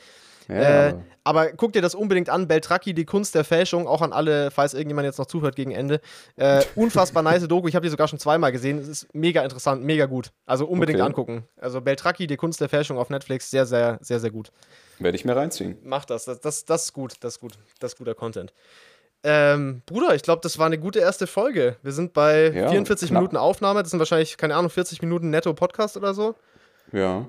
Ja, 0.50 0.88
äh, 0.88 0.94
aber- 1.24 1.52
guck 1.52 1.72
dir 1.72 1.82
das 1.82 1.94
unbedingt 1.94 2.28
an, 2.28 2.48
Beltracchi, 2.48 2.92
die 2.94 3.04
Kunst 3.04 3.34
der 3.34 3.44
Fälschung, 3.44 3.86
auch 3.86 4.02
an 4.02 4.12
alle, 4.12 4.50
falls 4.50 4.74
irgendjemand 4.74 5.06
jetzt 5.06 5.18
noch 5.18 5.26
zuhört 5.26 5.54
gegen 5.56 5.70
Ende. 5.70 6.00
Äh, 6.36 6.62
unfassbar 6.76 7.22
nice 7.22 7.46
Doku, 7.46 7.68
ich 7.68 7.74
habe 7.74 7.84
die 7.84 7.90
sogar 7.90 8.08
schon 8.08 8.18
zweimal 8.18 8.52
gesehen. 8.52 8.78
Es 8.78 8.88
ist 8.88 9.14
mega 9.14 9.42
interessant, 9.42 9.82
mega 9.84 10.06
gut. 10.06 10.30
Also 10.46 10.66
unbedingt 10.66 10.98
Okay. 11.00 11.06
angucken. 11.06 11.44
Also 11.60 11.80
Beltracchi, 11.80 12.26
die 12.26 12.36
Kunst 12.36 12.60
der 12.60 12.68
Fälschung 12.68 12.98
auf 12.98 13.10
Netflix, 13.10 13.50
sehr, 13.50 13.66
sehr, 13.66 13.98
sehr, 14.00 14.18
sehr 14.20 14.30
gut. 14.30 14.50
Werde 14.98 15.16
ich 15.16 15.24
mir 15.24 15.36
reinziehen. 15.36 15.78
Mach 15.84 16.04
das, 16.04 16.24
das, 16.26 16.40
das, 16.40 16.64
das 16.64 16.84
ist 16.86 16.92
gut, 16.92 17.14
das 17.20 17.34
ist 17.34 17.40
gut, 17.40 17.52
das 17.78 17.92
ist 17.92 17.98
guter 17.98 18.14
Content. 18.14 18.52
Ähm, 19.22 19.82
Bruder, 19.84 20.14
ich 20.14 20.22
glaube, 20.22 20.40
das 20.42 20.58
war 20.58 20.64
eine 20.66 20.78
gute 20.78 20.98
erste 20.98 21.26
Folge. 21.26 21.76
Wir 21.82 21.92
sind 21.92 22.14
bei 22.14 22.50
Ja, 22.52 22.70
44 22.70 23.10
knapp. 23.10 23.20
Minuten 23.20 23.36
Aufnahme. 23.36 23.82
Das 23.82 23.90
sind 23.90 23.98
wahrscheinlich, 23.98 24.38
keine 24.38 24.54
Ahnung, 24.56 24.70
40 24.70 25.02
Minuten 25.02 25.28
netto 25.28 25.52
Podcast 25.52 25.98
oder 25.98 26.14
so. 26.14 26.34
Ja. 26.92 27.26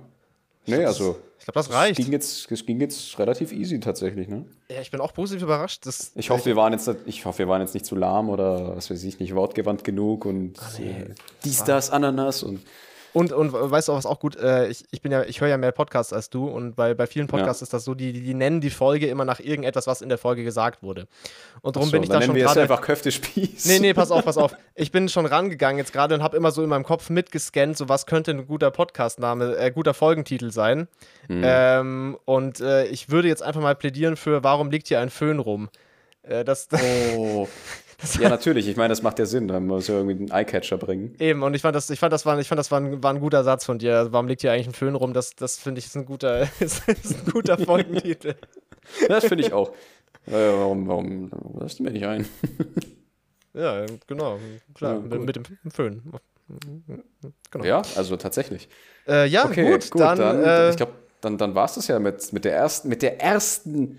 Nee, 0.66 0.86
also. 0.86 1.18
Ich 1.40 1.46
glaube, 1.46 1.60
das 1.60 1.68
Es 1.70 1.74
reicht. 1.74 1.98
ging, 1.98 2.12
jetzt, 2.12 2.52
es 2.52 2.66
ging 2.68 2.80
jetzt 2.80 3.18
relativ 3.18 3.52
easy 3.52 3.80
tatsächlich, 3.80 4.28
ne? 4.28 4.46
Ja, 4.70 4.80
ich 4.82 4.92
bin 4.92 5.02
auch 5.02 5.12
positiv 5.12 5.42
überrascht. 5.44 5.86
Das, 5.88 6.12
Ich 6.16 6.30
hoffe, 6.30 6.46
wir 6.46 6.56
waren 6.56 6.72
jetzt, 6.72 6.88
nicht- 6.88 7.00
ich 7.08 7.26
hoffe, 7.26 7.40
wir 7.40 7.48
waren 7.48 7.62
jetzt 7.62 7.74
nicht 7.74 7.86
zu 7.86 7.96
lahm 7.96 8.30
oder 8.30 8.76
was 8.76 8.92
weiß 8.92 9.04
ich, 9.04 9.20
nicht 9.20 9.34
wortgewandt 9.34 9.84
genug 9.84 10.26
und 10.26 10.58
äh, 10.80 11.16
dies, 11.44 11.64
das, 11.64 11.90
Ananas 11.90 12.44
und 12.44 12.62
Und, 13.14 13.34
und 13.34 13.52
weißt 13.52 13.88
du 13.88 13.92
auch, 13.92 13.98
was 13.98 14.06
auch 14.06 14.20
gut, 14.20 14.38
äh, 14.38 14.68
ich, 14.68 14.86
ich 14.92 15.02
bin 15.02 15.12
ja, 15.12 15.24
ich 15.24 15.42
höre 15.42 15.50
ja 15.50 15.58
mehr 15.58 15.72
Podcasts 15.72 16.14
als 16.14 16.30
du 16.30 16.48
und 16.48 16.76
bei, 16.76 16.94
bei 16.94 17.08
vielen 17.08 17.28
Podcasts 17.28 17.62
ist 17.62 17.74
das 17.74 17.84
so, 17.84 17.94
die, 17.94 18.14
die, 18.14 18.22
die 18.22 18.34
nennen 18.34 18.62
die 18.62 18.70
Folge 18.70 19.08
immer 19.08 19.26
nach 19.26 19.40
irgendetwas, 19.40 19.86
was 19.86 20.02
in 20.02 20.10
der 20.10 20.18
Folge 20.18 20.44
gesagt 20.44 20.82
wurde. 20.82 21.08
Und 21.62 21.76
darum 21.76 21.90
so, 21.90 21.92
bin 21.92 22.04
ich 22.04 22.10
dann 22.10 22.22
da 22.22 22.26
schon 22.26 22.36
wir 22.36 22.46
gerade. 22.46 22.62
einfach 22.62 22.82
Köftespieß. 22.82 23.66
Nee, 23.66 23.80
nee, 23.80 23.94
pass 23.94 24.12
auf, 24.12 24.24
pass 24.24 24.38
auf. 24.38 24.56
Ich 24.74 24.92
bin 24.92 25.10
schon 25.10 25.26
rangegangen 25.26 25.78
jetzt 25.78 25.94
gerade 25.94 26.16
und 26.16 26.24
habe 26.24 26.36
immer 26.38 26.50
so 26.52 26.64
in 26.64 26.70
meinem 26.70 26.86
Kopf 26.86 27.10
mitgescannt, 27.10 27.78
so 27.78 27.88
was 27.88 28.06
könnte 28.06 28.32
ein 28.32 28.48
guter 28.48 28.72
Podcastname, 28.72 29.56
äh, 29.58 29.70
guter 29.70 29.94
Folgentitel 29.94 30.52
sein. 30.52 30.88
Hm. 31.28 31.42
Ähm, 31.44 32.18
und 32.26 32.62
äh, 32.62 32.86
ich 32.86 33.10
würde 33.10 33.28
jetzt 33.28 33.44
einfach 33.44 33.62
mal 33.62 33.76
plädieren 33.76 34.16
für 34.16 34.44
Warum 34.44 34.72
liegt 34.72 34.88
hier 34.88 35.00
ein 35.00 35.10
Föhn 35.10 35.40
rum? 35.40 35.70
Äh, 36.24 36.44
das, 36.44 36.68
Oh. 37.16 37.48
ja, 38.20 38.30
natürlich. 38.30 38.68
Ich 38.68 38.78
meine, 38.78 38.90
das 38.90 39.02
macht 39.02 39.20
ja 39.20 39.26
Sinn. 39.26 39.48
Da 39.48 39.60
muss 39.60 39.88
ja 39.88 39.96
irgendwie 39.96 40.18
einen 40.18 40.32
Eyecatcher 40.32 40.78
bringen. 40.78 41.16
Eben, 41.20 41.44
und 41.44 41.54
ich 41.54 41.62
fand 41.62 41.76
das, 41.76 41.90
ich 41.90 42.00
fand 42.00 42.12
das, 42.14 42.26
war, 42.26 42.40
ich 42.40 42.48
fand, 42.48 42.60
das 42.60 42.72
war, 42.72 42.80
ein, 42.80 43.04
war 43.04 43.14
ein 43.14 43.20
guter 43.20 43.44
Satz 43.44 43.66
von 43.66 43.80
dir. 43.80 44.08
Warum 44.12 44.28
liegt 44.28 44.42
hier 44.42 44.52
eigentlich 44.52 44.68
ein 44.68 44.74
Föhn 44.74 44.96
rum? 44.96 45.14
Das, 45.14 45.36
das 45.36 45.58
finde 45.58 45.80
ich 45.80 45.86
ist 45.86 45.96
ein 45.96 46.06
guter, 46.06 46.48
ist, 46.60 46.88
ist 46.88 47.26
ein 47.26 47.32
guter 47.32 47.58
Folgentitel. 47.58 48.36
Das 49.08 49.26
finde 49.26 49.46
ich 49.46 49.54
auch. 49.54 49.70
Äh, 50.28 50.32
warum, 50.34 50.88
warum, 50.88 51.32
lässt 51.60 51.80
du 51.80 51.84
mir 51.84 51.92
nicht 51.92 52.06
ein? 52.06 52.28
Ja, 53.54 53.86
genau, 54.08 54.40
klar, 54.74 54.94
Ja, 54.94 55.00
mit, 55.00 55.18
gut. 55.18 55.26
mit 55.26 55.36
dem 55.36 55.72
Föhn. 55.72 56.02
Genau. 57.52 57.66
Ja, 57.66 57.82
also 57.96 58.18
tatsächlich. 58.18 58.70
Äh, 59.08 59.28
ja, 59.28 59.46
Okay, 59.46 59.72
gut, 59.72 60.00
dann, 60.00 60.20
äh, 60.20 60.70
ich 60.70 60.78
glaube, 60.78 60.94
dann, 61.22 61.38
dann 61.38 61.56
war 61.56 61.66
es 61.66 61.76
das 61.76 61.88
ja 61.88 62.00
mit, 62.00 62.34
mit 62.34 62.46
der 62.46 62.56
ersten, 62.56 62.90
mit 62.90 63.02
der 63.02 63.22
ersten 63.22 63.98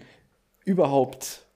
überhaupt, 0.64 1.46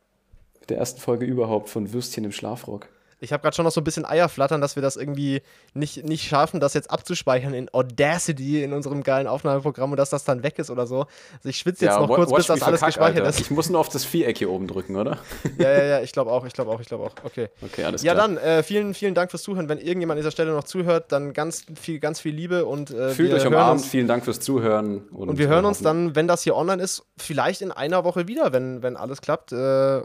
der 0.68 0.78
ersten 0.78 1.00
Folge 1.00 1.26
überhaupt 1.26 1.68
von 1.68 1.92
Würstchen 1.92 2.24
im 2.24 2.32
Schlafrock. 2.32 2.88
Ich 3.26 3.32
habe 3.32 3.42
gerade 3.42 3.56
schon 3.56 3.64
noch 3.64 3.72
so 3.72 3.80
ein 3.80 3.84
bisschen 3.84 4.04
Eier 4.04 4.28
flattern, 4.28 4.60
dass 4.60 4.76
wir 4.76 4.82
das 4.82 4.96
irgendwie 4.96 5.42
nicht, 5.74 6.04
nicht 6.04 6.28
schaffen, 6.28 6.60
das 6.60 6.74
jetzt 6.74 6.90
abzuspeichern 6.90 7.54
in 7.54 7.68
Audacity 7.74 8.62
in 8.62 8.72
unserem 8.72 9.02
geilen 9.02 9.26
Aufnahmeprogramm 9.26 9.90
und 9.90 9.96
dass 9.96 10.10
das 10.10 10.22
dann 10.24 10.42
weg 10.44 10.58
ist 10.60 10.70
oder 10.70 10.86
so. 10.86 11.06
Also 11.34 11.48
ich 11.48 11.58
schwitze 11.58 11.84
jetzt 11.86 11.98
noch 11.98 12.08
wa- 12.08 12.14
kurz, 12.14 12.32
bis 12.32 12.46
das 12.46 12.62
alles 12.62 12.78
verkack, 12.78 12.94
gespeichert 12.94 13.16
Alter. 13.26 13.28
ist. 13.30 13.40
Ich 13.40 13.50
muss 13.50 13.68
nur 13.68 13.80
auf 13.80 13.88
das 13.88 14.04
Viereck 14.04 14.38
hier 14.38 14.48
oben 14.50 14.68
drücken, 14.68 14.96
oder? 14.96 15.18
Ja, 15.58 15.70
ja, 15.72 15.84
ja, 15.84 16.00
ich 16.02 16.12
glaube 16.12 16.30
auch, 16.30 16.44
ich 16.46 16.52
glaube 16.52 16.70
auch, 16.70 16.80
ich 16.80 16.86
glaube 16.86 17.04
auch. 17.04 17.12
Okay. 17.24 17.48
Okay, 17.62 17.84
alles 17.84 18.02
Ja, 18.02 18.12
klar. 18.14 18.28
dann 18.28 18.36
äh, 18.36 18.62
vielen, 18.62 18.94
vielen 18.94 19.14
Dank 19.14 19.30
fürs 19.30 19.42
Zuhören. 19.42 19.68
Wenn 19.68 19.78
irgendjemand 19.78 20.18
an 20.18 20.22
dieser 20.22 20.30
Stelle 20.30 20.52
noch 20.52 20.64
zuhört, 20.64 21.10
dann 21.12 21.32
ganz 21.32 21.66
viel, 21.80 21.98
ganz 21.98 22.20
viel 22.20 22.34
Liebe 22.34 22.64
und 22.66 22.90
äh, 22.90 23.10
Fühlt 23.10 23.30
wir 23.30 23.36
euch 23.38 23.46
umarmt. 23.46 23.80
Vielen 23.82 24.06
Dank 24.06 24.24
fürs 24.24 24.38
Zuhören. 24.40 25.00
Und, 25.08 25.30
und 25.30 25.38
wir 25.38 25.48
hören 25.48 25.64
uns 25.64 25.80
dann, 25.80 26.14
wenn 26.14 26.28
das 26.28 26.42
hier 26.42 26.54
online 26.56 26.82
ist, 26.82 27.04
vielleicht 27.16 27.62
in 27.62 27.72
einer 27.72 28.04
Woche 28.04 28.28
wieder, 28.28 28.52
wenn, 28.52 28.82
wenn 28.82 28.96
alles 28.96 29.20
klappt. 29.20 29.52
Äh, 29.52 29.56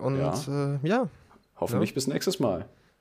und 0.01 0.17
Ja. 0.19 0.33
ja. 0.47 0.73
Äh, 0.83 0.87
ja, 0.87 1.07
Hoffentlich 1.59 1.93
bis 1.93 2.07
nächstes 2.07 2.39
Mal. 2.39 2.65